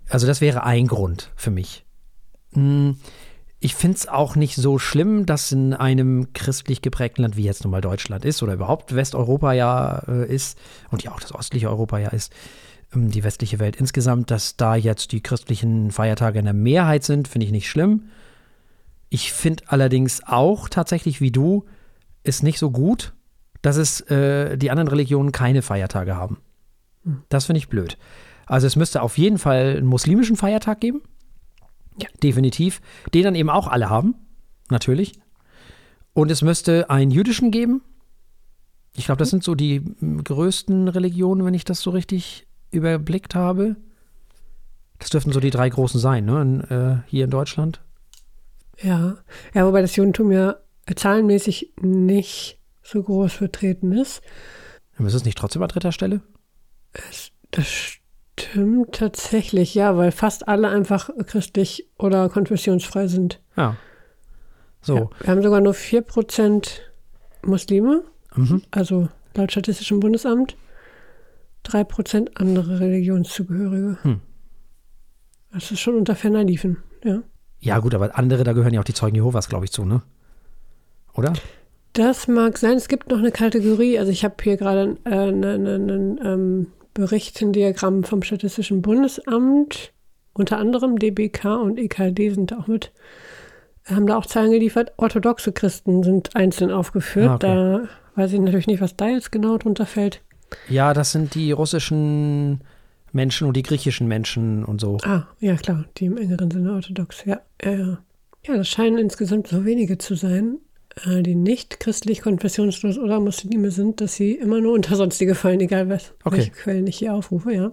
Also 0.08 0.28
das 0.28 0.40
wäre 0.40 0.64
ein 0.64 0.88
Grund 0.88 1.32
für 1.36 1.52
mich. 1.52 1.84
Hm, 2.54 2.98
Ich 3.60 3.74
finde 3.76 3.98
es 3.98 4.08
auch 4.08 4.36
nicht 4.36 4.56
so 4.56 4.78
schlimm, 4.78 5.26
dass 5.26 5.52
in 5.52 5.74
einem 5.74 6.32
christlich 6.34 6.84
geprägten 6.84 7.24
Land 7.24 7.36
wie 7.36 7.44
jetzt 7.44 7.64
nun 7.64 7.72
mal 7.72 7.82
Deutschland 7.82 8.24
ist 8.24 8.44
oder 8.44 8.54
überhaupt 8.54 8.96
Westeuropa 8.96 9.52
ja 9.54 10.04
äh, 10.08 10.34
ist 10.34 10.60
und 10.92 11.04
ja 11.04 11.12
auch 11.12 11.20
das 11.20 11.34
ostliche 11.34 11.68
Europa 11.68 11.98
ja 11.98 12.10
ist, 12.10 12.32
die 12.94 13.24
westliche 13.24 13.60
Welt 13.60 13.76
insgesamt, 13.76 14.32
dass 14.32 14.56
da 14.56 14.76
jetzt 14.76 15.12
die 15.12 15.22
christlichen 15.22 15.92
Feiertage 15.92 16.40
in 16.40 16.46
der 16.46 16.54
Mehrheit 16.54 17.04
sind, 17.04 17.28
finde 17.28 17.46
ich 17.46 17.52
nicht 17.52 17.70
schlimm. 17.70 18.10
Ich 19.10 19.34
finde 19.34 19.64
allerdings 19.68 20.22
auch 20.26 20.70
tatsächlich 20.70 21.22
wie 21.22 21.32
du, 21.32 21.66
ist 22.24 22.44
nicht 22.44 22.60
so 22.60 22.72
gut, 22.72 23.14
dass 23.62 23.78
es 23.78 24.02
äh, 24.02 24.58
die 24.58 24.72
anderen 24.72 24.88
Religionen 24.88 25.32
keine 25.32 25.62
Feiertage 25.62 26.16
haben. 26.16 26.38
Das 27.30 27.46
finde 27.46 27.60
ich 27.60 27.70
blöd. 27.70 27.98
Also 28.46 28.68
es 28.68 28.76
müsste 28.76 29.02
auf 29.02 29.18
jeden 29.18 29.38
Fall 29.38 29.78
einen 29.78 29.88
muslimischen 29.88 30.36
Feiertag 30.36 30.80
geben. 30.80 31.02
Ja. 32.02 32.08
Definitiv. 32.24 32.82
Den 33.14 33.24
dann 33.24 33.36
eben 33.36 33.50
auch 33.50 33.68
alle 33.68 33.90
haben. 33.90 34.16
Natürlich. 34.70 35.14
Und 36.14 36.32
es 36.32 36.42
müsste 36.42 36.90
einen 36.90 37.12
jüdischen 37.12 37.52
geben. 37.52 37.82
Ich 38.96 39.06
glaube, 39.06 39.20
das 39.20 39.30
sind 39.30 39.44
so 39.44 39.56
die 39.56 39.82
mm, 39.82 40.24
größten 40.24 40.88
Religionen, 40.88 41.46
wenn 41.46 41.54
ich 41.54 41.66
das 41.66 41.82
so 41.82 41.92
richtig 41.92 42.47
überblickt 42.72 43.36
habe. 43.36 43.76
Das 45.00 45.10
dürften 45.10 45.32
so 45.32 45.40
die 45.40 45.52
drei 45.52 45.70
großen 45.70 46.00
sein, 46.00 46.26
ne? 46.26 46.42
In, 46.42 46.62
äh, 46.62 46.98
hier 47.08 47.26
in 47.26 47.30
Deutschland. 47.30 47.82
Ja. 48.82 49.18
Ja, 49.54 49.66
wobei 49.66 49.82
das 49.82 49.96
Judentum 49.96 50.32
ja 50.32 50.56
zahlenmäßig 50.96 51.74
nicht 51.82 52.60
so 52.82 53.04
groß 53.04 53.34
vertreten 53.34 53.92
ist. 53.92 54.22
Ist 55.00 55.14
es 55.14 55.26
nicht 55.26 55.38
trotzdem 55.38 55.62
an 55.62 55.68
dritter 55.70 55.92
Stelle? 55.92 56.22
Das 57.52 57.68
stimmt 58.36 58.96
tatsächlich, 58.96 59.76
ja, 59.76 59.98
weil 59.98 60.12
fast 60.12 60.48
alle 60.48 60.70
einfach 60.70 61.10
christlich 61.26 61.90
oder 61.98 62.30
konfessionsfrei 62.30 63.08
sind. 63.08 63.42
Ja. 63.56 63.76
So. 64.82 64.96
Ja, 64.96 65.10
wir 65.20 65.28
haben 65.28 65.44
sogar 65.44 65.62
nur 65.62 65.74
4% 65.74 66.82
Muslime, 67.44 68.04
Mhm. 68.36 68.64
also 68.72 69.10
laut 69.36 69.52
Statistischem 69.52 70.00
Bundesamt. 70.00 70.56
3% 71.68 72.36
andere 72.36 72.80
Religionszugehörige. 72.80 73.98
Hm. 74.02 74.22
Das 75.52 75.72
ist 75.72 75.80
schon 75.80 75.96
unter 75.96 76.16
ferner 76.16 76.44
Liefen, 76.44 76.78
ja. 77.04 77.22
Ja, 77.60 77.80
gut, 77.80 77.96
aber 77.96 78.18
andere, 78.18 78.44
da 78.44 78.54
gehören 78.54 78.74
ja 78.74 78.80
auch 78.80 78.86
die 78.86 78.94
Zeugen 78.94 79.16
Jehovas, 79.16 79.50
glaube 79.50 79.66
ich, 79.66 79.72
zu, 79.72 79.84
ne? 79.84 80.02
Oder? 81.14 81.34
Das 81.94 82.28
mag 82.28 82.58
sein. 82.60 82.78
Es 82.78 82.88
gibt 82.88 83.10
noch 83.10 83.18
eine 83.18 83.32
Kategorie. 83.32 83.98
Also 83.98 84.12
ich 84.12 84.24
habe 84.24 84.36
hier 84.42 84.56
gerade 84.56 84.98
äh, 85.04 85.10
einen 85.10 85.40
ne, 85.40 85.80
ne, 85.80 86.20
ähm, 86.24 86.68
Bericht, 86.94 87.42
ein 87.42 87.54
Diagramm 87.54 88.04
vom 88.04 88.22
Statistischen 88.22 88.84
Bundesamt. 88.84 89.94
Unter 90.34 90.60
anderem 90.60 91.00
DBK 91.00 91.46
und 91.46 91.80
EKD 91.80 92.30
sind 92.30 92.52
da 92.52 92.60
auch 92.60 92.68
mit, 92.68 92.92
haben 93.86 94.06
da 94.06 94.18
auch 94.18 94.28
Zahlen 94.28 94.52
geliefert. 94.52 94.94
Orthodoxe 94.98 95.52
Christen 95.52 96.04
sind 96.04 96.36
einzeln 96.36 96.70
aufgeführt. 96.70 97.44
Ah, 97.44 97.80
okay. 97.80 97.88
Da 98.14 98.22
weiß 98.22 98.34
ich 98.34 98.40
natürlich 98.40 98.68
nicht, 98.68 98.82
was 98.82 98.96
da 98.96 99.08
jetzt 99.08 99.32
genau 99.32 99.58
drunter 99.58 99.88
fällt. 99.88 100.22
Ja, 100.70 100.94
das 100.94 101.12
sind 101.12 101.36
die 101.36 101.52
russischen 101.52 102.62
Menschen 103.12 103.48
und 103.48 103.56
die 103.58 103.64
griechischen 103.64 104.08
Menschen 104.08 104.64
und 104.64 104.80
so. 104.82 104.98
Ah, 105.04 105.28
ja 105.40 105.56
klar, 105.56 105.86
die 105.98 106.06
im 106.06 106.18
engeren 106.18 106.52
Sinne 106.52 106.74
orthodox. 106.74 107.24
Ja, 107.26 107.42
ja, 107.64 107.72
ja. 107.72 107.98
Das 108.46 108.68
scheinen 108.68 108.98
insgesamt 108.98 109.48
so 109.48 109.66
wenige 109.66 109.98
zu 109.98 110.16
sein, 110.16 110.60
äh, 111.06 111.22
die 111.22 111.36
nicht 111.36 111.80
christlich, 111.80 112.22
konfessionslos 112.22 112.98
oder 112.98 113.20
Muslime 113.20 113.72
sind, 113.72 114.00
dass 114.02 114.16
sie 114.16 114.34
immer 114.34 114.62
nur 114.62 114.74
unter 114.74 114.96
sonstige 114.96 115.36
fallen, 115.36 115.60
egal 115.60 115.90
was, 115.90 116.14
Okay. 116.24 116.38
welche 116.38 116.52
Quellen 116.52 116.88
ich 116.88 116.98
hier 116.98 117.14
aufrufe, 117.14 117.52
ja, 117.54 117.72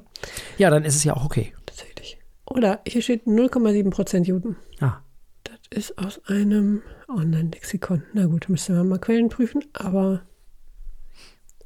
Ja, 0.59 0.70
dann 0.70 0.85
ist 0.85 0.97
es 0.97 1.05
ja 1.05 1.14
auch 1.14 1.25
okay. 1.25 1.53
tatsächlich. 1.66 2.18
Oder 2.47 2.81
hier 2.87 3.03
steht 3.03 3.27
0,7 3.27 3.91
Prozent 3.91 4.27
Juden. 4.27 4.57
Ah, 4.81 4.99
Das 5.45 5.59
ist 5.70 5.99
aus 5.99 6.20
einem 6.27 6.83
Online-Lexikon. 7.09 8.03
Na 8.14 8.27
gut, 8.27 8.49
müssen 8.49 8.75
wir 8.77 8.83
mal 8.85 8.99
Quellen 8.99 9.29
prüfen, 9.29 9.62
aber 9.72 10.22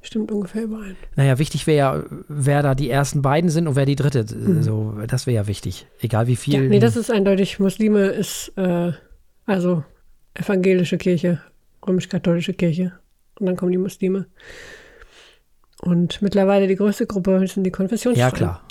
stimmt 0.01 0.31
ungefähr 0.33 0.65
überein. 0.65 0.97
naja, 1.17 1.39
wichtig 1.39 1.67
wäre 1.67 1.77
ja, 1.77 2.05
wer 2.29 2.63
da 2.63 2.75
die 2.75 2.91
ersten 2.91 3.23
beiden 3.23 3.51
sind 3.51 3.67
und 3.67 3.77
wer 3.77 3.87
die 3.87 3.97
dritte. 3.97 4.25
So, 4.63 4.95
das 5.07 5.27
wäre 5.27 5.37
ja 5.37 5.47
wichtig. 5.47 5.87
Egal 6.01 6.27
wie 6.27 6.37
viel. 6.37 6.59
Mhm. 6.59 6.65
Ja, 6.65 6.69
nee, 6.71 6.79
das 6.79 6.97
ist 6.97 7.11
eindeutig. 7.11 7.59
Muslime 7.59 8.07
ist 8.07 8.53
äh, 8.57 8.93
also 9.47 9.85
evangelische 10.35 10.99
Kirche, 10.99 11.41
römisch-katholische 11.87 12.55
Kirche. 12.55 12.93
Und 13.39 13.47
dann 13.47 13.57
kommen 13.57 13.73
die 13.73 13.79
Muslime. 13.79 14.27
Und 15.81 16.23
mittlerweile 16.23 16.67
die 16.67 16.77
größte 16.77 17.07
Gruppe 17.07 17.47
sind 17.47 17.65
die 17.65 17.71
Konfessionsfreien. 17.71 18.31
ja, 18.31 18.37
klar. 18.37 18.63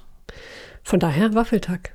Von 0.83 0.99
daher 0.99 1.33
Waffeltag. 1.33 1.91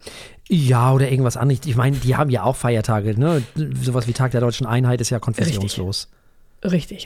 Ja, 0.49 0.93
oder 0.93 1.11
irgendwas 1.11 1.39
anderes. 1.39 1.63
Ich 1.65 1.77
meine, 1.77 1.97
die 1.97 2.15
haben 2.17 2.29
ja 2.29 2.43
auch 2.43 2.57
Feiertage, 2.57 3.19
ne? 3.19 3.43
Sowas 3.81 4.07
wie 4.07 4.13
Tag 4.13 4.33
der 4.33 4.43
deutschen 4.43 4.67
Einheit 4.67 5.01
ist 5.01 5.09
ja 5.09 5.19
konfessionslos. 5.19 6.09
Richtig. 6.11 6.22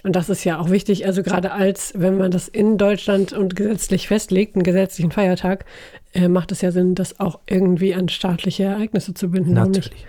Und 0.04 0.16
das 0.16 0.28
ist 0.28 0.44
ja 0.44 0.58
auch 0.58 0.70
wichtig. 0.70 1.06
Also 1.06 1.22
gerade 1.22 1.52
als, 1.52 1.92
wenn 1.96 2.18
man 2.18 2.30
das 2.30 2.46
in 2.46 2.76
Deutschland 2.76 3.32
und 3.32 3.56
gesetzlich 3.56 4.08
festlegt, 4.08 4.54
einen 4.54 4.64
gesetzlichen 4.64 5.10
Feiertag, 5.10 5.64
äh, 6.12 6.28
macht 6.28 6.52
es 6.52 6.60
ja 6.60 6.72
Sinn, 6.72 6.94
das 6.94 7.20
auch 7.20 7.40
irgendwie 7.46 7.94
an 7.94 8.08
staatliche 8.08 8.64
Ereignisse 8.64 9.14
zu 9.14 9.30
binden. 9.30 9.54
Natürlich. 9.54 10.06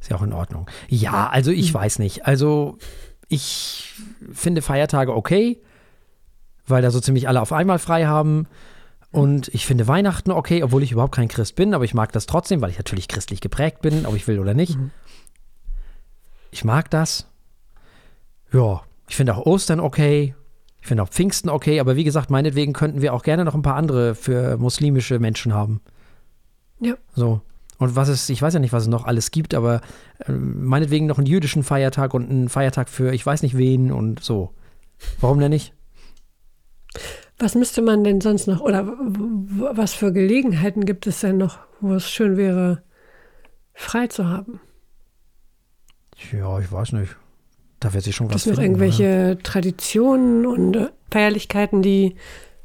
Ist 0.00 0.10
ja 0.10 0.16
auch 0.16 0.22
in 0.22 0.32
Ordnung. 0.32 0.68
Ja, 0.88 1.28
also 1.28 1.50
ich 1.50 1.72
weiß 1.72 1.98
nicht. 1.98 2.26
Also 2.26 2.78
ich 3.28 3.92
finde 4.32 4.62
Feiertage 4.62 5.14
okay, 5.14 5.60
weil 6.66 6.82
da 6.82 6.90
so 6.90 7.00
ziemlich 7.00 7.28
alle 7.28 7.40
auf 7.40 7.52
einmal 7.52 7.78
frei 7.78 8.06
haben. 8.06 8.46
Und 9.10 9.48
ich 9.48 9.66
finde 9.66 9.86
Weihnachten 9.86 10.30
okay, 10.30 10.62
obwohl 10.62 10.82
ich 10.82 10.92
überhaupt 10.92 11.14
kein 11.14 11.28
Christ 11.28 11.54
bin, 11.56 11.74
aber 11.74 11.84
ich 11.84 11.92
mag 11.92 12.12
das 12.12 12.24
trotzdem, 12.24 12.62
weil 12.62 12.70
ich 12.70 12.78
natürlich 12.78 13.08
christlich 13.08 13.42
geprägt 13.42 13.82
bin, 13.82 14.06
ob 14.06 14.16
ich 14.16 14.26
will 14.26 14.38
oder 14.38 14.54
nicht. 14.54 14.78
Ich 16.50 16.64
mag 16.64 16.90
das. 16.90 17.26
Ja, 18.52 18.82
ich 19.08 19.16
finde 19.16 19.34
auch 19.34 19.46
Ostern 19.46 19.80
okay. 19.80 20.34
Ich 20.80 20.88
finde 20.88 21.04
auch 21.04 21.08
Pfingsten 21.08 21.48
okay, 21.48 21.78
aber 21.80 21.96
wie 21.96 22.04
gesagt, 22.04 22.30
meinetwegen 22.30 22.72
könnten 22.72 23.02
wir 23.02 23.14
auch 23.14 23.22
gerne 23.22 23.44
noch 23.44 23.54
ein 23.54 23.62
paar 23.62 23.76
andere 23.76 24.14
für 24.14 24.56
muslimische 24.58 25.18
Menschen 25.18 25.54
haben. 25.54 25.80
Ja. 26.80 26.94
So. 27.14 27.40
Und 27.78 27.96
was 27.96 28.08
es, 28.08 28.28
ich 28.28 28.42
weiß 28.42 28.54
ja 28.54 28.60
nicht, 28.60 28.72
was 28.72 28.84
es 28.84 28.88
noch 28.88 29.04
alles 29.04 29.30
gibt, 29.30 29.54
aber 29.54 29.80
äh, 30.26 30.32
meinetwegen 30.32 31.06
noch 31.06 31.18
einen 31.18 31.26
jüdischen 31.26 31.62
Feiertag 31.62 32.14
und 32.14 32.28
einen 32.30 32.48
Feiertag 32.48 32.88
für 32.88 33.12
ich 33.12 33.24
weiß 33.24 33.42
nicht 33.42 33.56
wen 33.56 33.92
und 33.92 34.22
so. 34.22 34.52
Warum 35.20 35.38
denn 35.40 35.50
nicht? 35.50 35.74
Was 37.38 37.54
müsste 37.54 37.82
man 37.82 38.04
denn 38.04 38.20
sonst 38.20 38.46
noch, 38.46 38.60
oder 38.60 38.86
was 38.86 39.94
für 39.94 40.12
Gelegenheiten 40.12 40.84
gibt 40.84 41.06
es 41.06 41.20
denn 41.20 41.38
noch, 41.38 41.58
wo 41.80 41.94
es 41.94 42.08
schön 42.08 42.36
wäre, 42.36 42.82
frei 43.74 44.06
zu 44.06 44.28
haben? 44.28 44.60
Ja, 46.30 46.58
ich 46.60 46.70
weiß 46.70 46.92
nicht. 46.92 47.16
Da 47.82 47.92
wird 47.92 48.04
sich 48.04 48.14
schon 48.14 48.28
was 48.28 48.44
Gibt 48.44 48.46
es 48.46 48.46
noch 48.58 48.62
finden, 48.62 48.78
ne? 48.78 48.84
irgendwelche 48.86 49.38
Traditionen 49.42 50.46
und 50.46 50.76
äh, 50.76 50.88
Feierlichkeiten, 51.10 51.82
die, 51.82 52.14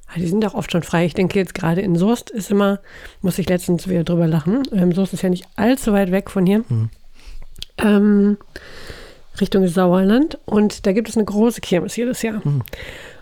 ah, 0.08 0.14
die 0.18 0.28
sind 0.28 0.44
doch 0.44 0.54
oft 0.54 0.72
schon 0.72 0.84
frei. 0.84 1.06
Ich 1.06 1.14
denke 1.16 1.40
jetzt 1.40 1.54
gerade 1.56 1.82
in 1.82 1.96
Soest 1.96 2.30
ist 2.30 2.52
immer, 2.52 2.80
muss 3.22 3.40
ich 3.40 3.50
letztens 3.50 3.88
wieder 3.88 4.04
drüber 4.04 4.28
lachen, 4.28 4.64
ähm, 4.72 4.92
Soest 4.94 5.14
ist 5.14 5.24
ja 5.24 5.30
nicht 5.30 5.48
allzu 5.56 5.92
weit 5.94 6.12
weg 6.12 6.30
von 6.30 6.46
hier, 6.46 6.64
Mhm. 6.70 6.90
ähm, 7.80 8.38
Richtung 9.40 9.68
Sauerland. 9.68 10.38
Und 10.46 10.86
da 10.86 10.92
gibt 10.94 11.10
es 11.10 11.16
eine 11.16 11.26
große 11.26 11.62
Kirmes 11.62 11.96
jedes 11.96 12.22
Jahr. 12.22 12.42
Mhm. 12.44 12.62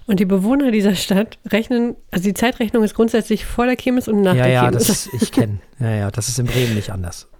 Und 0.07 0.19
die 0.19 0.25
Bewohner 0.25 0.71
dieser 0.71 0.95
Stadt 0.95 1.39
rechnen, 1.47 1.95
also 2.11 2.25
die 2.25 2.33
Zeitrechnung 2.33 2.83
ist 2.83 2.93
grundsätzlich 2.93 3.45
vor 3.45 3.65
der 3.65 3.75
Kirmes 3.75 4.07
und 4.07 4.21
nach 4.21 4.35
Ja, 4.35 4.43
der 4.43 4.53
ja, 4.53 4.61
Kirmes. 4.69 4.87
das 4.87 5.09
ich 5.19 5.31
kenne. 5.31 5.59
Ja, 5.79 5.89
ja, 5.91 6.11
das 6.11 6.29
ist 6.29 6.39
in 6.39 6.45
Bremen 6.45 6.75
nicht 6.75 6.91
anders. 6.91 7.27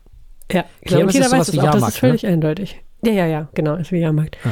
Ja, 0.52 0.64
genau. 0.84 1.02
Und 1.02 1.08
Kirmes 1.10 1.14
jeder 1.16 1.26
ist 1.26 1.32
weiß 1.32 1.48
es 1.50 1.58
auch, 1.58 1.72
das 1.72 1.88
ist 1.90 1.98
völlig 1.98 2.28
eindeutig. 2.28 2.80
Ja, 3.06 3.12
ja, 3.14 3.26
ja, 3.26 3.48
genau, 3.54 3.76
ist 3.76 3.92
wie 3.92 4.00
Jahrmarkt. 4.00 4.38
Ja. 4.44 4.52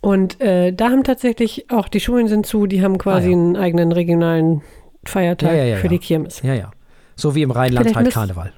Und 0.00 0.40
äh, 0.40 0.72
da 0.72 0.90
haben 0.90 1.04
tatsächlich 1.04 1.70
auch 1.70 1.88
die 1.88 2.00
Schulen 2.00 2.26
sind 2.28 2.44
zu, 2.46 2.66
die 2.66 2.82
haben 2.82 2.98
quasi 2.98 3.28
Ah, 3.28 3.30
ja. 3.30 3.36
einen 3.36 3.56
eigenen 3.56 3.92
regionalen 3.92 4.62
Feiertag 5.04 5.56
Ja, 5.56 5.64
ja, 5.64 5.76
für 5.76 5.88
die 5.88 5.98
Kirmes. 5.98 6.42
Ja, 6.42 6.54
ja. 6.54 6.70
So 7.14 7.34
wie 7.34 7.42
im 7.42 7.50
Rheinland 7.52 7.84
Vielleicht 7.86 7.96
halt 7.96 8.06
müsst- 8.06 8.14
Karneval. 8.16 8.52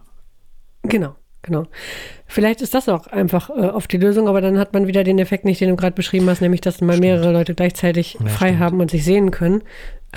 Genau, 0.84 1.14
genau. 1.42 1.64
Vielleicht 2.26 2.62
ist 2.62 2.74
das 2.74 2.88
auch 2.88 3.06
einfach 3.08 3.50
äh, 3.50 3.52
oft 3.68 3.92
die 3.92 3.96
Lösung, 3.98 4.28
aber 4.28 4.40
dann 4.40 4.58
hat 4.58 4.72
man 4.72 4.86
wieder 4.86 5.04
den 5.04 5.18
Effekt 5.18 5.44
nicht, 5.44 5.60
den 5.60 5.68
du 5.70 5.76
gerade 5.76 5.94
beschrieben 5.94 6.28
hast, 6.30 6.40
nämlich 6.40 6.60
dass 6.62 6.80
mal 6.80 6.98
mehrere 6.98 7.32
Leute 7.32 7.54
gleichzeitig 7.54 8.16
frei 8.26 8.48
stimmt. 8.48 8.60
haben 8.60 8.80
und 8.80 8.90
sich 8.90 9.04
sehen 9.04 9.30
können. 9.30 9.62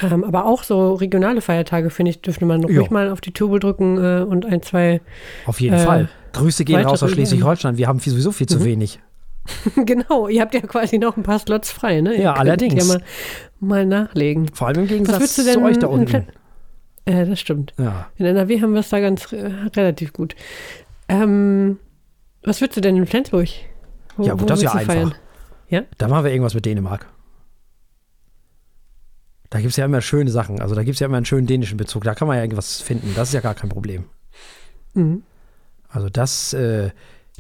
Ähm, 0.02 0.24
aber 0.24 0.46
auch 0.46 0.64
so 0.64 0.94
regionale 0.94 1.42
Feiertage, 1.42 1.90
finde 1.90 2.12
ich, 2.12 2.22
dürfte 2.22 2.46
man 2.46 2.64
ruhig 2.64 2.90
mal 2.90 3.10
auf 3.10 3.20
die 3.22 3.32
Tube 3.34 3.60
drücken 3.60 3.98
äh, 3.98 4.22
und 4.24 4.46
ein, 4.46 4.62
zwei. 4.62 5.02
Auf 5.46 5.60
jeden 5.60 5.76
Äh, 5.76 5.80
Fall. 5.80 6.10
Grüße 6.40 6.66
gehen 6.66 6.80
raus 6.86 7.04
aus 7.04 7.12
Schleswig-Holstein. 7.12 7.78
Wir 7.78 7.88
haben 7.88 8.00
viel- 8.00 8.12
sowieso 8.14 8.32
viel 8.32 8.48
zu 8.48 8.60
Mhm. 8.60 8.64
wenig. 8.66 9.00
genau, 9.86 10.28
ihr 10.28 10.42
habt 10.42 10.54
ja 10.54 10.62
quasi 10.62 10.98
noch 10.98 11.16
ein 11.18 11.24
paar 11.24 11.40
Slots 11.40 11.72
frei, 11.72 12.02
ne? 12.02 12.16
Ihr 12.16 12.22
Ja, 12.24 12.34
allerdings. 12.34 12.76
Ja 12.76 12.84
mal, 12.86 13.04
mal 13.60 13.86
nachlegen. 13.86 14.50
Vor 14.54 14.68
allem 14.68 14.82
im 14.82 14.88
Gegensatz 14.88 15.36
du 15.36 15.44
zu 15.44 15.46
denn 15.46 15.64
euch 15.64 15.80
da 15.80 15.88
unten. 15.88 16.28
Äh, 17.06 17.26
das 17.26 17.40
stimmt. 17.40 17.74
Ja. 17.78 18.10
In 18.18 18.26
NRW 18.26 18.62
haben 18.62 18.74
wir 18.74 18.82
es 18.82 18.90
da 18.90 19.00
ganz 19.00 19.32
äh, 19.32 19.50
relativ 19.76 20.12
gut. 20.12 20.36
Ähm, 21.08 21.80
was 22.44 22.60
würdest 22.60 22.76
du 22.78 22.82
denn 22.82 22.98
in 22.98 23.06
Flensburg? 23.06 23.48
Wo, 24.18 24.24
Ja, 24.26 24.34
gut, 24.34 24.42
wo 24.42 24.46
das 24.46 24.60
ist 24.60 24.64
ja 24.64 24.74
willst 24.74 24.90
du 24.90 24.92
einfach. 24.92 25.18
Da 25.98 26.08
machen 26.10 26.26
wir 26.26 26.32
irgendwas 26.32 26.54
mit 26.54 26.66
Dänemark. 26.66 27.08
Da 29.50 29.60
gibt 29.60 29.72
es 29.72 29.78
ja 29.78 29.86
immer 29.86 30.02
schöne 30.02 30.30
Sachen. 30.30 30.60
Also 30.60 30.76
da 30.76 30.84
gibt 30.84 30.96
es 30.96 31.00
ja 31.00 31.08
immer 31.08 31.18
einen 31.18 31.26
schönen 31.26 31.48
dänischen 31.48 31.78
Bezug. 31.78 32.04
Da 32.04 32.14
kann 32.16 32.28
man 32.28 32.36
ja 32.38 32.44
irgendwas 32.44 32.82
finden. 32.82 33.14
Das 33.16 33.30
ist 33.30 33.34
ja 33.34 33.40
gar 33.40 33.56
kein 33.56 33.70
Problem. 33.70 34.06
Mhm. 34.94 35.24
Also 35.98 36.10
das, 36.10 36.54
äh, 36.54 36.92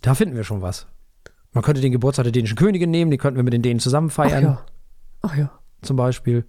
da 0.01 0.16
finden 0.16 0.36
wir 0.36 0.43
schon 0.43 0.64
was. 0.64 0.88
Man 1.53 1.64
könnte 1.64 1.80
den 1.80 1.91
Geburtstag 1.91 2.24
der 2.24 2.32
dänischen 2.32 2.58
Königin 2.58 2.89
nehmen, 2.89 3.12
die 3.12 3.18
könnten 3.18 3.38
wir 3.38 3.43
mit 3.43 3.53
den 3.53 3.62
Dänen 3.62 3.80
zusammen 3.80 4.08
Ach 4.10 4.16
feiern, 4.16 4.43
ja. 4.43 4.62
Ach 5.22 5.36
ja. 5.38 5.51
zum 5.84 5.95
Beispiel. 5.95 6.43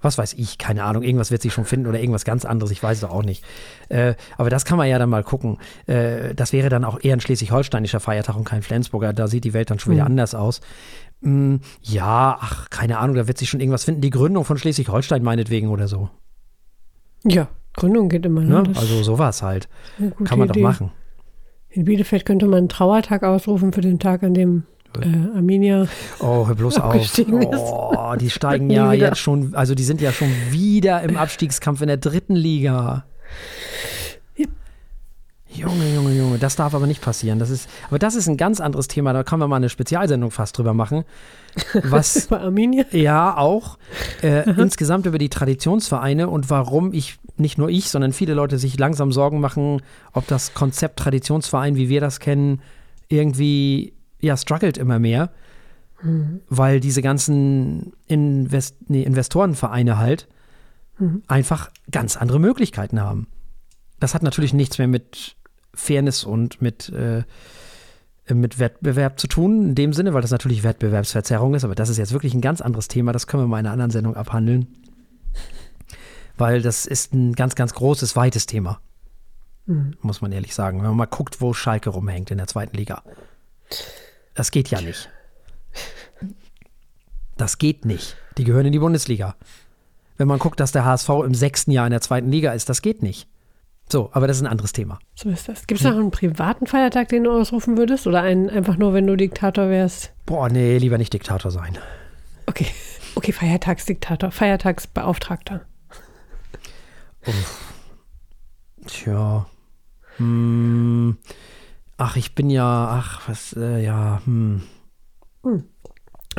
Was 0.00 0.16
weiß 0.16 0.32
ich, 0.32 0.56
keine 0.56 0.84
Ahnung, 0.84 1.02
irgendwas 1.02 1.30
wird 1.30 1.42
sich 1.42 1.52
schon 1.52 1.66
finden 1.66 1.86
oder 1.86 2.00
irgendwas 2.00 2.24
ganz 2.24 2.46
anderes, 2.46 2.70
ich 2.72 2.82
weiß 2.82 2.96
es 2.96 3.04
auch 3.04 3.22
nicht. 3.22 3.44
Äh, 3.90 4.14
aber 4.38 4.48
das 4.48 4.64
kann 4.64 4.78
man 4.78 4.88
ja 4.88 4.98
dann 4.98 5.10
mal 5.10 5.22
gucken. 5.22 5.58
Äh, 5.86 6.34
das 6.34 6.54
wäre 6.54 6.70
dann 6.70 6.84
auch 6.86 6.98
eher 7.02 7.14
ein 7.14 7.20
schleswig-holsteinischer 7.20 8.00
Feiertag 8.00 8.34
und 8.34 8.44
kein 8.44 8.62
Flensburger, 8.62 9.12
da 9.12 9.26
sieht 9.28 9.44
die 9.44 9.52
Welt 9.52 9.68
dann 9.70 9.78
schon 9.78 9.92
wieder 9.92 10.04
Mhm. 10.04 10.12
anders 10.12 10.34
aus. 10.34 10.62
Mm, 11.20 11.56
ja, 11.82 12.38
ach, 12.40 12.70
keine 12.70 12.96
Ahnung, 12.96 13.14
da 13.16 13.28
wird 13.28 13.36
sich 13.36 13.50
schon 13.50 13.60
irgendwas 13.60 13.84
finden. 13.84 14.00
Die 14.00 14.08
Gründung 14.08 14.46
von 14.46 14.56
Schleswig-Holstein 14.56 15.22
meinetwegen 15.22 15.68
oder 15.68 15.86
so. 15.86 16.08
Ja, 17.24 17.48
Gründung 17.74 18.08
geht 18.08 18.24
immer. 18.24 18.40
Ne? 18.40 18.62
Ne? 18.62 18.72
Also 18.76 19.02
sowas 19.02 19.42
halt. 19.42 19.68
Kann 20.24 20.38
man 20.38 20.48
Idee. 20.48 20.62
doch 20.62 20.68
machen. 20.70 20.92
In 21.70 21.84
Bielefeld 21.84 22.24
könnte 22.24 22.46
man 22.46 22.58
einen 22.58 22.68
Trauertag 22.68 23.22
ausrufen 23.22 23.72
für 23.72 23.80
den 23.80 23.98
Tag, 24.00 24.24
an 24.24 24.34
dem 24.34 24.64
äh, 25.00 25.36
Arminia. 25.36 25.86
Oh, 26.18 26.48
hör 26.48 26.54
bloß 26.56 26.78
auf. 26.80 27.18
Oh, 27.30 28.14
die 28.18 28.30
steigen 28.30 28.70
ja 28.70 28.92
wieder. 28.92 29.08
jetzt 29.08 29.18
schon, 29.18 29.54
also 29.54 29.74
die 29.76 29.84
sind 29.84 30.00
ja 30.00 30.10
schon 30.10 30.30
wieder 30.50 31.02
im 31.02 31.16
Abstiegskampf 31.16 31.80
in 31.80 31.86
der 31.86 31.96
dritten 31.96 32.34
Liga. 32.34 33.04
Junge, 35.52 35.94
Junge, 35.94 36.12
Junge, 36.12 36.38
das 36.38 36.54
darf 36.54 36.74
aber 36.74 36.86
nicht 36.86 37.02
passieren. 37.02 37.38
Das 37.38 37.50
ist, 37.50 37.68
aber 37.88 37.98
das 37.98 38.14
ist 38.14 38.28
ein 38.28 38.36
ganz 38.36 38.60
anderes 38.60 38.86
Thema, 38.86 39.12
da 39.12 39.24
können 39.24 39.42
wir 39.42 39.48
mal 39.48 39.56
eine 39.56 39.68
Spezialsendung 39.68 40.30
fast 40.30 40.56
drüber 40.56 40.74
machen. 40.74 41.04
Was 41.82 42.26
Bei 42.28 42.40
Arminia? 42.40 42.84
ja 42.92 43.36
auch 43.36 43.78
äh, 44.22 44.48
insgesamt 44.50 45.06
über 45.06 45.18
die 45.18 45.28
Traditionsvereine 45.28 46.28
und 46.28 46.50
warum 46.50 46.92
ich, 46.92 47.18
nicht 47.36 47.58
nur 47.58 47.68
ich, 47.68 47.90
sondern 47.90 48.12
viele 48.12 48.34
Leute 48.34 48.58
sich 48.58 48.78
langsam 48.78 49.10
Sorgen 49.10 49.40
machen, 49.40 49.82
ob 50.12 50.26
das 50.28 50.54
Konzept 50.54 51.00
Traditionsverein, 51.00 51.74
wie 51.74 51.88
wir 51.88 52.00
das 52.00 52.20
kennen, 52.20 52.62
irgendwie 53.08 53.94
ja 54.20 54.36
struggelt 54.36 54.78
immer 54.78 55.00
mehr, 55.00 55.30
weil 56.48 56.80
diese 56.80 57.02
ganzen 57.02 57.92
Invest 58.06 58.76
nee, 58.88 59.02
Investorenvereine 59.02 59.98
halt 59.98 60.28
einfach 61.26 61.70
ganz 61.90 62.16
andere 62.16 62.38
Möglichkeiten 62.38 63.00
haben. 63.00 63.26
Das 63.98 64.14
hat 64.14 64.22
natürlich 64.22 64.52
nichts 64.52 64.78
mehr 64.78 64.88
mit 64.88 65.36
Fairness 65.74 66.24
und 66.24 66.60
mit 66.60 66.88
äh, 66.90 67.24
mit 68.34 68.58
Wettbewerb 68.58 69.18
zu 69.18 69.26
tun, 69.26 69.70
in 69.70 69.74
dem 69.74 69.92
Sinne, 69.92 70.14
weil 70.14 70.22
das 70.22 70.30
natürlich 70.30 70.62
Wettbewerbsverzerrung 70.62 71.54
ist, 71.54 71.64
aber 71.64 71.74
das 71.74 71.88
ist 71.88 71.96
jetzt 71.96 72.12
wirklich 72.12 72.32
ein 72.32 72.40
ganz 72.40 72.60
anderes 72.60 72.86
Thema, 72.86 73.12
das 73.12 73.26
können 73.26 73.42
wir 73.42 73.48
mal 73.48 73.58
in 73.58 73.66
einer 73.66 73.72
anderen 73.72 73.90
Sendung 73.90 74.14
abhandeln. 74.14 74.68
Weil 76.36 76.62
das 76.62 76.86
ist 76.86 77.12
ein 77.12 77.34
ganz, 77.34 77.54
ganz 77.54 77.74
großes, 77.74 78.16
weites 78.16 78.46
Thema. 78.46 78.80
Muss 80.00 80.20
man 80.20 80.32
ehrlich 80.32 80.54
sagen. 80.54 80.78
Wenn 80.78 80.88
man 80.88 80.96
mal 80.96 81.06
guckt, 81.06 81.40
wo 81.40 81.52
Schalke 81.52 81.90
rumhängt 81.90 82.30
in 82.30 82.38
der 82.38 82.46
zweiten 82.46 82.76
Liga. 82.76 83.02
Das 84.34 84.50
geht 84.50 84.68
ja 84.68 84.80
nicht. 84.80 85.10
Das 87.36 87.58
geht 87.58 87.84
nicht. 87.84 88.16
Die 88.38 88.44
gehören 88.44 88.66
in 88.66 88.72
die 88.72 88.78
Bundesliga. 88.78 89.36
Wenn 90.16 90.28
man 90.28 90.38
guckt, 90.38 90.60
dass 90.60 90.72
der 90.72 90.84
HSV 90.84 91.08
im 91.24 91.34
sechsten 91.34 91.70
Jahr 91.70 91.86
in 91.86 91.92
der 91.92 92.00
zweiten 92.00 92.30
Liga 92.30 92.52
ist, 92.52 92.68
das 92.68 92.82
geht 92.82 93.02
nicht. 93.02 93.28
So, 93.90 94.08
aber 94.12 94.28
das 94.28 94.36
ist 94.36 94.42
ein 94.44 94.46
anderes 94.46 94.72
Thema. 94.72 95.00
So 95.16 95.28
ist 95.30 95.48
das. 95.48 95.66
Gibt 95.66 95.80
es 95.80 95.86
noch 95.86 95.96
einen 95.96 96.12
privaten 96.12 96.66
Feiertag, 96.66 97.08
den 97.08 97.24
du 97.24 97.32
ausrufen 97.32 97.76
würdest? 97.76 98.06
Oder 98.06 98.22
einen 98.22 98.48
einfach 98.48 98.76
nur, 98.76 98.94
wenn 98.94 99.06
du 99.06 99.16
Diktator 99.16 99.68
wärst? 99.68 100.12
Boah, 100.26 100.48
nee, 100.48 100.78
lieber 100.78 100.96
nicht 100.96 101.12
Diktator 101.12 101.50
sein. 101.50 101.76
Okay. 102.46 102.66
Okay, 103.16 103.32
Feiertagsdiktator, 103.32 104.30
Feiertagsbeauftragter. 104.30 105.62
Tja. 108.86 109.46
Hm. 110.16 111.18
Ach, 111.96 112.16
ich 112.16 112.34
bin 112.34 112.48
ja, 112.48 112.88
ach, 113.02 113.28
was, 113.28 113.54
äh, 113.54 113.82
ja, 113.82 114.22
hm. 114.24 114.62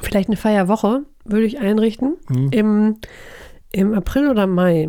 Vielleicht 0.01 0.29
eine 0.29 0.37
Feierwoche 0.37 1.03
würde 1.25 1.45
ich 1.45 1.59
einrichten. 1.59 2.15
Hm. 2.27 2.49
Im, 2.51 2.97
Im 3.71 3.93
April 3.93 4.29
oder 4.29 4.47
Mai. 4.47 4.87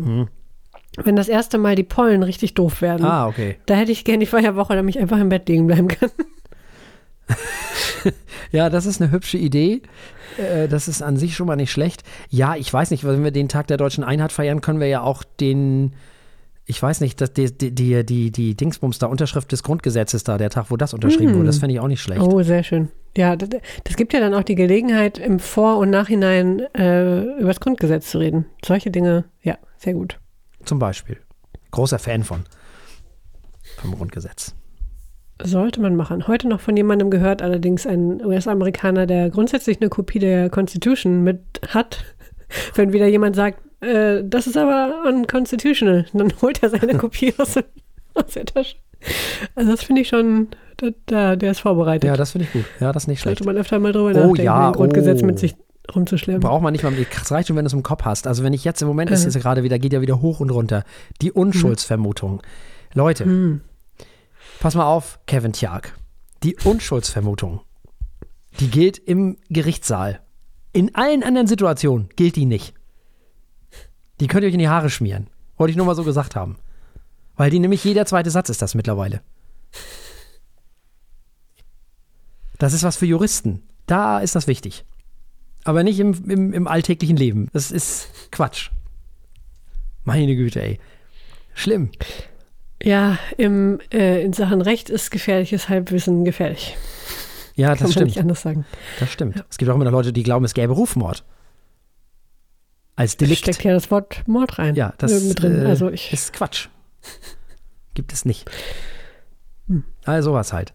Wenn 1.01 1.15
das 1.15 1.27
erste 1.27 1.57
Mal 1.57 1.75
die 1.75 1.83
Pollen 1.83 2.21
richtig 2.23 2.53
doof 2.53 2.81
werden. 2.81 3.05
Ah, 3.05 3.27
okay. 3.27 3.57
Da 3.65 3.73
hätte 3.75 3.91
ich 3.91 4.05
gerne 4.05 4.19
die 4.19 4.25
Feierwoche, 4.27 4.75
damit 4.75 4.95
ich 4.95 5.01
einfach 5.01 5.19
im 5.19 5.29
Bett 5.29 5.47
liegen 5.49 5.67
bleiben 5.67 5.87
kann. 5.87 6.09
Ja, 8.51 8.69
das 8.69 8.85
ist 8.85 9.01
eine 9.01 9.11
hübsche 9.11 9.37
Idee. 9.37 9.81
Äh, 10.37 10.67
Das 10.67 10.87
ist 10.87 11.01
an 11.01 11.17
sich 11.17 11.35
schon 11.35 11.47
mal 11.47 11.55
nicht 11.55 11.71
schlecht. 11.71 12.03
Ja, 12.29 12.55
ich 12.55 12.71
weiß 12.71 12.91
nicht, 12.91 13.03
wenn 13.03 13.23
wir 13.23 13.31
den 13.31 13.49
Tag 13.49 13.67
der 13.67 13.77
deutschen 13.77 14.03
Einheit 14.03 14.31
feiern, 14.31 14.61
können 14.61 14.79
wir 14.79 14.87
ja 14.87 15.01
auch 15.01 15.23
den, 15.23 15.93
ich 16.65 16.81
weiß 16.81 17.01
nicht, 17.01 17.19
das, 17.19 17.33
die, 17.33 17.51
die, 17.57 17.71
die, 17.73 18.05
die, 18.05 18.31
die 18.31 18.55
Dingsbums 18.55 18.99
da, 18.99 19.07
Unterschrift 19.07 19.51
des 19.51 19.63
Grundgesetzes 19.63 20.23
da, 20.23 20.37
der 20.37 20.51
Tag, 20.51 20.69
wo 20.69 20.77
das 20.77 20.93
unterschrieben 20.93 21.33
wurde, 21.33 21.47
das 21.47 21.57
fände 21.57 21.73
ich 21.73 21.79
auch 21.79 21.87
nicht 21.87 22.01
schlecht. 22.01 22.21
Oh, 22.21 22.43
sehr 22.43 22.63
schön. 22.63 22.89
Ja, 23.17 23.35
das, 23.35 23.49
das 23.83 23.95
gibt 23.95 24.13
ja 24.13 24.19
dann 24.19 24.33
auch 24.35 24.43
die 24.43 24.55
Gelegenheit, 24.55 25.17
im 25.17 25.39
Vor- 25.39 25.77
und 25.77 25.89
Nachhinein 25.89 26.59
äh, 26.75 27.23
über 27.39 27.47
das 27.47 27.59
Grundgesetz 27.59 28.11
zu 28.11 28.19
reden. 28.19 28.45
Solche 28.63 28.91
Dinge, 28.91 29.25
ja, 29.41 29.57
sehr 29.77 29.93
gut. 29.93 30.19
Zum 30.65 30.79
Beispiel. 30.79 31.17
Großer 31.71 31.99
Fan 31.99 32.23
von. 32.23 32.43
Vom 33.77 33.95
Grundgesetz. 33.95 34.55
Sollte 35.41 35.81
man 35.81 35.95
machen. 35.95 36.27
Heute 36.27 36.47
noch 36.47 36.61
von 36.61 36.77
jemandem 36.77 37.09
gehört, 37.09 37.41
allerdings 37.41 37.87
ein 37.87 38.23
US-Amerikaner, 38.23 39.07
der 39.07 39.29
grundsätzlich 39.29 39.81
eine 39.81 39.89
Kopie 39.89 40.19
der 40.19 40.49
Constitution 40.49 41.23
mit 41.23 41.41
hat. 41.69 42.05
Wenn 42.75 42.93
wieder 42.93 43.07
jemand 43.07 43.35
sagt, 43.35 43.59
äh, 43.81 44.23
das 44.23 44.47
ist 44.47 44.57
aber 44.57 45.03
unconstitutional, 45.07 46.05
dann 46.13 46.31
holt 46.41 46.61
er 46.63 46.69
seine 46.69 46.97
Kopie 46.97 47.33
aus, 47.37 47.57
aus 48.13 48.33
der 48.33 48.45
Tasche. 48.45 48.75
Also 49.55 49.71
das 49.71 49.83
finde 49.83 50.01
ich 50.01 50.07
schon, 50.07 50.47
da, 50.77 50.87
da, 51.07 51.35
der 51.35 51.51
ist 51.51 51.59
vorbereitet. 51.59 52.07
Ja, 52.07 52.15
das 52.15 52.31
finde 52.31 52.45
ich 52.45 52.53
gut. 52.53 52.65
Ja, 52.79 52.93
das 52.93 53.03
ist 53.03 53.07
nicht 53.07 53.19
schlecht. 53.19 53.39
Sollte 53.39 53.51
man 53.53 53.59
öfter 53.59 53.79
mal 53.79 53.91
drüber 53.91 54.11
Oh, 54.11 54.13
nachdenken, 54.13 54.43
ja, 54.43 54.71
Grundgesetz 54.71 55.21
oh. 55.23 55.25
mit 55.25 55.39
sich 55.39 55.55
rumzuschleppen. 55.93 56.41
Braucht 56.41 56.61
man 56.61 56.71
nicht 56.71 56.83
mal, 56.83 56.93
es 56.93 57.31
reicht 57.31 57.47
schon, 57.47 57.55
wenn 57.57 57.65
du 57.65 57.67
es 57.67 57.73
im 57.73 57.83
Kopf 57.83 58.03
hast. 58.03 58.27
Also 58.27 58.43
wenn 58.43 58.53
ich 58.53 58.63
jetzt 58.63 58.81
im 58.81 58.87
Moment 58.87 59.11
ist 59.11 59.25
Äh. 59.25 59.27
es 59.27 59.33
ja 59.35 59.41
gerade 59.41 59.63
wieder, 59.63 59.79
geht 59.79 59.93
ja 59.93 60.01
wieder 60.01 60.21
hoch 60.21 60.39
und 60.39 60.49
runter. 60.49 60.83
Die 61.21 61.31
Unschuldsvermutung. 61.31 62.41
Leute, 62.93 63.25
Hm. 63.25 63.61
pass 64.59 64.75
mal 64.75 64.85
auf, 64.85 65.19
Kevin 65.25 65.53
Tjark. 65.53 65.97
Die 66.43 66.55
Unschuldsvermutung, 66.63 67.61
die 68.59 68.69
gilt 68.69 68.97
im 68.97 69.37
Gerichtssaal. 69.49 70.19
In 70.73 70.93
allen 70.95 71.23
anderen 71.23 71.47
Situationen 71.47 72.09
gilt 72.15 72.35
die 72.35 72.45
nicht. 72.45 72.73
Die 74.19 74.27
könnt 74.27 74.43
ihr 74.43 74.47
euch 74.47 74.53
in 74.53 74.59
die 74.59 74.69
Haare 74.69 74.89
schmieren. 74.89 75.27
Wollte 75.57 75.71
ich 75.71 75.77
nur 75.77 75.85
mal 75.85 75.95
so 75.95 76.03
gesagt 76.03 76.35
haben. 76.35 76.57
Weil 77.35 77.49
die 77.49 77.59
nämlich 77.59 77.83
jeder 77.83 78.05
zweite 78.05 78.29
Satz 78.29 78.49
ist 78.49 78.61
das 78.61 78.75
mittlerweile. 78.75 79.21
Das 82.59 82.73
ist 82.73 82.83
was 82.83 82.95
für 82.97 83.05
Juristen. 83.05 83.63
Da 83.87 84.19
ist 84.19 84.35
das 84.35 84.47
wichtig. 84.47 84.85
Aber 85.63 85.83
nicht 85.83 85.99
im, 85.99 86.29
im, 86.29 86.53
im 86.53 86.67
alltäglichen 86.67 87.17
Leben. 87.17 87.49
Das 87.53 87.71
ist 87.71 88.09
Quatsch. 88.31 88.69
Meine 90.03 90.35
Güte, 90.35 90.61
ey. 90.61 90.79
Schlimm. 91.53 91.91
Ja, 92.81 93.17
im, 93.37 93.79
äh, 93.93 94.21
in 94.23 94.33
Sachen 94.33 94.61
Recht 94.61 94.89
ist 94.89 95.11
gefährliches 95.11 95.69
Halbwissen 95.69 96.25
gefährlich. 96.25 96.75
Ja, 97.55 97.69
Kann 97.69 97.73
das 97.75 97.81
man 97.81 97.91
stimmt. 97.91 98.07
nicht 98.07 98.19
anders 98.19 98.41
sagen. 98.41 98.65
Das 98.99 99.09
stimmt. 99.11 99.45
Es 99.49 99.57
gibt 99.57 99.71
auch 99.71 99.75
immer 99.75 99.85
noch 99.85 99.91
Leute, 99.91 100.11
die 100.11 100.23
glauben, 100.23 100.43
es 100.43 100.53
gäbe 100.53 100.73
Rufmord. 100.73 101.23
Als 102.95 103.17
Delikt. 103.17 103.39
Steckt 103.39 103.63
ja 103.63 103.73
das 103.73 103.89
Wort 103.89 104.27
Mord 104.27 104.59
rein. 104.59 104.75
Ja, 104.75 104.93
das 104.97 105.33
drin. 105.35 105.63
äh, 105.63 105.65
also 105.65 105.89
ich, 105.89 106.11
ist 106.11 106.33
Quatsch. 106.33 106.67
Gibt 107.93 108.11
es 108.13 108.25
nicht. 108.25 108.49
Hm. 109.67 109.83
Also 110.03 110.31
sowas 110.31 110.51
halt. 110.53 110.73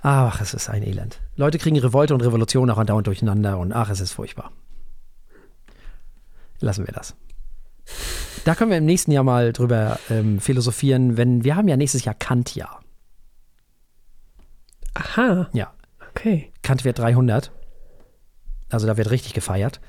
Ach, 0.00 0.40
es 0.40 0.54
ist 0.54 0.68
ein 0.70 0.82
Elend. 0.82 1.20
Leute 1.36 1.58
kriegen 1.58 1.78
Revolte 1.78 2.14
und 2.14 2.20
Revolution 2.20 2.70
auch 2.70 2.78
andauernd 2.78 3.06
durcheinander 3.06 3.58
und 3.58 3.72
ach, 3.72 3.90
es 3.90 4.00
ist 4.00 4.12
furchtbar. 4.12 4.52
Lassen 6.60 6.86
wir 6.86 6.92
das. 6.92 7.14
Da 8.44 8.54
können 8.54 8.70
wir 8.70 8.78
im 8.78 8.84
nächsten 8.86 9.10
Jahr 9.12 9.24
mal 9.24 9.52
drüber 9.52 9.98
ähm, 10.10 10.40
philosophieren, 10.40 11.16
wenn 11.16 11.44
wir 11.44 11.56
haben 11.56 11.68
ja 11.68 11.76
nächstes 11.76 12.04
Jahr 12.04 12.14
Kant-Jahr. 12.14 12.80
aha, 14.94 15.48
Ja, 15.52 15.72
okay. 16.10 16.52
Kant 16.62 16.84
wird 16.84 16.98
300. 16.98 17.52
Also 18.70 18.86
da 18.86 18.96
wird 18.96 19.10
richtig 19.10 19.34
gefeiert. 19.34 19.80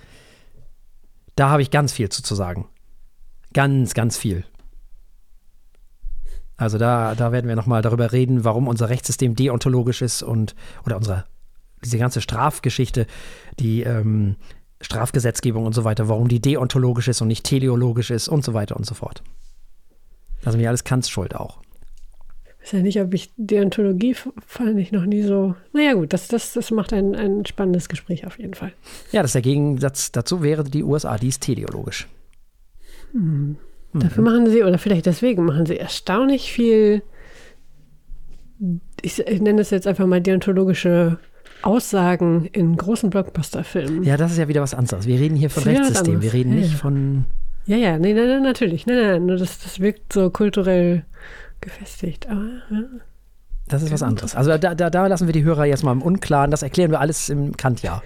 Da 1.36 1.50
habe 1.50 1.62
ich 1.62 1.72
ganz 1.72 1.94
viel 1.94 2.10
zu, 2.10 2.24
zu 2.24 2.36
sagen. 2.36 2.68
Ganz, 3.54 3.94
ganz 3.94 4.18
viel. 4.18 4.46
Also 6.60 6.78
da, 6.78 7.16
da 7.16 7.32
werden 7.32 7.48
wir 7.48 7.56
nochmal 7.56 7.82
darüber 7.82 8.12
reden, 8.12 8.44
warum 8.44 8.68
unser 8.68 8.90
Rechtssystem 8.90 9.34
deontologisch 9.34 10.02
ist 10.02 10.22
und 10.22 10.56
oder 10.86 10.98
unsere 10.98 11.24
diese 11.82 11.98
ganze 11.98 12.20
Strafgeschichte, 12.20 13.08
die 13.58 13.84
ähm, 13.84 14.36
Strafgesetzgebung 14.82 15.66
und 15.66 15.74
so 15.74 15.86
weiter, 15.86 16.10
warum 16.10 16.28
die 16.28 16.42
deontologisch 16.42 17.08
ist 17.08 17.22
und 17.22 17.30
nicht 17.30 17.46
teleologisch 17.46 18.12
ist 18.12 18.28
und 18.28 18.44
so 18.44 18.54
weiter 18.54 18.76
und 18.76 18.86
so 18.86 18.94
fort. 18.94 19.24
Ist 20.46 20.58
mir 20.58 20.68
alles 20.68 20.84
Kants 20.84 21.10
Schuld 21.10 21.34
auch. 21.34 21.62
Ich 22.58 22.66
weiß 22.66 22.72
ja 22.74 22.80
nicht, 22.80 23.00
ob 23.00 23.14
ich 23.14 23.32
Deontologie 23.38 24.14
fand 24.46 24.78
ich 24.80 24.92
noch 24.92 25.06
nie 25.06 25.22
so. 25.22 25.56
Naja, 25.72 25.94
gut, 25.94 26.12
das, 26.12 26.28
das, 26.28 26.52
das 26.52 26.72
macht 26.72 26.92
ein, 26.92 27.16
ein 27.16 27.46
spannendes 27.46 27.88
Gespräch 27.88 28.28
auf 28.28 28.38
jeden 28.38 28.54
Fall. 28.54 28.74
Ja, 29.14 29.22
das 29.22 29.32
der 29.32 29.42
Gegensatz 29.42 30.12
dazu 30.12 30.44
wäre 30.44 30.66
die 30.66 30.84
USA, 30.84 31.18
die 31.18 31.30
ist 31.30 31.42
teleologisch. 31.42 32.10
Hm. 33.14 33.56
Dafür 33.94 34.24
machen 34.24 34.50
sie, 34.50 34.64
oder 34.64 34.78
vielleicht 34.78 35.06
deswegen 35.06 35.46
machen 35.46 35.66
sie 35.66 35.78
erstaunlich 35.78 36.52
viel, 36.52 37.02
ich, 39.02 39.20
ich 39.20 39.42
nenne 39.42 39.60
das 39.60 39.72
jetzt 39.72 39.88
einfach 39.88 40.06
mal 40.06 40.22
deontologische 40.22 41.18
Aussagen 41.62 42.46
in 42.46 42.78
großen 42.78 43.10
Blockbuster-Filmen. 43.10 44.04
Ja, 44.04 44.16
das 44.16 44.32
ist 44.32 44.38
ja 44.38 44.48
wieder 44.48 44.62
was 44.62 44.74
anderes. 44.74 45.08
Wir 45.08 45.20
reden 45.20 45.36
hier 45.36 45.50
von 45.50 45.64
Rechtssystem, 45.64 46.22
wir 46.22 46.34
reden 46.34 46.54
ja, 46.54 46.60
nicht 46.60 46.72
ja. 46.74 46.78
von. 46.78 47.26
Ja, 47.66 47.78
ja, 47.78 47.98
nee, 47.98 48.14
nein, 48.14 48.28
nein, 48.28 48.44
natürlich. 48.44 48.86
Nein, 48.86 48.98
nein, 49.02 49.26
nur 49.26 49.38
das, 49.38 49.60
das 49.60 49.80
wirkt 49.80 50.14
so 50.14 50.30
kulturell 50.30 51.04
gefestigt. 51.62 52.30
Aber, 52.30 52.46
ja. 52.70 52.84
Das 53.68 53.84
ist 53.84 53.92
was 53.92 54.02
anderes. 54.02 54.36
Also 54.36 54.58
da, 54.58 54.74
da, 54.74 54.90
da 54.90 55.08
lassen 55.08 55.28
wir 55.28 55.34
die 55.34 55.44
Hörer 55.44 55.66
jetzt 55.66 55.84
mal 55.84 55.92
im 55.92 56.02
Unklaren. 56.02 56.50
Das 56.50 56.64
erklären 56.64 56.92
wir 56.92 57.00
alles 57.00 57.30
im 57.30 57.56
Kantjahr. 57.56 58.02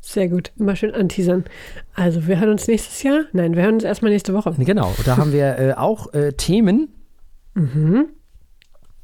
Sehr 0.00 0.28
gut, 0.28 0.52
immer 0.58 0.76
schön 0.76 0.94
anteasern. 0.94 1.44
Also, 1.94 2.26
wir 2.26 2.40
hören 2.40 2.50
uns 2.50 2.68
nächstes 2.68 3.02
Jahr. 3.02 3.24
Nein, 3.32 3.54
wir 3.54 3.62
hören 3.62 3.74
uns 3.74 3.84
erstmal 3.84 4.12
nächste 4.12 4.34
Woche. 4.34 4.54
Genau, 4.58 4.92
da 5.04 5.16
haben 5.16 5.32
wir 5.32 5.58
äh, 5.58 5.72
auch 5.74 6.12
äh, 6.14 6.32
Themen. 6.32 6.88
Mhm. 7.54 8.06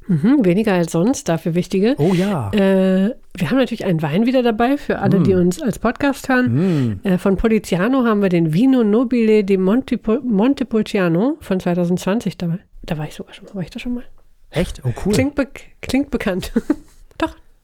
Mhm, 0.07 0.43
weniger 0.43 0.73
als 0.73 0.91
sonst, 0.91 1.29
dafür 1.29 1.55
wichtige. 1.55 1.95
Oh 1.97 2.13
ja. 2.13 2.51
Äh, 2.51 3.15
wir 3.37 3.49
haben 3.49 3.57
natürlich 3.57 3.85
einen 3.85 4.01
Wein 4.01 4.25
wieder 4.25 4.43
dabei 4.43 4.77
für 4.77 4.99
alle, 4.99 5.19
mm. 5.19 5.23
die 5.23 5.33
uns 5.35 5.61
als 5.61 5.79
Podcast 5.79 6.27
hören. 6.27 6.99
Mm. 7.03 7.07
Äh, 7.07 7.17
von 7.17 7.37
Poliziano 7.37 8.03
haben 8.03 8.21
wir 8.21 8.29
den 8.29 8.53
Vino 8.53 8.83
Nobile 8.83 9.43
di 9.43 9.57
Montepulciano 9.57 11.37
von 11.39 11.59
2020 11.59 12.37
dabei. 12.37 12.59
Da 12.83 12.97
war 12.97 13.05
ich 13.07 13.13
sogar 13.13 13.33
schon 13.33 13.45
mal. 13.45 13.55
War 13.55 13.61
ich 13.61 13.69
da 13.69 13.79
schon 13.79 13.93
mal? 13.93 14.03
Echt? 14.49 14.81
Oh, 14.83 14.91
cool. 15.05 15.13
Klingt, 15.13 15.35
be 15.35 15.47
klingt 15.81 16.11
bekannt. 16.11 16.51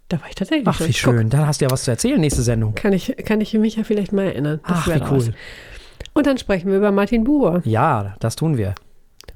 Da 0.10 0.22
war 0.22 0.30
ich 0.30 0.36
tatsächlich. 0.36 0.68
Ach, 0.68 0.80
wie 0.80 0.93
schön. 0.93 1.30
Dann 1.30 1.45
hast 1.47 1.60
du 1.60 1.66
ja 1.66 1.72
was 1.72 1.84
zu 1.84 1.91
erzählen, 1.91 2.20
nächste 2.20 2.41
Sendung. 2.41 2.76
Kann 2.76 2.93
ich, 2.93 3.16
kann 3.26 3.41
ich 3.41 3.53
mich 3.53 3.76
ja 3.76 3.84
vielleicht 3.84 4.14
mal 4.14 4.26
erinnern. 4.26 4.60
Das 4.68 4.78
Ach, 4.78 4.88
wie 4.88 5.01
cool. 5.12 5.28
Was. 5.28 5.32
Und 6.14 6.28
dann 6.28 6.38
sprechen 6.38 6.70
wir 6.70 6.78
über 6.78 6.91
Martin 6.91 7.24
Buber. 7.24 7.62
Ja, 7.66 8.16
das 8.20 8.36
tun 8.36 8.58
wir. 8.58 8.76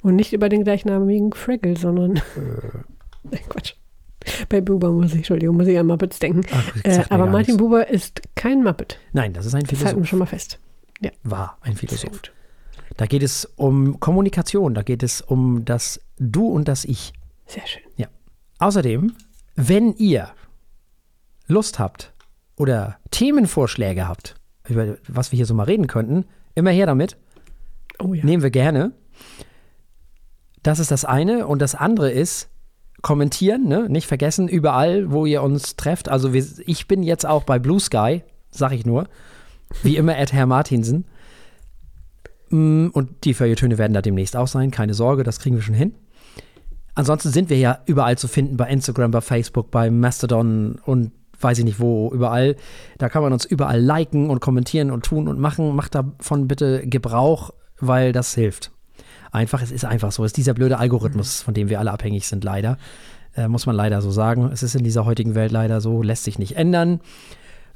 Und 0.02 0.16
nicht 0.16 0.34
über 0.34 0.50
den 0.50 0.64
gleichnamigen 0.64 1.34
Fraggle, 1.34 1.78
sondern. 1.78 2.18
Äh. 2.18 2.22
Nein, 3.24 3.42
Quatsch. 3.50 3.74
Bei 4.50 4.62
Buber 4.62 4.92
muss 4.92 5.12
ich, 5.12 5.18
Entschuldigung, 5.18 5.58
muss 5.58 5.68
ich 5.68 5.78
an 5.78 5.88
Muppets 5.88 6.20
denken. 6.20 6.42
Ach, 6.52 6.76
äh, 6.84 7.04
aber 7.10 7.26
Martin 7.26 7.56
nicht. 7.56 7.58
Buber 7.58 7.90
ist 7.90 8.22
kein 8.36 8.64
Muppet. 8.64 9.00
Nein, 9.14 9.34
das 9.34 9.46
ist 9.46 9.56
ein 9.56 9.66
Philosoph. 9.66 9.80
Das 9.80 9.88
halten 9.88 10.02
wir 10.02 10.08
schon 10.08 10.20
mal 10.20 10.26
fest. 10.26 10.60
Ja. 11.02 11.12
War 11.24 11.58
ein 11.62 11.76
Philosoph. 11.76 12.22
Da 12.98 13.06
geht 13.08 13.24
es 13.24 13.46
um 13.56 14.00
Kommunikation, 14.00 14.74
da 14.74 14.84
geht 14.84 15.02
es 15.02 15.22
um 15.22 15.66
das 15.66 16.00
Du 16.20 16.48
und 16.48 16.68
das 16.68 16.86
Ich. 16.86 17.14
Sehr 17.48 17.66
schön. 17.66 17.84
Ja. 17.98 18.08
Außerdem, 18.60 19.14
wenn 19.56 19.94
ihr 19.94 20.30
Lust 21.52 21.80
habt 21.80 22.14
oder 22.56 22.98
Themenvorschläge 23.12 24.08
habt, 24.08 24.36
über 24.68 24.98
was 25.08 25.32
wir 25.32 25.38
hier 25.38 25.46
so 25.46 25.54
mal 25.54 25.64
reden 25.64 25.88
könnten, 25.88 26.26
immer 26.56 26.72
her 26.72 26.86
damit. 26.86 27.18
Oh 28.00 28.14
ja. 28.14 28.24
Nehmen 28.26 28.44
wir 28.44 28.52
gerne. 28.52 28.94
Das 30.64 30.80
ist 30.80 30.92
das 30.92 31.06
eine. 31.06 31.48
Und 31.48 31.62
das 31.62 31.76
andere 31.76 32.12
ist, 32.12 32.50
kommentieren, 33.02 33.68
ne? 33.68 33.90
nicht 33.90 34.08
vergessen, 34.08 34.48
überall, 34.48 35.12
wo 35.12 35.26
ihr 35.26 35.42
uns 35.42 35.76
trefft. 35.76 36.10
Also 36.10 36.34
wir, 36.34 36.46
ich 36.66 36.88
bin 36.88 37.04
jetzt 37.04 37.26
auch 37.26 37.44
bei 37.44 37.60
Blue 37.60 37.80
Sky, 37.80 38.24
sag 38.52 38.74
ich 38.74 38.86
nur. 38.86 39.08
Wie 39.84 39.98
immer, 39.98 40.18
at 40.18 40.34
Herr 40.34 40.46
Martinsen. 40.46 41.06
Mm, 42.50 42.88
und 42.94 43.24
die 43.24 43.34
Feuilletöne 43.34 43.78
werden 43.78 43.94
da 43.94 44.02
demnächst 44.02 44.36
auch 44.36 44.48
sein, 44.48 44.72
keine 44.72 44.94
Sorge, 44.94 45.24
das 45.24 45.40
kriegen 45.40 45.56
wir 45.56 45.64
schon 45.64 45.76
hin. 45.76 45.96
Ansonsten 46.94 47.32
sind 47.32 47.50
wir 47.50 47.58
ja 47.58 47.80
überall 47.86 48.18
zu 48.18 48.28
finden, 48.28 48.58
bei 48.58 48.70
Instagram, 48.70 49.12
bei 49.12 49.22
Facebook, 49.22 49.72
bei 49.72 49.90
Mastodon 49.90 50.80
und 50.86 51.12
weiß 51.44 51.60
ich 51.60 51.66
nicht 51.66 51.80
wo, 51.80 52.12
überall. 52.12 52.56
Da 52.98 53.10
kann 53.10 53.24
man 53.24 53.34
uns 53.34 53.46
überall 53.46 53.80
liken 53.80 54.30
und 54.30 54.40
kommentieren 54.42 54.92
und 54.92 55.06
tun 55.06 55.28
und 55.28 55.40
machen. 55.40 55.76
Macht 55.76 55.96
davon 55.96 56.48
bitte 56.48 56.86
Gebrauch, 56.88 57.52
weil 57.80 58.12
das 58.12 58.34
hilft. 58.36 58.72
Einfach, 59.32 59.62
es 59.62 59.72
ist 59.72 59.86
einfach 59.86 60.12
so. 60.12 60.24
Es 60.24 60.30
ist 60.30 60.38
dieser 60.38 60.54
blöde 60.54 60.78
Algorithmus, 60.78 61.42
von 61.42 61.54
dem 61.54 61.70
wir 61.70 61.80
alle 61.80 61.92
abhängig 61.92 62.28
sind, 62.28 62.44
leider. 62.44 62.78
Äh, 63.36 63.48
muss 63.48 63.66
man 63.66 63.76
leider 63.76 64.02
so 64.02 64.12
sagen. 64.12 64.50
Es 64.52 64.62
ist 64.64 64.76
in 64.76 64.84
dieser 64.84 65.06
heutigen 65.06 65.36
Welt 65.36 65.52
leider 65.52 65.80
so, 65.80 66.02
lässt 66.02 66.26
sich 66.26 66.38
nicht 66.38 66.58
ändern. 66.58 67.00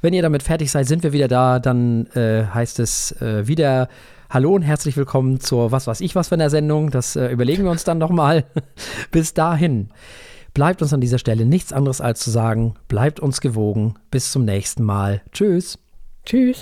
Wenn 0.02 0.12
ihr 0.12 0.22
damit 0.22 0.42
fertig 0.42 0.70
seid, 0.70 0.86
sind 0.86 1.02
wir 1.02 1.12
wieder 1.12 1.28
da. 1.28 1.58
Dann 1.58 2.06
äh, 2.08 2.44
heißt 2.52 2.78
es 2.80 3.12
äh, 3.22 3.46
wieder 3.48 3.88
Hallo 4.28 4.54
und 4.54 4.62
herzlich 4.62 4.96
willkommen 4.96 5.38
zur 5.38 5.70
Was 5.70 5.86
weiß 5.86 6.00
ich 6.00 6.14
was 6.16 6.28
für 6.28 6.34
einer 6.34 6.50
Sendung. 6.50 6.90
Das 6.90 7.16
äh, 7.16 7.28
überlegen 7.28 7.64
wir 7.64 7.70
uns 7.70 7.84
dann 7.84 7.98
nochmal. 7.98 8.44
Bis 9.10 9.34
dahin 9.34 9.88
bleibt 10.56 10.80
uns 10.80 10.94
an 10.94 11.02
dieser 11.02 11.18
Stelle 11.18 11.44
nichts 11.44 11.74
anderes 11.74 12.00
als 12.00 12.20
zu 12.20 12.30
sagen, 12.30 12.76
bleibt 12.88 13.20
uns 13.20 13.42
gewogen. 13.42 13.96
Bis 14.10 14.32
zum 14.32 14.46
nächsten 14.46 14.84
Mal. 14.84 15.20
Tschüss. 15.30 15.78
Tschüss. 16.24 16.54